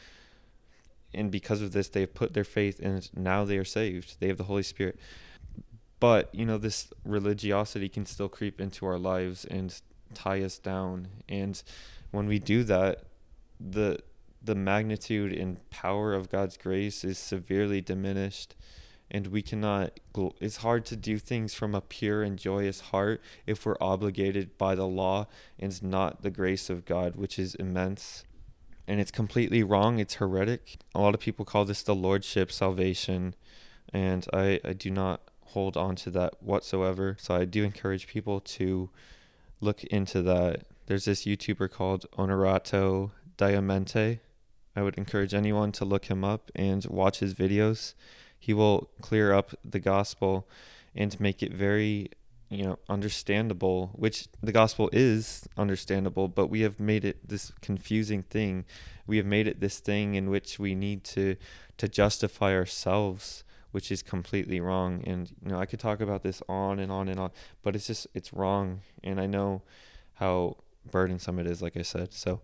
And 1.12 1.30
because 1.30 1.60
of 1.60 1.72
this, 1.72 1.88
they've 1.88 2.12
put 2.12 2.34
their 2.34 2.44
faith 2.44 2.80
it. 2.80 3.10
Now 3.14 3.44
they 3.44 3.58
are 3.58 3.64
saved. 3.64 4.16
They 4.20 4.28
have 4.28 4.38
the 4.38 4.44
Holy 4.44 4.62
Spirit. 4.62 4.98
But, 6.00 6.32
you 6.34 6.46
know, 6.46 6.58
this 6.58 6.92
religiosity 7.04 7.88
can 7.88 8.06
still 8.06 8.28
creep 8.28 8.60
into 8.60 8.86
our 8.86 8.98
lives 8.98 9.44
and 9.44 9.74
tie 10.14 10.42
us 10.42 10.58
down. 10.58 11.08
And 11.28 11.60
when 12.12 12.26
we 12.26 12.38
do 12.38 12.62
that, 12.64 13.04
the 13.58 13.98
the 14.42 14.54
magnitude 14.54 15.32
and 15.32 15.68
power 15.70 16.14
of 16.14 16.30
God's 16.30 16.56
grace 16.56 17.04
is 17.04 17.18
severely 17.18 17.80
diminished 17.80 18.54
and 19.10 19.28
we 19.28 19.42
cannot 19.42 19.98
it's 20.40 20.58
hard 20.58 20.84
to 20.86 20.96
do 20.96 21.18
things 21.18 21.54
from 21.54 21.74
a 21.74 21.80
pure 21.80 22.22
and 22.22 22.38
joyous 22.38 22.80
heart 22.80 23.20
if 23.46 23.64
we're 23.64 23.76
obligated 23.80 24.58
by 24.58 24.74
the 24.74 24.86
law 24.86 25.26
and 25.58 25.82
not 25.82 26.22
the 26.22 26.30
grace 26.30 26.68
of 26.68 26.84
God 26.84 27.16
which 27.16 27.38
is 27.38 27.54
immense. 27.54 28.24
And 28.86 29.00
it's 29.00 29.10
completely 29.10 29.62
wrong 29.62 29.98
it's 29.98 30.14
heretic. 30.14 30.78
A 30.94 31.00
lot 31.00 31.14
of 31.14 31.20
people 31.20 31.44
call 31.44 31.64
this 31.64 31.82
the 31.82 31.94
lordship 31.94 32.52
salvation 32.52 33.34
and 33.92 34.26
I, 34.32 34.60
I 34.64 34.74
do 34.74 34.90
not 34.90 35.22
hold 35.46 35.76
on 35.76 35.96
to 35.96 36.10
that 36.10 36.42
whatsoever. 36.42 37.16
So 37.18 37.34
I 37.34 37.46
do 37.46 37.64
encourage 37.64 38.06
people 38.06 38.40
to 38.40 38.90
look 39.60 39.82
into 39.84 40.20
that. 40.22 40.64
There's 40.86 41.06
this 41.06 41.24
YouTuber 41.24 41.70
called 41.70 42.04
Onorato 42.18 43.12
Diamante 43.38 44.20
I 44.76 44.82
would 44.82 44.96
encourage 44.96 45.34
anyone 45.34 45.72
to 45.72 45.84
look 45.84 46.06
him 46.06 46.24
up 46.24 46.50
and 46.54 46.84
watch 46.86 47.18
his 47.18 47.34
videos. 47.34 47.94
He 48.38 48.54
will 48.54 48.90
clear 49.00 49.32
up 49.32 49.54
the 49.64 49.80
gospel 49.80 50.48
and 50.94 51.18
make 51.20 51.42
it 51.42 51.52
very, 51.52 52.10
you 52.48 52.64
know, 52.64 52.78
understandable, 52.88 53.90
which 53.94 54.28
the 54.42 54.52
gospel 54.52 54.88
is 54.92 55.48
understandable, 55.56 56.28
but 56.28 56.46
we 56.46 56.60
have 56.60 56.78
made 56.78 57.04
it 57.04 57.28
this 57.28 57.52
confusing 57.60 58.22
thing. 58.22 58.64
We 59.06 59.16
have 59.16 59.26
made 59.26 59.46
it 59.46 59.60
this 59.60 59.80
thing 59.80 60.14
in 60.14 60.30
which 60.30 60.58
we 60.58 60.74
need 60.74 61.04
to 61.04 61.36
to 61.78 61.88
justify 61.88 62.54
ourselves, 62.54 63.44
which 63.70 63.92
is 63.92 64.02
completely 64.02 64.60
wrong. 64.60 65.02
And 65.06 65.30
you 65.42 65.50
know, 65.50 65.60
I 65.60 65.66
could 65.66 65.80
talk 65.80 66.00
about 66.00 66.22
this 66.22 66.42
on 66.48 66.78
and 66.78 66.90
on 66.90 67.08
and 67.08 67.18
on, 67.18 67.30
but 67.62 67.74
it's 67.74 67.86
just 67.86 68.06
it's 68.14 68.32
wrong. 68.32 68.80
And 69.02 69.20
I 69.20 69.26
know 69.26 69.62
how 70.14 70.56
burdensome 70.90 71.38
it 71.38 71.46
is, 71.46 71.62
like 71.62 71.76
I 71.76 71.82
said. 71.82 72.12
So 72.12 72.40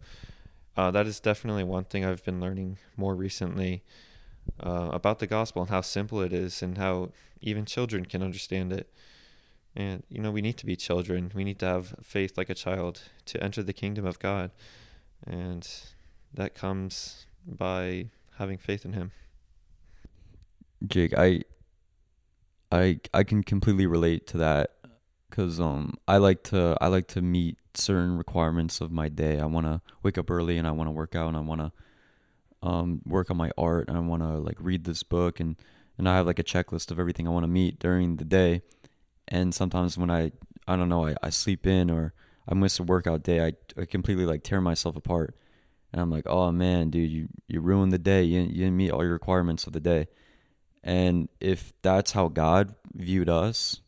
uh, 0.76 0.90
that 0.90 1.06
is 1.06 1.20
definitely 1.20 1.64
one 1.64 1.84
thing 1.84 2.04
I've 2.04 2.24
been 2.24 2.40
learning 2.40 2.78
more 2.96 3.14
recently 3.14 3.82
uh, 4.60 4.90
about 4.92 5.18
the 5.18 5.26
gospel 5.26 5.62
and 5.62 5.70
how 5.70 5.80
simple 5.80 6.20
it 6.20 6.32
is 6.32 6.62
and 6.62 6.78
how 6.78 7.10
even 7.40 7.64
children 7.64 8.04
can 8.04 8.22
understand 8.22 8.72
it. 8.72 8.92
And, 9.76 10.04
you 10.08 10.20
know, 10.20 10.30
we 10.30 10.42
need 10.42 10.56
to 10.58 10.66
be 10.66 10.76
children. 10.76 11.32
We 11.34 11.44
need 11.44 11.58
to 11.60 11.66
have 11.66 11.94
faith 12.02 12.38
like 12.38 12.48
a 12.48 12.54
child 12.54 13.02
to 13.26 13.42
enter 13.42 13.62
the 13.62 13.72
kingdom 13.72 14.06
of 14.06 14.18
God. 14.18 14.50
And 15.26 15.68
that 16.32 16.54
comes 16.54 17.26
by 17.46 18.10
having 18.38 18.58
faith 18.58 18.84
in 18.84 18.92
Him. 18.92 19.12
Jake, 20.86 21.16
I, 21.16 21.42
I, 22.70 23.00
I 23.12 23.24
can 23.24 23.42
completely 23.42 23.86
relate 23.86 24.26
to 24.28 24.38
that 24.38 24.70
because 25.34 25.58
um 25.58 25.94
I 26.06 26.18
like 26.18 26.44
to 26.44 26.76
I 26.80 26.86
like 26.86 27.08
to 27.08 27.22
meet 27.22 27.58
certain 27.76 28.16
requirements 28.16 28.80
of 28.80 28.90
my 28.90 29.08
day. 29.08 29.40
I 29.40 29.46
want 29.46 29.66
to 29.66 29.80
wake 30.02 30.18
up 30.18 30.30
early 30.30 30.58
and 30.58 30.66
I 30.66 30.72
want 30.72 30.88
to 30.88 30.92
work 30.92 31.14
out 31.14 31.28
and 31.28 31.36
I 31.36 31.40
want 31.40 31.60
to 31.60 31.72
um 32.62 33.02
work 33.04 33.30
on 33.30 33.36
my 33.36 33.50
art 33.58 33.88
and 33.88 33.96
I 33.96 34.00
want 34.00 34.22
to 34.22 34.38
like 34.38 34.56
read 34.58 34.84
this 34.84 35.02
book 35.02 35.38
and 35.40 35.56
and 35.98 36.08
I 36.08 36.16
have 36.16 36.26
like 36.26 36.38
a 36.38 36.44
checklist 36.44 36.90
of 36.90 36.98
everything 36.98 37.28
I 37.28 37.30
want 37.30 37.44
to 37.44 37.48
meet 37.48 37.78
during 37.78 38.16
the 38.16 38.24
day. 38.24 38.62
And 39.28 39.54
sometimes 39.54 39.96
when 39.98 40.10
I 40.10 40.32
I 40.66 40.76
don't 40.76 40.88
know 40.88 41.06
I, 41.06 41.14
I 41.22 41.30
sleep 41.30 41.66
in 41.66 41.90
or 41.90 42.14
I 42.48 42.54
miss 42.54 42.78
a 42.78 42.82
workout 42.82 43.22
day, 43.22 43.44
I, 43.44 43.52
I 43.80 43.84
completely 43.86 44.26
like 44.26 44.42
tear 44.42 44.60
myself 44.60 44.96
apart. 44.96 45.36
And 45.92 46.00
I'm 46.00 46.10
like, 46.10 46.26
oh 46.26 46.50
man, 46.52 46.90
dude, 46.90 47.10
you, 47.10 47.28
you 47.46 47.60
ruined 47.60 47.92
the 47.92 47.98
day. 47.98 48.22
You, 48.22 48.40
you 48.40 48.64
didn't 48.64 48.76
meet 48.76 48.90
all 48.90 49.02
your 49.02 49.12
requirements 49.12 49.66
of 49.66 49.72
the 49.72 49.80
day. 49.80 50.08
And 50.82 51.28
if 51.40 51.72
that's 51.82 52.12
how 52.12 52.28
God 52.28 52.74
viewed 52.92 53.28
us, 53.28 53.80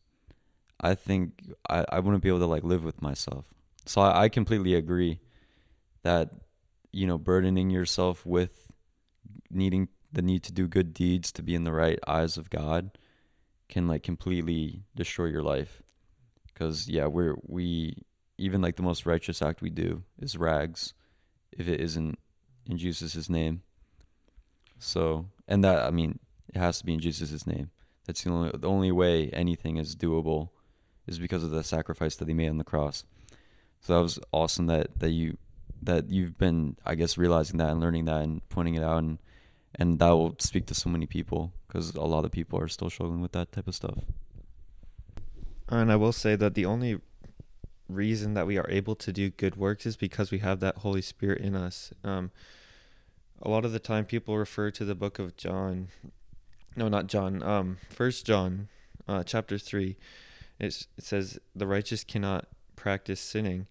I 0.80 0.94
think 0.94 1.52
I, 1.68 1.84
I 1.90 2.00
wouldn't 2.00 2.22
be 2.22 2.28
able 2.28 2.38
to 2.38 2.46
like 2.46 2.64
live 2.64 2.84
with 2.84 3.02
myself. 3.02 3.44
So 3.86 4.00
I, 4.00 4.24
I 4.24 4.28
completely 4.28 4.74
agree 4.74 5.20
that 6.02 6.30
you 6.92 7.06
know 7.06 7.18
burdening 7.18 7.70
yourself 7.70 8.26
with 8.26 8.70
needing 9.50 9.88
the 10.12 10.22
need 10.22 10.42
to 10.44 10.52
do 10.52 10.66
good 10.66 10.92
deeds 10.94 11.32
to 11.32 11.42
be 11.42 11.54
in 11.54 11.64
the 11.64 11.72
right 11.72 11.98
eyes 12.06 12.36
of 12.36 12.50
God 12.50 12.98
can 13.68 13.88
like 13.88 14.02
completely 14.02 14.84
destroy 14.94 15.26
your 15.26 15.42
life. 15.42 15.82
Cuz 16.54 16.88
yeah, 16.88 17.06
we're 17.06 17.36
we 17.42 17.96
even 18.38 18.60
like 18.60 18.76
the 18.76 18.82
most 18.82 19.06
righteous 19.06 19.42
act 19.42 19.62
we 19.62 19.70
do 19.70 20.02
is 20.18 20.36
rags 20.36 20.94
if 21.52 21.68
it 21.68 21.80
isn't 21.80 22.18
in 22.66 22.76
Jesus' 22.76 23.28
name. 23.28 23.62
So, 24.78 25.26
and 25.48 25.64
that 25.64 25.84
I 25.84 25.90
mean, 25.90 26.18
it 26.52 26.58
has 26.58 26.78
to 26.78 26.84
be 26.84 26.94
in 26.94 27.00
Jesus' 27.00 27.46
name. 27.46 27.70
That's 28.06 28.22
the 28.22 28.30
only 28.30 28.50
the 28.54 28.68
only 28.68 28.92
way 28.92 29.30
anything 29.30 29.76
is 29.76 29.96
doable 29.96 30.50
is 31.06 31.18
because 31.18 31.42
of 31.42 31.50
the 31.50 31.64
sacrifice 31.64 32.16
that 32.16 32.28
he 32.28 32.34
made 32.34 32.48
on 32.48 32.58
the 32.58 32.64
cross. 32.64 33.04
So 33.80 33.94
that 33.94 34.02
was 34.02 34.18
awesome 34.32 34.66
that 34.66 34.98
that 34.98 35.10
you 35.10 35.36
that 35.82 36.10
you've 36.10 36.38
been 36.38 36.76
I 36.84 36.94
guess 36.94 37.16
realizing 37.18 37.58
that 37.58 37.70
and 37.70 37.80
learning 37.80 38.06
that 38.06 38.22
and 38.22 38.46
pointing 38.48 38.74
it 38.74 38.82
out 38.82 38.98
and 38.98 39.18
and 39.74 39.98
that 39.98 40.10
will 40.10 40.34
speak 40.38 40.66
to 40.66 40.74
so 40.74 40.88
many 40.88 41.06
people 41.06 41.52
because 41.66 41.94
a 41.94 42.02
lot 42.02 42.24
of 42.24 42.32
people 42.32 42.58
are 42.58 42.68
still 42.68 42.90
struggling 42.90 43.20
with 43.20 43.32
that 43.32 43.52
type 43.52 43.68
of 43.68 43.74
stuff. 43.74 43.98
And 45.68 45.90
I 45.92 45.96
will 45.96 46.12
say 46.12 46.36
that 46.36 46.54
the 46.54 46.64
only 46.64 47.00
reason 47.88 48.34
that 48.34 48.46
we 48.46 48.56
are 48.56 48.68
able 48.70 48.94
to 48.96 49.12
do 49.12 49.30
good 49.30 49.56
works 49.56 49.86
is 49.86 49.96
because 49.96 50.30
we 50.30 50.38
have 50.38 50.60
that 50.60 50.78
Holy 50.78 51.02
Spirit 51.02 51.42
in 51.42 51.54
us. 51.54 51.92
Um, 52.02 52.30
a 53.42 53.48
lot 53.48 53.64
of 53.64 53.72
the 53.72 53.78
time, 53.78 54.04
people 54.06 54.36
refer 54.38 54.70
to 54.70 54.84
the 54.84 54.94
book 54.94 55.18
of 55.18 55.36
John. 55.36 55.88
No, 56.74 56.88
not 56.88 57.06
John. 57.06 57.42
Um, 57.42 57.78
First 57.90 58.24
John, 58.24 58.68
uh, 59.06 59.24
chapter 59.24 59.58
three, 59.58 59.96
it 60.58 60.86
says 60.98 61.38
the 61.54 61.66
righteous 61.66 62.02
cannot 62.02 62.46
practice 62.86 63.18
sinning. 63.18 63.66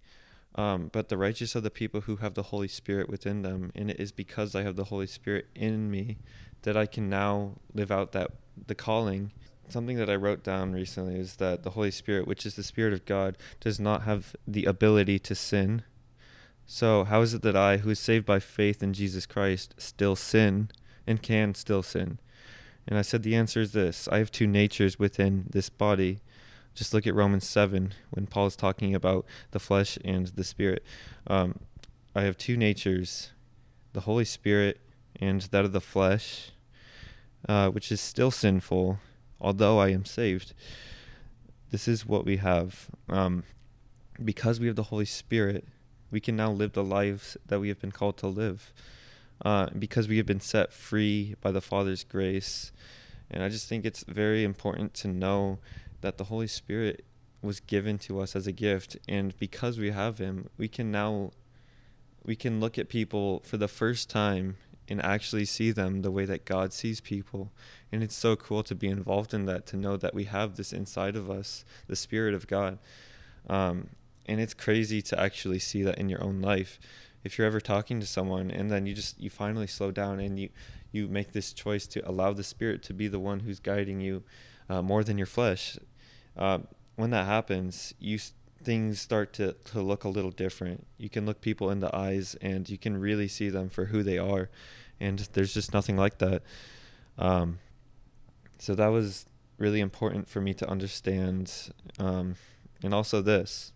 Um, 0.55 0.89
but 0.91 1.07
the 1.07 1.15
righteous 1.17 1.55
are 1.55 1.61
the 1.61 1.69
people 1.69 2.01
who 2.01 2.17
have 2.17 2.33
the 2.33 2.49
Holy 2.51 2.67
Spirit 2.67 3.07
within 3.07 3.43
them, 3.43 3.71
and 3.73 3.89
it 3.89 3.97
is 3.97 4.11
because 4.11 4.53
I 4.53 4.63
have 4.63 4.75
the 4.75 4.91
Holy 4.91 5.07
Spirit 5.07 5.45
in 5.55 5.89
me 5.89 6.17
that 6.63 6.75
I 6.75 6.85
can 6.85 7.09
now 7.09 7.53
live 7.73 7.91
out 7.91 8.11
that 8.11 8.31
the 8.67 8.75
calling. 8.75 9.31
Something 9.69 9.95
that 9.95 10.09
I 10.09 10.15
wrote 10.15 10.43
down 10.43 10.73
recently 10.73 11.15
is 11.17 11.37
that 11.37 11.63
the 11.63 11.69
Holy 11.69 11.91
Spirit, 11.91 12.27
which 12.27 12.45
is 12.45 12.55
the 12.55 12.63
Spirit 12.63 12.91
of 12.91 13.05
God, 13.05 13.37
does 13.61 13.79
not 13.79 14.01
have 14.01 14.35
the 14.45 14.65
ability 14.65 15.17
to 15.19 15.33
sin. 15.33 15.83
So 16.65 17.05
how 17.05 17.21
is 17.21 17.33
it 17.33 17.41
that 17.43 17.55
I, 17.55 17.77
who 17.77 17.91
is 17.91 17.99
saved 17.99 18.25
by 18.25 18.39
faith 18.39 18.83
in 18.83 18.91
Jesus 18.91 19.25
Christ, 19.25 19.75
still 19.77 20.17
sin 20.17 20.69
and 21.07 21.21
can 21.21 21.55
still 21.55 21.83
sin? 21.83 22.19
And 22.85 22.99
I 22.99 23.01
said 23.01 23.23
the 23.23 23.37
answer 23.37 23.61
is 23.61 23.71
this: 23.71 24.09
I 24.09 24.17
have 24.17 24.29
two 24.29 24.45
natures 24.45 24.99
within 24.99 25.45
this 25.49 25.69
body 25.69 26.19
just 26.75 26.93
look 26.93 27.07
at 27.07 27.15
Romans 27.15 27.47
7 27.47 27.93
when 28.11 28.27
Paul 28.27 28.47
is 28.47 28.55
talking 28.55 28.93
about 28.93 29.25
the 29.51 29.59
flesh 29.59 29.97
and 30.03 30.27
the 30.27 30.43
spirit. 30.43 30.83
Um, 31.25 31.59
I 32.13 32.21
have 32.23 32.37
two 32.37 32.57
natures 32.57 33.31
the 33.93 34.01
Holy 34.01 34.25
Spirit 34.25 34.81
and 35.21 35.41
that 35.43 35.63
of 35.63 35.71
the 35.71 35.79
flesh, 35.79 36.51
uh, 37.47 37.69
which 37.69 37.93
is 37.93 38.01
still 38.01 38.29
sinful, 38.29 38.99
although 39.39 39.79
I 39.79 39.89
am 39.89 40.03
saved. 40.03 40.53
This 41.71 41.87
is 41.87 42.05
what 42.05 42.25
we 42.25 42.37
have. 42.37 42.89
Um, 43.07 43.43
because 44.23 44.59
we 44.59 44.67
have 44.67 44.75
the 44.75 44.83
Holy 44.83 45.05
Spirit, 45.05 45.65
we 46.11 46.19
can 46.19 46.35
now 46.35 46.51
live 46.51 46.73
the 46.73 46.83
lives 46.83 47.37
that 47.47 47.61
we 47.61 47.69
have 47.69 47.79
been 47.79 47.93
called 47.93 48.17
to 48.17 48.27
live. 48.27 48.73
Uh, 49.43 49.67
because 49.77 50.09
we 50.09 50.17
have 50.17 50.25
been 50.25 50.41
set 50.41 50.73
free 50.73 51.35
by 51.41 51.51
the 51.51 51.61
Father's 51.61 52.03
grace. 52.03 52.73
And 53.31 53.43
I 53.43 53.49
just 53.49 53.67
think 53.67 53.85
it's 53.85 54.03
very 54.03 54.43
important 54.43 54.93
to 54.95 55.07
know 55.07 55.59
that 56.05 56.19
the 56.19 56.25
Holy 56.25 56.45
Spirit 56.45 57.03
was 57.41 57.59
given 57.59 57.97
to 57.97 58.19
us 58.19 58.35
as 58.35 58.45
a 58.45 58.51
gift 58.51 58.95
and 59.07 59.35
because 59.39 59.79
we 59.79 59.89
have 59.89 60.19
him 60.19 60.49
we 60.55 60.67
can 60.67 60.91
now 60.91 61.31
we 62.23 62.35
can 62.35 62.59
look 62.59 62.77
at 62.77 62.89
people 62.89 63.41
for 63.43 63.57
the 63.57 63.67
first 63.67 64.07
time 64.07 64.57
and 64.87 65.03
actually 65.03 65.45
see 65.45 65.71
them 65.71 66.03
the 66.03 66.11
way 66.11 66.25
that 66.25 66.45
God 66.45 66.71
sees 66.73 67.01
people. 67.01 67.51
And 67.91 68.03
it's 68.03 68.15
so 68.15 68.35
cool 68.35 68.61
to 68.63 68.75
be 68.75 68.87
involved 68.87 69.33
in 69.33 69.45
that 69.45 69.65
to 69.67 69.77
know 69.77 69.97
that 69.97 70.13
we 70.13 70.25
have 70.25 70.55
this 70.55 70.71
inside 70.71 71.15
of 71.15 71.29
us 71.29 71.65
the 71.87 71.95
spirit 71.95 72.33
of 72.33 72.47
God. 72.47 72.77
Um, 73.49 73.89
and 74.27 74.39
it's 74.39 74.53
crazy 74.53 75.01
to 75.03 75.19
actually 75.19 75.59
see 75.59 75.83
that 75.83 75.97
in 75.97 76.09
your 76.09 76.23
own 76.23 76.41
life. 76.41 76.79
If 77.23 77.37
you're 77.37 77.47
ever 77.47 77.61
talking 77.61 77.99
to 77.99 78.05
someone 78.05 78.51
and 78.51 78.69
then 78.69 78.85
you 78.85 78.93
just 78.93 79.19
you 79.19 79.29
finally 79.29 79.67
slow 79.67 79.91
down 79.91 80.19
and 80.19 80.39
you 80.39 80.49
you 80.91 81.07
make 81.07 81.33
this 81.33 81.51
choice 81.51 81.87
to 81.87 82.07
allow 82.07 82.31
the 82.33 82.43
spirit 82.43 82.83
to 82.83 82.93
be 82.93 83.07
the 83.07 83.19
one 83.19 83.41
who's 83.41 83.59
guiding 83.59 83.99
you 83.99 84.23
uh, 84.69 84.81
more 84.81 85.03
than 85.03 85.17
your 85.17 85.27
flesh 85.27 85.77
uh, 86.37 86.59
when 86.95 87.09
that 87.11 87.25
happens 87.25 87.93
you 87.99 88.19
things 88.65 88.99
start 88.99 89.31
to, 89.33 89.53
to 89.65 89.81
look 89.81 90.03
a 90.03 90.09
little 90.09 90.31
different. 90.31 90.87
You 90.97 91.07
can 91.07 91.25
look 91.25 91.39
people 91.39 91.69
in 91.69 91.79
the 91.79 91.95
eyes 91.95 92.35
and 92.41 92.67
you 92.67 92.77
can 92.77 92.97
really 92.99 93.27
see 93.27 93.49
them 93.49 93.69
for 93.69 93.85
who 93.85 94.01
they 94.01 94.17
are 94.17 94.49
and 94.99 95.19
there's 95.33 95.53
just 95.53 95.73
nothing 95.73 95.95
like 95.95 96.17
that. 96.17 96.41
Um, 97.17 97.59
so 98.57 98.75
that 98.75 98.87
was 98.87 99.27
really 99.57 99.79
important 99.79 100.27
for 100.27 100.41
me 100.41 100.53
to 100.55 100.69
understand 100.69 101.71
um, 101.99 102.35
and 102.83 102.93
also 102.93 103.21
this. 103.21 103.71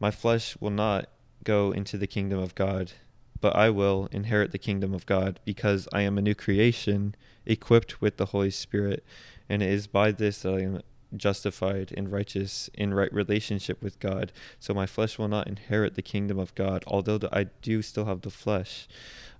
My 0.00 0.10
flesh 0.10 0.56
will 0.60 0.70
not 0.70 1.08
go 1.42 1.72
into 1.72 1.98
the 1.98 2.06
kingdom 2.06 2.38
of 2.38 2.54
God, 2.54 2.92
but 3.40 3.54
I 3.54 3.70
will 3.70 4.08
inherit 4.10 4.52
the 4.52 4.58
kingdom 4.58 4.94
of 4.94 5.06
God 5.06 5.40
because 5.44 5.88
I 5.92 6.02
am 6.02 6.16
a 6.16 6.22
new 6.22 6.34
creation, 6.34 7.14
equipped 7.44 8.00
with 8.00 8.16
the 8.16 8.26
Holy 8.26 8.50
Spirit, 8.50 9.04
and 9.48 9.62
it 9.62 9.70
is 9.70 9.86
by 9.86 10.12
this 10.12 10.42
that 10.42 10.54
I 10.54 10.60
am 10.62 10.80
justified 11.16 11.92
and 11.96 12.10
righteous 12.10 12.68
in 12.74 12.94
right 12.94 13.12
relationship 13.12 13.82
with 13.82 13.98
God. 14.00 14.32
So 14.58 14.74
my 14.74 14.86
flesh 14.86 15.18
will 15.18 15.28
not 15.28 15.46
inherit 15.46 15.94
the 15.94 16.02
kingdom 16.02 16.38
of 16.38 16.54
God, 16.54 16.84
although 16.86 17.18
I 17.32 17.44
do 17.62 17.82
still 17.82 18.06
have 18.06 18.22
the 18.22 18.30
flesh. 18.30 18.88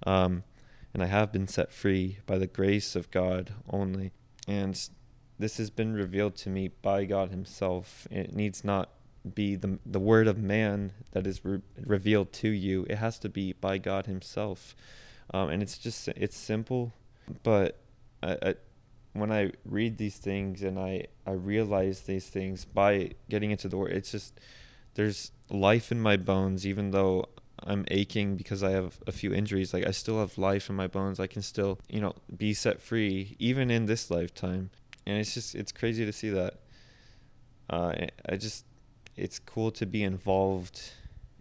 Um, 0.07 0.45
and 0.93 1.03
I 1.03 1.07
have 1.07 1.33
been 1.33 1.49
set 1.49 1.73
free 1.73 2.19
by 2.27 2.39
the 2.39 2.47
grace 2.47 2.95
of 2.95 3.11
God 3.11 3.55
only. 3.69 4.13
And 4.47 4.81
this 5.39 5.57
has 5.57 5.71
been 5.71 5.95
revealed 5.95 6.37
to 6.37 6.51
me 6.51 6.69
by 6.69 7.05
God 7.05 7.31
Himself. 7.31 8.07
It 8.11 8.35
needs 8.35 8.65
not 8.65 8.91
be 9.35 9.57
the 9.57 9.79
the 9.87 9.99
word 9.99 10.29
of 10.29 10.39
man 10.39 10.93
that 11.13 11.27
is 11.27 11.45
re- 11.45 11.63
revealed 11.81 12.33
to 12.35 12.49
you. 12.49 12.87
It 12.91 12.97
has 12.97 13.19
to 13.21 13.29
be 13.29 13.55
by 13.55 13.79
God 13.79 14.07
Himself, 14.07 14.77
um, 15.33 15.49
and 15.49 15.63
it's 15.63 15.79
just 15.79 16.09
it's 16.09 16.37
simple, 16.37 16.93
but 17.43 17.79
I, 18.23 18.37
I, 18.43 18.55
when 19.15 19.33
I 19.33 19.53
read 19.65 19.97
these 19.97 20.17
things 20.17 20.63
and 20.63 20.79
I 20.79 21.07
I 21.27 21.33
realize 21.33 22.03
these 22.03 22.27
things 22.27 22.65
by 22.65 23.13
getting 23.31 23.51
into 23.51 23.69
the 23.69 23.79
word, 23.79 23.93
it's 23.93 24.11
just 24.13 24.39
there's 24.95 25.33
life 25.49 25.91
in 25.91 26.01
my 26.01 26.17
bones, 26.17 26.67
even 26.67 26.91
though 26.91 27.27
I'm 27.61 27.85
aching 27.91 28.37
because 28.37 28.63
I 28.63 28.71
have 28.73 28.99
a 29.07 29.13
few 29.13 29.33
injuries. 29.33 29.73
Like 29.73 29.87
I 29.87 29.93
still 29.93 30.19
have 30.21 30.37
life 30.37 30.69
in 30.69 30.77
my 30.77 30.89
bones. 30.89 31.19
I 31.19 31.29
can 31.29 31.43
still 31.43 31.79
you 31.89 32.01
know 32.01 32.15
be 32.37 32.53
set 32.53 32.83
free 32.83 33.37
even 33.39 33.71
in 33.71 33.87
this 33.87 34.11
lifetime, 34.11 34.71
and 35.07 35.19
it's 35.19 35.33
just 35.33 35.55
it's 35.55 35.73
crazy 35.73 36.05
to 36.05 36.13
see 36.13 36.31
that. 36.31 36.61
Uh, 37.71 37.95
I 38.29 38.37
just 38.37 38.67
it's 39.17 39.39
cool 39.39 39.71
to 39.71 39.87
be 39.87 40.03
involved 40.03 40.91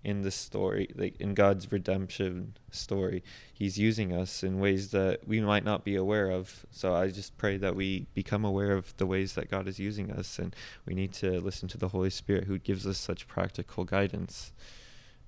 in 0.03 0.21
the 0.21 0.31
story, 0.31 0.89
like 0.95 1.15
in 1.19 1.33
God's 1.33 1.71
redemption 1.71 2.57
story. 2.71 3.23
He's 3.53 3.77
using 3.77 4.11
us 4.11 4.43
in 4.43 4.59
ways 4.59 4.91
that 4.91 5.27
we 5.27 5.39
might 5.39 5.63
not 5.63 5.85
be 5.85 5.95
aware 5.95 6.29
of. 6.29 6.65
So 6.71 6.93
I 6.93 7.09
just 7.09 7.37
pray 7.37 7.57
that 7.57 7.75
we 7.75 8.07
become 8.13 8.43
aware 8.43 8.73
of 8.73 8.95
the 8.97 9.05
ways 9.05 9.33
that 9.33 9.49
God 9.49 9.67
is 9.67 9.79
using 9.79 10.11
us, 10.11 10.39
and 10.39 10.55
we 10.85 10.93
need 10.93 11.13
to 11.13 11.39
listen 11.39 11.69
to 11.69 11.77
the 11.77 11.89
Holy 11.89 12.09
Spirit 12.09 12.45
who 12.45 12.57
gives 12.57 12.85
us 12.85 12.97
such 12.97 13.27
practical 13.27 13.85
guidance. 13.85 14.51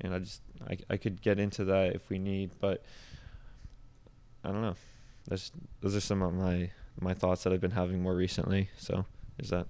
And 0.01 0.13
I 0.13 0.19
just 0.19 0.41
I 0.67 0.77
I 0.89 0.97
could 0.97 1.21
get 1.21 1.39
into 1.39 1.63
that 1.65 1.95
if 1.95 2.09
we 2.09 2.19
need, 2.19 2.51
but 2.59 2.83
I 4.43 4.49
don't 4.49 4.61
know. 4.61 4.75
That's 5.27 5.51
those 5.81 5.95
are 5.95 6.01
some 6.01 6.21
of 6.21 6.33
my 6.33 6.71
my 6.99 7.13
thoughts 7.13 7.43
that 7.43 7.53
I've 7.53 7.61
been 7.61 7.71
having 7.71 8.01
more 8.01 8.15
recently. 8.15 8.69
So 8.77 9.05
there's 9.37 9.49
that. 9.49 9.67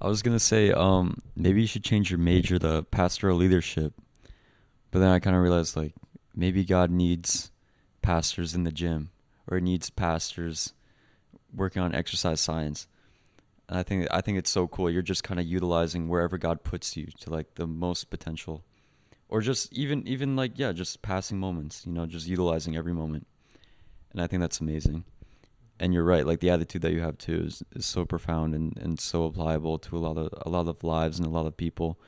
I 0.00 0.08
was 0.08 0.22
gonna 0.22 0.38
say, 0.40 0.72
um, 0.72 1.20
maybe 1.36 1.60
you 1.60 1.66
should 1.66 1.84
change 1.84 2.10
your 2.10 2.18
major 2.18 2.58
to 2.58 2.84
pastoral 2.90 3.36
leadership, 3.36 3.94
but 4.90 5.00
then 5.00 5.10
I 5.10 5.18
kind 5.18 5.36
of 5.36 5.42
realized 5.42 5.76
like 5.76 5.94
maybe 6.34 6.64
God 6.64 6.90
needs 6.90 7.50
pastors 8.02 8.54
in 8.54 8.64
the 8.64 8.72
gym 8.72 9.10
or 9.50 9.60
needs 9.60 9.90
pastors 9.90 10.74
working 11.54 11.82
on 11.82 11.94
exercise 11.94 12.40
science. 12.40 12.86
And 13.68 13.78
I 13.78 13.82
think 13.82 14.06
I 14.10 14.20
think 14.20 14.38
it's 14.38 14.50
so 14.50 14.66
cool. 14.66 14.90
You're 14.90 15.02
just 15.02 15.24
kind 15.24 15.38
of 15.40 15.46
utilizing 15.46 16.08
wherever 16.08 16.38
God 16.38 16.64
puts 16.64 16.96
you 16.96 17.08
to 17.20 17.30
like 17.30 17.54
the 17.56 17.66
most 17.66 18.08
potential, 18.10 18.64
or 19.28 19.40
just 19.42 19.72
even 19.72 20.06
even 20.08 20.36
like 20.36 20.52
yeah, 20.58 20.72
just 20.72 21.02
passing 21.02 21.38
moments. 21.38 21.84
You 21.86 21.92
know, 21.92 22.06
just 22.06 22.26
utilizing 22.26 22.76
every 22.76 22.94
moment. 22.94 23.26
And 24.12 24.22
I 24.22 24.26
think 24.26 24.40
that's 24.40 24.60
amazing 24.60 25.04
and 25.80 25.94
you're 25.94 26.04
right 26.04 26.26
like 26.26 26.40
the 26.40 26.50
attitude 26.50 26.82
that 26.82 26.92
you 26.92 27.00
have 27.00 27.18
too 27.18 27.44
is, 27.46 27.62
is 27.74 27.86
so 27.86 28.04
profound 28.04 28.54
and, 28.54 28.76
and 28.78 28.98
so 28.98 29.28
applicable 29.28 29.78
to 29.78 29.96
a 29.96 29.98
lot 29.98 30.16
of 30.16 30.28
a 30.42 30.48
lot 30.48 30.68
of 30.68 30.82
lives 30.82 31.18
and 31.18 31.26
a 31.26 31.30
lot 31.30 31.46
of 31.46 31.56
people 31.56 31.98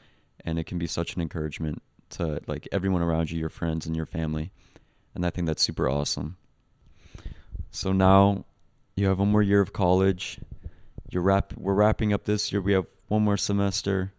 and 0.44 0.58
it 0.58 0.64
can 0.64 0.78
be 0.78 0.86
such 0.86 1.14
an 1.14 1.22
encouragement 1.22 1.82
to 2.10 2.40
like 2.46 2.68
everyone 2.72 3.02
around 3.02 3.30
you 3.30 3.38
your 3.38 3.48
friends 3.48 3.86
and 3.86 3.96
your 3.96 4.06
family. 4.06 4.50
And 5.14 5.26
i 5.26 5.30
think 5.30 5.46
that's 5.46 5.62
super 5.62 5.88
awesome. 5.88 6.36
So 7.70 7.92
now 7.92 8.44
you 8.96 9.06
have 9.06 9.18
one 9.18 9.30
more 9.30 9.42
year 9.42 9.60
of 9.60 9.72
college. 9.72 10.40
You're 11.10 11.22
wrap 11.22 11.52
we're 11.56 11.74
wrapping 11.74 12.12
up 12.12 12.24
this 12.24 12.52
year. 12.52 12.60
We 12.60 12.72
have 12.72 12.86
one 13.08 13.22
more 13.22 13.36
semester. 13.36 14.12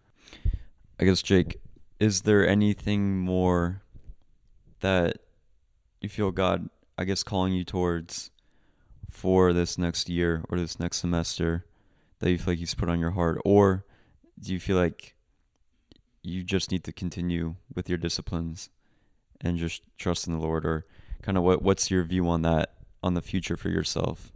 I 1.00 1.06
guess 1.06 1.22
jake 1.22 1.60
is 2.00 2.22
there 2.22 2.48
anything 2.48 3.20
more 3.20 3.82
that 4.80 5.18
you 6.00 6.10
feel 6.10 6.32
god 6.32 6.68
i 6.98 7.04
guess 7.04 7.22
calling 7.22 7.54
you 7.54 7.64
towards 7.64 8.32
for 9.12 9.54
this 9.54 9.78
next 9.78 10.10
year 10.10 10.44
or 10.50 10.58
this 10.58 10.80
next 10.80 10.98
semester 10.98 11.66
that 12.20 12.32
you 12.32 12.38
feel 12.38 12.54
like 12.54 12.60
He's 12.60 12.74
put 12.74 12.90
on 12.90 13.00
your 13.00 13.12
heart? 13.12 13.40
Or 13.44 13.86
do 14.40 14.54
you 14.54 14.60
feel 14.60 14.78
like 14.78 15.16
you 16.24 16.44
just 16.44 16.72
need 16.72 16.84
to 16.84 16.92
continue 16.92 17.56
with 17.74 17.90
your 17.90 17.98
disciplines 17.98 18.70
and 19.40 19.58
just 19.58 19.84
trust 19.98 20.28
in 20.28 20.34
the 20.34 20.40
Lord? 20.40 20.66
Or 20.66 20.86
kind 21.22 21.38
of 21.38 21.44
what, 21.44 21.62
what's 21.62 21.90
your 21.90 22.04
view 22.04 22.28
on 22.30 22.42
that, 22.44 22.74
on 23.02 23.14
the 23.14 23.22
future 23.22 23.58
for 23.58 23.70
yourself? 23.70 24.32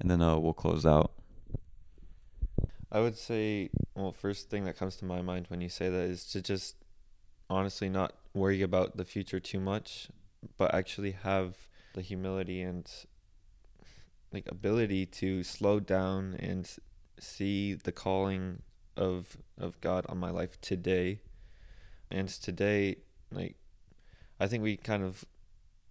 And 0.00 0.10
then 0.10 0.22
uh, 0.22 0.38
we'll 0.38 0.52
close 0.52 0.86
out. 0.86 1.12
I 2.90 3.00
would 3.00 3.18
say, 3.18 3.70
well, 3.94 4.12
first 4.12 4.48
thing 4.48 4.64
that 4.64 4.78
comes 4.78 4.96
to 4.96 5.04
my 5.04 5.20
mind 5.20 5.46
when 5.48 5.60
you 5.60 5.68
say 5.68 5.90
that 5.90 5.98
is 5.98 6.24
to 6.30 6.40
just 6.40 6.76
honestly 7.50 7.88
not 7.88 8.14
worry 8.32 8.62
about 8.62 8.96
the 8.96 9.04
future 9.04 9.40
too 9.40 9.60
much, 9.60 10.08
but 10.56 10.74
actually 10.74 11.12
have 11.12 11.56
the 11.94 12.00
humility 12.00 12.62
and 12.62 12.90
like 14.32 14.46
ability 14.48 15.06
to 15.06 15.42
slow 15.42 15.80
down 15.80 16.36
and 16.38 16.70
see 17.18 17.74
the 17.74 17.92
calling 17.92 18.62
of 18.98 19.38
of 19.56 19.80
God 19.80 20.04
on 20.08 20.18
my 20.18 20.30
life 20.30 20.60
today. 20.60 21.20
And 22.10 22.28
today, 22.28 22.96
like 23.30 23.56
I 24.40 24.46
think 24.46 24.62
we 24.62 24.76
kind 24.76 25.02
of 25.02 25.24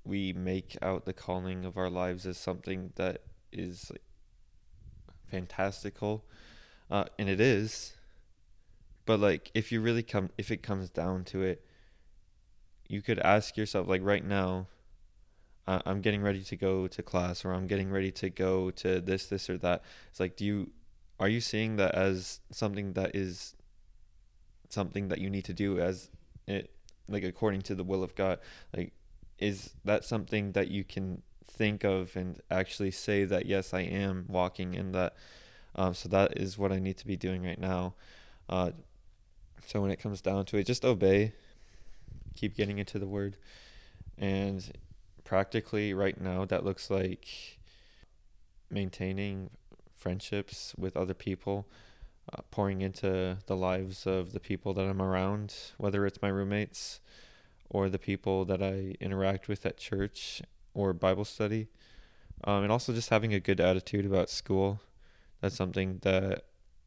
we 0.04 0.34
make 0.34 0.78
out 0.82 1.06
the 1.06 1.14
calling 1.14 1.66
of 1.66 1.78
our 1.78 1.90
lives 1.90 2.26
as 2.26 2.38
something 2.38 2.92
that 2.96 3.22
is 3.52 3.92
like, 3.92 4.02
fantastical, 5.30 6.24
uh, 6.90 7.06
and 7.20 7.28
it 7.28 7.42
is. 7.42 7.94
But 9.06 9.20
like, 9.20 9.52
if 9.54 9.72
you 9.72 9.82
really 9.82 10.04
come, 10.04 10.30
if 10.38 10.52
it 10.52 10.64
comes 10.64 10.90
down 10.90 11.24
to 11.26 11.42
it, 11.44 11.66
you 12.88 13.02
could 13.02 13.20
ask 13.20 13.58
yourself, 13.58 13.88
like 13.88 14.02
right 14.04 14.24
now, 14.24 14.68
I'm 15.68 16.00
getting 16.00 16.22
ready 16.22 16.44
to 16.44 16.56
go 16.56 16.88
to 16.88 17.04
class 17.04 17.44
or 17.44 17.52
I'm 17.52 17.68
getting 17.68 17.92
ready 17.92 18.12
to 18.12 18.30
go 18.30 18.72
to 18.72 19.02
this, 19.02 19.26
this 19.26 19.50
or 19.50 19.58
that. 19.58 19.84
It's 20.10 20.20
like, 20.22 20.38
do 20.38 20.46
you, 20.46 20.72
are 21.20 21.30
you 21.30 21.42
seeing 21.42 21.78
that 21.78 21.96
as 21.96 22.40
something 22.52 22.94
that 22.94 23.16
is 23.16 23.56
something 24.70 25.08
that 25.08 25.20
you 25.20 25.30
need 25.30 25.46
to 25.46 25.54
do 25.54 25.80
as 25.80 26.10
it, 26.48 26.72
like 27.08 27.24
according 27.24 27.62
to 27.64 27.76
the 27.76 27.84
will 27.84 28.04
of 28.04 28.16
God? 28.16 28.40
Like, 28.76 28.94
is 29.40 29.72
that 29.86 30.04
something 30.04 30.52
that 30.54 30.70
you 30.70 30.84
can 30.84 31.22
think 31.46 31.84
of 31.84 32.16
and 32.16 32.42
actually 32.52 32.92
say 32.92 33.26
that, 33.26 33.46
yes, 33.46 33.74
I 33.74 33.82
am 33.82 34.26
walking 34.28 34.74
in 34.74 34.92
that? 34.92 35.16
Um, 35.76 35.94
so 35.94 36.10
that 36.10 36.38
is 36.38 36.58
what 36.58 36.72
I 36.72 36.80
need 36.80 36.98
to 36.98 37.08
be 37.08 37.16
doing 37.16 37.44
right 37.44 37.60
now. 37.60 37.94
Uh, 38.50 38.72
so 39.66 39.82
when 39.82 39.92
it 39.92 39.98
comes 39.98 40.22
down 40.22 40.46
to 40.46 40.58
it, 40.58 40.66
just 40.66 40.86
obey, 40.86 41.34
keep 42.36 42.56
getting 42.56 42.80
into 42.80 43.00
the 43.00 43.08
word. 43.08 43.38
And 44.18 44.72
practically 45.24 45.94
right 45.94 46.20
now 46.20 46.46
that 46.46 46.64
looks 46.64 46.90
like 46.90 47.28
maintaining 48.72 49.50
friendships 49.98 50.74
with 50.78 50.96
other 50.96 51.14
people 51.14 51.68
uh, 52.34 52.42
pouring 52.52 52.82
into 52.82 53.38
the 53.48 53.56
lives 53.56 54.06
of 54.06 54.34
the 54.34 54.40
people 54.40 54.74
that 54.74 54.86
i'm 54.86 55.02
around 55.02 55.54
whether 55.78 56.06
it's 56.06 56.22
my 56.22 56.28
roommates 56.28 57.00
or 57.70 57.90
the 57.90 58.00
people 58.00 58.46
that 58.46 58.62
i 58.62 58.96
interact 59.00 59.48
with 59.48 59.66
at 59.66 59.78
church 59.78 60.42
or 60.78 60.94
bible 60.94 61.26
study. 61.26 61.68
Um, 62.44 62.64
and 62.64 62.72
also 62.72 62.94
just 62.94 63.10
having 63.10 63.34
a 63.34 63.40
good 63.40 63.60
attitude 63.60 64.06
about 64.06 64.30
school. 64.30 64.80
That's 65.42 65.56
something 65.56 66.00
that 66.04 66.46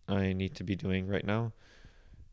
i 0.09 0.33
need 0.33 0.55
to 0.55 0.65
be 0.65 0.77
doing 0.77 1.09
right 1.09 1.27
now. 1.27 1.53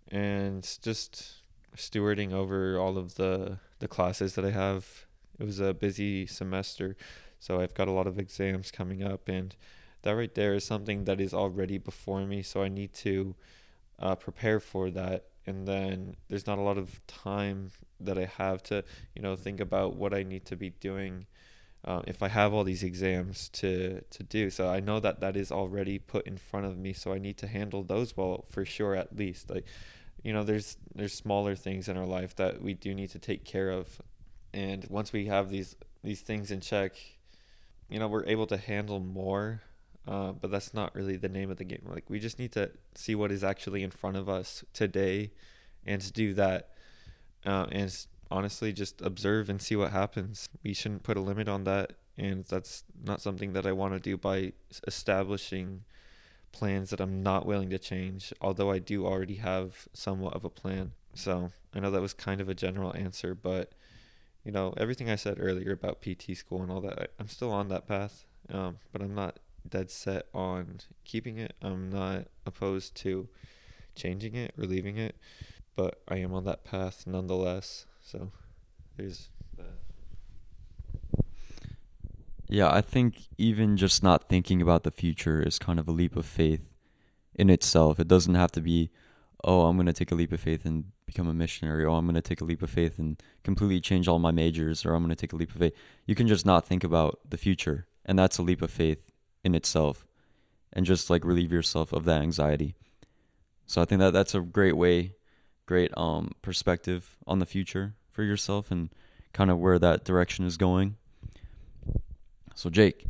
And 0.09 0.63
just 0.81 1.41
stewarding 1.75 2.31
over 2.31 2.77
all 2.77 2.97
of 2.97 3.15
the 3.15 3.57
the 3.79 3.87
classes 3.87 4.35
that 4.35 4.45
i 4.45 4.51
have. 4.51 5.05
It 5.39 5.43
was 5.45 5.59
a 5.59 5.73
busy 5.73 6.25
semester, 6.25 6.95
so 7.39 7.61
I've 7.61 7.75
got 7.75 7.87
a 7.87 7.91
lot 7.91 8.07
of 8.07 8.17
exams 8.17 8.71
coming 8.71 9.03
up, 9.03 9.29
and 9.29 9.55
that 10.07 10.15
right 10.15 10.33
there 10.33 10.53
is 10.53 10.63
something 10.63 11.03
that 11.03 11.19
is 11.19 11.33
already 11.33 11.77
before 11.77 12.25
me. 12.25 12.41
So 12.41 12.63
I 12.63 12.69
need 12.69 12.93
to 12.95 13.35
uh, 13.99 14.15
prepare 14.15 14.59
for 14.59 14.89
that 14.91 15.25
and 15.47 15.65
then 15.65 16.15
there's 16.27 16.45
not 16.45 16.59
a 16.59 16.61
lot 16.61 16.77
of 16.77 16.99
time 17.07 17.71
that 18.01 18.17
I 18.17 18.25
have 18.37 18.61
to, 18.63 18.83
you 19.15 19.21
know, 19.21 19.35
think 19.37 19.61
about 19.61 19.95
what 19.95 20.13
I 20.13 20.23
need 20.23 20.45
to 20.47 20.57
be 20.57 20.71
doing. 20.71 21.25
Uh, 21.85 22.01
if 22.05 22.21
I 22.21 22.27
have 22.27 22.53
all 22.53 22.65
these 22.65 22.83
exams 22.83 23.47
to 23.49 24.01
to 24.01 24.23
do, 24.23 24.49
so 24.49 24.67
I 24.67 24.81
know 24.81 24.99
that 24.99 25.21
that 25.21 25.37
is 25.37 25.51
already 25.51 25.99
put 25.99 26.27
in 26.27 26.37
front 26.37 26.65
of 26.65 26.77
me. 26.77 26.91
So 26.91 27.13
I 27.13 27.17
need 27.17 27.37
to 27.37 27.47
handle 27.47 27.81
those 27.81 28.17
well 28.17 28.43
for 28.49 28.65
sure, 28.65 28.93
at 28.93 29.15
least. 29.15 29.49
Like, 29.49 29.65
you 30.21 30.33
know, 30.33 30.43
there's 30.43 30.75
there's 30.93 31.13
smaller 31.13 31.55
things 31.55 31.87
in 31.87 31.95
our 31.95 32.05
life 32.05 32.35
that 32.35 32.61
we 32.61 32.73
do 32.73 32.93
need 32.93 33.11
to 33.11 33.19
take 33.19 33.45
care 33.45 33.69
of, 33.69 34.01
and 34.53 34.85
once 34.89 35.13
we 35.13 35.27
have 35.27 35.49
these 35.49 35.77
these 36.03 36.21
things 36.21 36.51
in 36.51 36.59
check, 36.59 36.93
you 37.89 37.99
know, 37.99 38.07
we're 38.09 38.25
able 38.25 38.47
to 38.47 38.57
handle 38.57 38.99
more. 38.99 39.61
Uh, 40.07 40.31
but 40.31 40.49
that's 40.49 40.73
not 40.73 40.95
really 40.95 41.17
the 41.17 41.27
name 41.27 41.51
of 41.51 41.57
the 41.57 41.65
game. 41.65 41.85
Like 41.85 42.09
we 42.09 42.19
just 42.19 42.39
need 42.39 42.53
to 42.53 42.71
see 42.95 43.13
what 43.13 43.31
is 43.31 43.43
actually 43.43 43.83
in 43.83 43.91
front 43.91 44.15
of 44.15 44.29
us 44.29 44.63
today, 44.73 45.31
and 45.85 46.01
to 46.01 46.11
do 46.11 46.33
that 46.35 46.69
uh, 47.45 47.65
and 47.71 48.05
honestly 48.29 48.73
just 48.73 49.01
observe 49.01 49.49
and 49.49 49.61
see 49.61 49.75
what 49.75 49.91
happens. 49.91 50.49
We 50.63 50.73
shouldn't 50.73 51.03
put 51.03 51.17
a 51.17 51.21
limit 51.21 51.47
on 51.47 51.63
that, 51.65 51.93
and 52.17 52.45
that's 52.45 52.83
not 53.03 53.21
something 53.21 53.53
that 53.53 53.65
I 53.65 53.71
want 53.71 53.93
to 53.93 53.99
do 53.99 54.17
by 54.17 54.53
establishing 54.85 55.83
plans 56.51 56.89
that 56.89 57.01
I'm 57.01 57.21
not 57.21 57.45
willing 57.45 57.69
to 57.69 57.79
change, 57.79 58.33
although 58.41 58.71
I 58.71 58.79
do 58.79 59.05
already 59.05 59.35
have 59.35 59.87
somewhat 59.93 60.33
of 60.33 60.43
a 60.43 60.49
plan. 60.49 60.91
So 61.13 61.51
I 61.73 61.79
know 61.79 61.91
that 61.91 62.01
was 62.01 62.13
kind 62.13 62.41
of 62.41 62.49
a 62.49 62.53
general 62.53 62.95
answer, 62.95 63.35
but 63.35 63.73
you 64.43 64.51
know, 64.51 64.73
everything 64.77 65.09
I 65.09 65.15
said 65.15 65.37
earlier 65.39 65.73
about 65.73 66.01
PT 66.01 66.37
school 66.37 66.61
and 66.61 66.71
all 66.71 66.81
that, 66.81 67.11
I'm 67.19 67.27
still 67.27 67.51
on 67.51 67.67
that 67.67 67.87
path, 67.87 68.25
um, 68.49 68.77
but 68.93 69.01
I'm 69.01 69.13
not 69.13 69.39
dead 69.69 69.91
set 69.91 70.27
on 70.33 70.79
keeping 71.05 71.37
it. 71.37 71.53
I'm 71.61 71.89
not 71.89 72.27
opposed 72.45 72.95
to 72.97 73.27
changing 73.95 74.35
it 74.35 74.53
or 74.57 74.65
leaving 74.65 74.97
it 74.97 75.15
but 75.77 76.01
I 76.09 76.17
am 76.17 76.33
on 76.33 76.43
that 76.43 76.65
path 76.65 77.05
nonetheless. 77.07 77.85
So 78.03 78.31
there's 78.97 79.29
that. 79.55 81.23
Yeah, 82.49 82.69
I 82.69 82.81
think 82.81 83.27
even 83.37 83.77
just 83.77 84.03
not 84.03 84.27
thinking 84.27 84.61
about 84.61 84.83
the 84.83 84.91
future 84.91 85.41
is 85.41 85.59
kind 85.59 85.79
of 85.79 85.87
a 85.87 85.91
leap 85.91 86.17
of 86.17 86.25
faith 86.25 86.61
in 87.35 87.49
itself. 87.49 87.99
It 87.99 88.07
doesn't 88.07 88.35
have 88.35 88.51
to 88.53 88.61
be, 88.61 88.89
oh, 89.43 89.67
I'm 89.67 89.77
going 89.77 89.85
to 89.85 89.93
take 89.93 90.11
a 90.11 90.15
leap 90.15 90.33
of 90.33 90.39
faith 90.39 90.65
and 90.65 90.85
become 91.05 91.27
a 91.27 91.33
missionary, 91.33 91.85
oh, 91.85 91.93
I'm 91.93 92.05
going 92.05 92.15
to 92.15 92.21
take 92.21 92.41
a 92.41 92.45
leap 92.45 92.63
of 92.63 92.69
faith 92.69 92.97
and 92.97 93.21
completely 93.43 93.79
change 93.79 94.07
all 94.07 94.19
my 94.19 94.31
majors, 94.31 94.85
or 94.85 94.93
I'm 94.93 95.03
going 95.03 95.15
to 95.15 95.15
take 95.15 95.31
a 95.31 95.35
leap 95.35 95.51
of 95.51 95.57
faith. 95.57 95.73
You 96.05 96.15
can 96.15 96.27
just 96.27 96.45
not 96.45 96.65
think 96.65 96.83
about 96.83 97.19
the 97.29 97.37
future, 97.37 97.87
and 98.03 98.17
that's 98.17 98.39
a 98.39 98.43
leap 98.43 98.61
of 98.61 98.71
faith 98.71 99.06
in 99.43 99.55
itself, 99.55 100.05
and 100.73 100.85
just 100.85 101.09
like 101.09 101.23
relieve 101.23 101.51
yourself 101.51 101.93
of 101.93 102.05
that 102.05 102.21
anxiety. 102.21 102.75
So 103.65 103.81
I 103.81 103.85
think 103.85 103.99
that 103.99 104.13
that's 104.13 104.35
a 104.35 104.41
great 104.41 104.77
way 104.77 105.13
great 105.67 105.95
um 105.97 106.31
perspective 106.41 107.17
on 107.27 107.37
the 107.39 107.45
future 107.45 107.93
for 108.09 108.23
yourself 108.23 108.71
and 108.71 108.89
kind 109.33 109.51
of 109.51 109.59
where 109.59 109.77
that 109.77 110.03
direction 110.03 110.45
is 110.45 110.57
going. 110.57 110.95
So 112.55 112.71
Jake, 112.71 113.05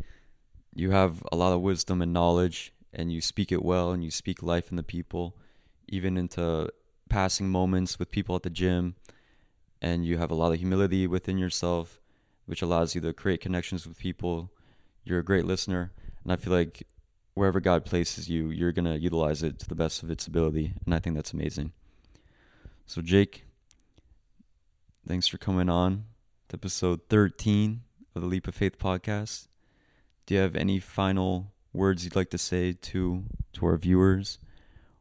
you 0.76 0.92
have 0.92 1.24
a 1.32 1.38
lot 1.38 1.54
of 1.54 1.62
wisdom 1.62 2.02
and 2.02 2.12
knowledge 2.12 2.74
and 2.92 3.14
you 3.14 3.22
speak 3.22 3.52
it 3.52 3.64
well 3.64 3.92
and 3.92 4.04
you 4.04 4.12
speak 4.12 4.44
life 4.44 4.70
in 4.70 4.76
the 4.76 4.84
people 4.84 5.38
even 5.88 6.18
into 6.18 6.70
passing 7.08 7.48
moments 7.48 7.98
with 7.98 8.12
people 8.12 8.36
at 8.36 8.44
the 8.44 8.50
gym 8.50 8.96
and 9.82 10.06
you 10.06 10.18
have 10.18 10.32
a 10.32 10.36
lot 10.36 10.52
of 10.52 10.58
humility 10.58 11.08
within 11.08 11.38
yourself 11.38 12.02
which 12.46 12.62
allows 12.62 12.96
you 12.96 13.02
to 13.02 13.14
create 13.14 13.40
connections 13.40 13.88
with 13.88 13.98
people. 13.98 14.52
You're 15.04 15.20
a 15.20 15.24
great 15.24 15.46
listener 15.46 15.92
and 16.28 16.34
I 16.34 16.36
feel 16.36 16.52
like 16.52 16.86
wherever 17.36 17.62
God 17.62 17.86
places 17.86 18.30
you, 18.30 18.50
you're 18.50 18.74
going 18.74 18.84
to 18.84 19.00
utilize 19.00 19.44
it 19.44 19.60
to 19.60 19.68
the 19.70 19.76
best 19.76 20.04
of 20.04 20.12
its 20.12 20.28
ability 20.28 20.74
and 20.86 20.94
I 20.94 21.00
think 21.00 21.16
that's 21.16 21.32
amazing. 21.32 21.72
So, 22.86 23.02
Jake, 23.02 23.46
thanks 25.08 25.28
for 25.28 25.38
coming 25.38 25.70
on 25.70 26.04
to 26.50 26.58
episode 26.58 27.00
13 27.10 27.82
of 28.14 28.22
the 28.22 28.28
Leap 28.28 28.46
of 28.46 28.56
Faith 28.56 28.78
podcast. 28.78 29.48
Do 30.26 30.36
you 30.36 30.42
have 30.42 30.58
any 30.58 30.82
final 30.82 31.54
words 31.72 32.04
you'd 32.04 32.18
like 32.18 32.30
to 32.32 32.38
say 32.38 32.74
to 32.74 33.24
to 33.54 33.66
our 33.66 33.78
viewers 33.78 34.38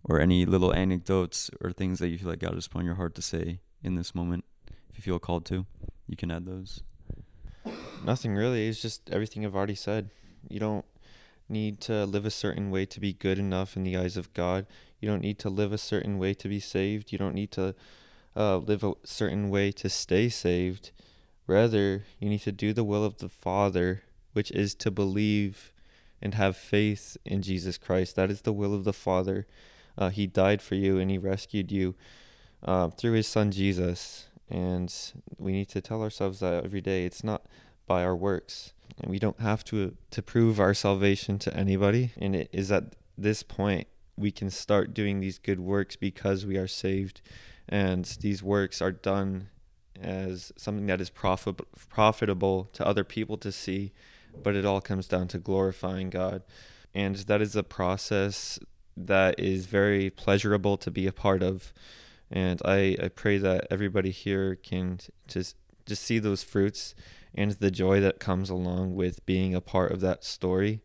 or 0.04 0.20
any 0.20 0.46
little 0.46 0.72
anecdotes 0.72 1.50
or 1.60 1.72
things 1.72 1.98
that 1.98 2.08
you 2.08 2.18
feel 2.18 2.28
like 2.28 2.38
God 2.38 2.54
has 2.54 2.68
put 2.68 2.78
on 2.78 2.84
your 2.84 2.94
heart 2.94 3.16
to 3.16 3.22
say 3.22 3.58
in 3.82 3.96
this 3.96 4.14
moment? 4.14 4.44
If 4.90 4.96
you 4.96 5.02
feel 5.02 5.18
called 5.18 5.44
to, 5.46 5.66
you 6.06 6.16
can 6.16 6.30
add 6.30 6.46
those. 6.46 6.84
Nothing 8.04 8.36
really. 8.36 8.68
It's 8.68 8.80
just 8.80 9.10
everything 9.10 9.44
I've 9.44 9.56
already 9.56 9.74
said. 9.74 10.10
You 10.48 10.60
don't 10.60 10.84
need 11.48 11.80
to 11.82 12.04
live 12.04 12.26
a 12.26 12.30
certain 12.30 12.70
way 12.70 12.86
to 12.86 13.00
be 13.00 13.12
good 13.12 13.38
enough 13.38 13.76
in 13.76 13.84
the 13.84 13.96
eyes 13.96 14.16
of 14.16 14.32
God. 14.34 14.66
You 15.00 15.08
don't 15.08 15.22
need 15.22 15.38
to 15.40 15.50
live 15.50 15.72
a 15.72 15.78
certain 15.78 16.18
way 16.18 16.34
to 16.34 16.48
be 16.48 16.60
saved. 16.60 17.12
You 17.12 17.18
don't 17.18 17.34
need 17.34 17.52
to 17.52 17.74
uh, 18.36 18.58
live 18.58 18.82
a 18.82 18.94
certain 19.04 19.50
way 19.50 19.72
to 19.72 19.88
stay 19.88 20.28
saved. 20.28 20.90
Rather, 21.46 22.04
you 22.18 22.28
need 22.28 22.42
to 22.42 22.52
do 22.52 22.72
the 22.72 22.84
will 22.84 23.04
of 23.04 23.18
the 23.18 23.28
Father, 23.28 24.02
which 24.32 24.50
is 24.50 24.74
to 24.74 24.90
believe 24.90 25.72
and 26.20 26.34
have 26.34 26.56
faith 26.56 27.16
in 27.24 27.42
Jesus 27.42 27.78
Christ. 27.78 28.16
That 28.16 28.30
is 28.30 28.42
the 28.42 28.52
will 28.52 28.74
of 28.74 28.84
the 28.84 28.92
Father. 28.92 29.46
Uh, 29.96 30.10
he 30.10 30.26
died 30.26 30.60
for 30.60 30.74
you 30.74 30.98
and 30.98 31.10
He 31.10 31.18
rescued 31.18 31.72
you 31.72 31.94
uh, 32.62 32.88
through 32.88 33.12
His 33.12 33.26
Son 33.26 33.50
Jesus. 33.50 34.28
And 34.48 34.92
we 35.38 35.52
need 35.52 35.68
to 35.70 35.80
tell 35.80 36.02
ourselves 36.02 36.40
that 36.40 36.64
every 36.64 36.80
day. 36.80 37.04
It's 37.04 37.24
not 37.24 37.46
by 37.86 38.04
our 38.04 38.16
works, 38.16 38.72
and 39.00 39.10
we 39.10 39.18
don't 39.18 39.40
have 39.40 39.64
to 39.66 39.96
to 40.10 40.22
prove 40.22 40.60
our 40.60 40.74
salvation 40.74 41.38
to 41.40 41.56
anybody. 41.56 42.12
And 42.16 42.34
it 42.34 42.48
is 42.52 42.70
at 42.72 42.96
this 43.18 43.42
point 43.42 43.86
we 44.16 44.30
can 44.30 44.50
start 44.50 44.94
doing 44.94 45.20
these 45.20 45.38
good 45.38 45.60
works 45.60 45.96
because 45.96 46.46
we 46.46 46.56
are 46.56 46.68
saved. 46.68 47.20
And 47.68 48.04
these 48.20 48.42
works 48.42 48.80
are 48.80 48.92
done 48.92 49.48
as 50.00 50.52
something 50.56 50.86
that 50.86 51.00
is 51.00 51.10
profit, 51.10 51.60
profitable 51.88 52.68
to 52.72 52.86
other 52.86 53.04
people 53.04 53.36
to 53.38 53.50
see 53.50 53.92
but 54.42 54.54
it 54.54 54.64
all 54.64 54.80
comes 54.80 55.08
down 55.08 55.28
to 55.28 55.38
glorifying 55.38 56.10
God. 56.10 56.42
And 56.94 57.16
that 57.16 57.42
is 57.42 57.56
a 57.56 57.62
process 57.62 58.58
that 58.96 59.38
is 59.38 59.66
very 59.66 60.10
pleasurable 60.10 60.76
to 60.78 60.90
be 60.90 61.06
a 61.06 61.12
part 61.12 61.42
of. 61.42 61.72
And 62.30 62.60
I, 62.64 62.96
I 63.02 63.08
pray 63.08 63.38
that 63.38 63.66
everybody 63.70 64.10
here 64.10 64.56
can 64.56 65.00
just 65.28 65.56
just 65.84 66.02
see 66.02 66.18
those 66.18 66.42
fruits 66.42 66.96
and 67.36 67.52
the 67.52 67.70
joy 67.70 68.00
that 68.00 68.18
comes 68.18 68.48
along 68.48 68.94
with 68.94 69.24
being 69.26 69.54
a 69.54 69.60
part 69.60 69.92
of 69.92 70.00
that 70.00 70.24
story. 70.24 70.80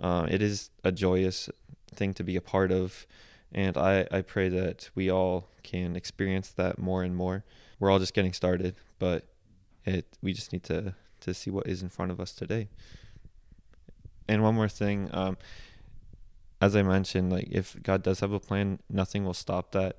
Uh, 0.00 0.26
it 0.30 0.42
is 0.42 0.70
a 0.84 0.92
joyous 0.92 1.48
thing 1.94 2.12
to 2.14 2.22
be 2.22 2.36
a 2.36 2.40
part 2.40 2.70
of. 2.70 3.06
And 3.52 3.76
I, 3.76 4.06
I 4.10 4.20
pray 4.20 4.50
that 4.50 4.90
we 4.94 5.10
all 5.10 5.48
can 5.62 5.96
experience 5.96 6.50
that 6.50 6.78
more 6.78 7.02
and 7.02 7.16
more. 7.16 7.44
We're 7.80 7.90
all 7.90 7.98
just 7.98 8.14
getting 8.14 8.34
started, 8.34 8.76
but 8.98 9.24
it 9.84 10.06
we 10.22 10.34
just 10.34 10.52
need 10.52 10.64
to, 10.64 10.94
to 11.20 11.32
see 11.32 11.50
what 11.50 11.66
is 11.66 11.82
in 11.82 11.88
front 11.88 12.12
of 12.12 12.20
us 12.20 12.32
today. 12.32 12.68
And 14.28 14.42
one 14.42 14.54
more 14.54 14.68
thing, 14.68 15.08
um, 15.12 15.38
as 16.60 16.76
I 16.76 16.82
mentioned, 16.82 17.32
like 17.32 17.48
if 17.50 17.82
God 17.82 18.02
does 18.02 18.20
have 18.20 18.32
a 18.32 18.40
plan, 18.40 18.80
nothing 18.90 19.24
will 19.24 19.34
stop 19.34 19.72
that. 19.72 19.96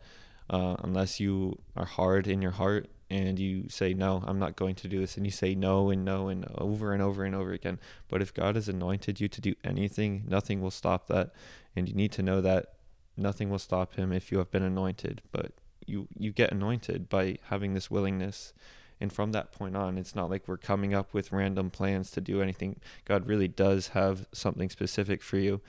Uh, 0.52 0.76
unless 0.80 1.20
you 1.20 1.60
are 1.76 1.86
hard 1.86 2.28
in 2.28 2.42
your 2.42 2.52
heart 2.52 2.90
and 3.10 3.40
you 3.40 3.68
say 3.70 3.94
no 3.94 4.24
i'm 4.28 4.40
not 4.40 4.56
going 4.56 4.76
to 4.76 4.88
do 4.88 5.00
this 5.00 5.18
and 5.18 5.26
you 5.26 5.32
say 5.32 5.56
no 5.56 5.90
and 5.90 6.06
no 6.06 6.28
and 6.28 6.46
over 6.56 6.94
and 6.94 7.02
over 7.02 7.24
and 7.24 7.36
over 7.36 7.52
again. 7.52 7.80
But 8.08 8.22
if 8.22 8.34
god 8.34 8.56
has 8.56 8.70
anointed 8.70 9.20
you 9.20 9.28
to 9.28 9.42
do 9.42 9.56
anything 9.64 10.26
nothing 10.28 10.62
will 10.62 10.72
stop 10.72 11.08
that. 11.08 11.32
And 11.76 11.88
you 11.88 11.96
need 11.96 12.12
to 12.14 12.24
know 12.24 12.42
that 12.42 12.74
nothing 13.16 13.50
will 13.50 13.60
stop 13.60 13.96
him 13.96 14.12
if 14.12 14.32
you 14.32 14.38
have 14.40 14.52
been 14.52 14.64
anointed. 14.64 15.22
But 15.32 15.52
you 15.86 16.08
you 16.18 16.32
get 16.32 16.52
anointed 16.52 17.10
by 17.10 17.38
having 17.46 17.74
this 17.74 17.92
willingness. 17.92 18.54
And 19.02 19.14
from 19.14 19.32
that 19.32 19.52
point 19.52 19.76
on 19.76 19.98
it's 19.98 20.16
not 20.16 20.30
like 20.30 20.48
we're 20.48 20.58
coming 20.58 20.94
up 20.94 21.14
with 21.14 21.32
random 21.32 21.70
plans 21.70 22.12
to 22.12 22.22
do 22.22 22.42
anything. 22.42 22.80
God 23.06 23.28
really 23.28 23.48
does 23.48 23.90
have 23.90 24.28
something 24.34 24.70
specific 24.70 25.22
for 25.24 25.38
you 25.38 25.62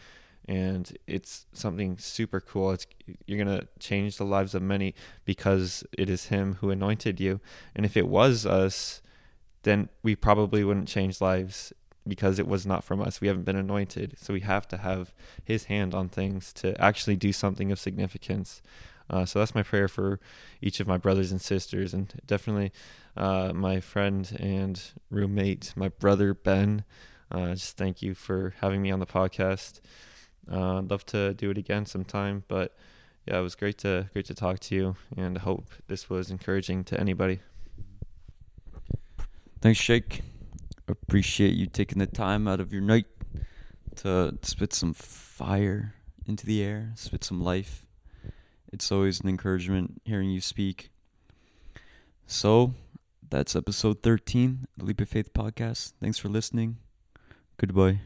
and 0.46 0.96
it's 1.06 1.46
something 1.52 1.98
super 1.98 2.40
cool. 2.40 2.72
It's 2.72 2.86
you're 3.26 3.42
gonna 3.42 3.68
change 3.78 4.16
the 4.16 4.24
lives 4.24 4.54
of 4.54 4.62
many 4.62 4.94
because 5.24 5.84
it 5.96 6.08
is 6.10 6.26
Him 6.26 6.56
who 6.60 6.70
anointed 6.70 7.20
you. 7.20 7.40
And 7.74 7.86
if 7.86 7.96
it 7.96 8.08
was 8.08 8.46
us, 8.46 9.00
then 9.62 9.88
we 10.02 10.16
probably 10.16 10.64
wouldn't 10.64 10.88
change 10.88 11.20
lives 11.20 11.72
because 12.06 12.38
it 12.38 12.48
was 12.48 12.66
not 12.66 12.82
from 12.82 13.00
us. 13.00 13.20
We 13.20 13.28
haven't 13.28 13.44
been 13.44 13.56
anointed, 13.56 14.16
so 14.18 14.32
we 14.32 14.40
have 14.40 14.66
to 14.68 14.78
have 14.78 15.12
His 15.44 15.64
hand 15.64 15.94
on 15.94 16.08
things 16.08 16.52
to 16.54 16.80
actually 16.80 17.16
do 17.16 17.32
something 17.32 17.70
of 17.70 17.78
significance. 17.78 18.62
Uh, 19.08 19.24
so 19.24 19.40
that's 19.40 19.54
my 19.54 19.62
prayer 19.62 19.88
for 19.88 20.20
each 20.62 20.78
of 20.80 20.86
my 20.86 20.96
brothers 20.96 21.32
and 21.32 21.40
sisters, 21.40 21.92
and 21.92 22.14
definitely 22.26 22.72
uh, 23.16 23.52
my 23.52 23.80
friend 23.80 24.36
and 24.38 24.80
roommate, 25.10 25.72
my 25.76 25.88
brother 25.88 26.32
Ben. 26.32 26.84
Uh, 27.30 27.54
just 27.54 27.76
thank 27.76 28.02
you 28.02 28.14
for 28.14 28.54
having 28.60 28.82
me 28.82 28.90
on 28.90 29.00
the 29.00 29.06
podcast. 29.06 29.80
Uh, 30.50 30.78
I'd 30.78 30.90
love 30.90 31.06
to 31.06 31.34
do 31.34 31.50
it 31.50 31.58
again 31.58 31.86
sometime, 31.86 32.44
but 32.48 32.74
yeah, 33.26 33.38
it 33.38 33.42
was 33.42 33.54
great 33.54 33.78
to 33.78 34.08
great 34.12 34.26
to 34.26 34.34
talk 34.34 34.58
to 34.60 34.74
you, 34.74 34.96
and 35.16 35.38
I 35.38 35.40
hope 35.40 35.66
this 35.86 36.10
was 36.10 36.30
encouraging 36.30 36.84
to 36.84 36.98
anybody. 36.98 37.40
Thanks, 39.60 39.80
Jake. 39.80 40.22
Appreciate 40.88 41.54
you 41.54 41.66
taking 41.66 41.98
the 41.98 42.06
time 42.06 42.48
out 42.48 42.60
of 42.60 42.72
your 42.72 42.82
night 42.82 43.06
to 43.96 44.36
spit 44.42 44.72
some 44.72 44.94
fire 44.94 45.94
into 46.26 46.46
the 46.46 46.62
air, 46.62 46.92
spit 46.94 47.24
some 47.24 47.42
life 47.42 47.86
It's 48.72 48.90
always 48.92 49.20
an 49.20 49.28
encouragement 49.28 50.00
hearing 50.04 50.30
you 50.30 50.40
speak. 50.40 50.90
So, 52.26 52.74
that's 53.28 53.56
episode 53.56 54.02
13, 54.02 54.66
the 54.76 54.84
Leap 54.84 55.00
of 55.00 55.08
Faith 55.08 55.32
podcast. 55.34 55.92
Thanks 56.00 56.18
for 56.18 56.28
listening. 56.28 56.78
Goodbye. 57.58 58.00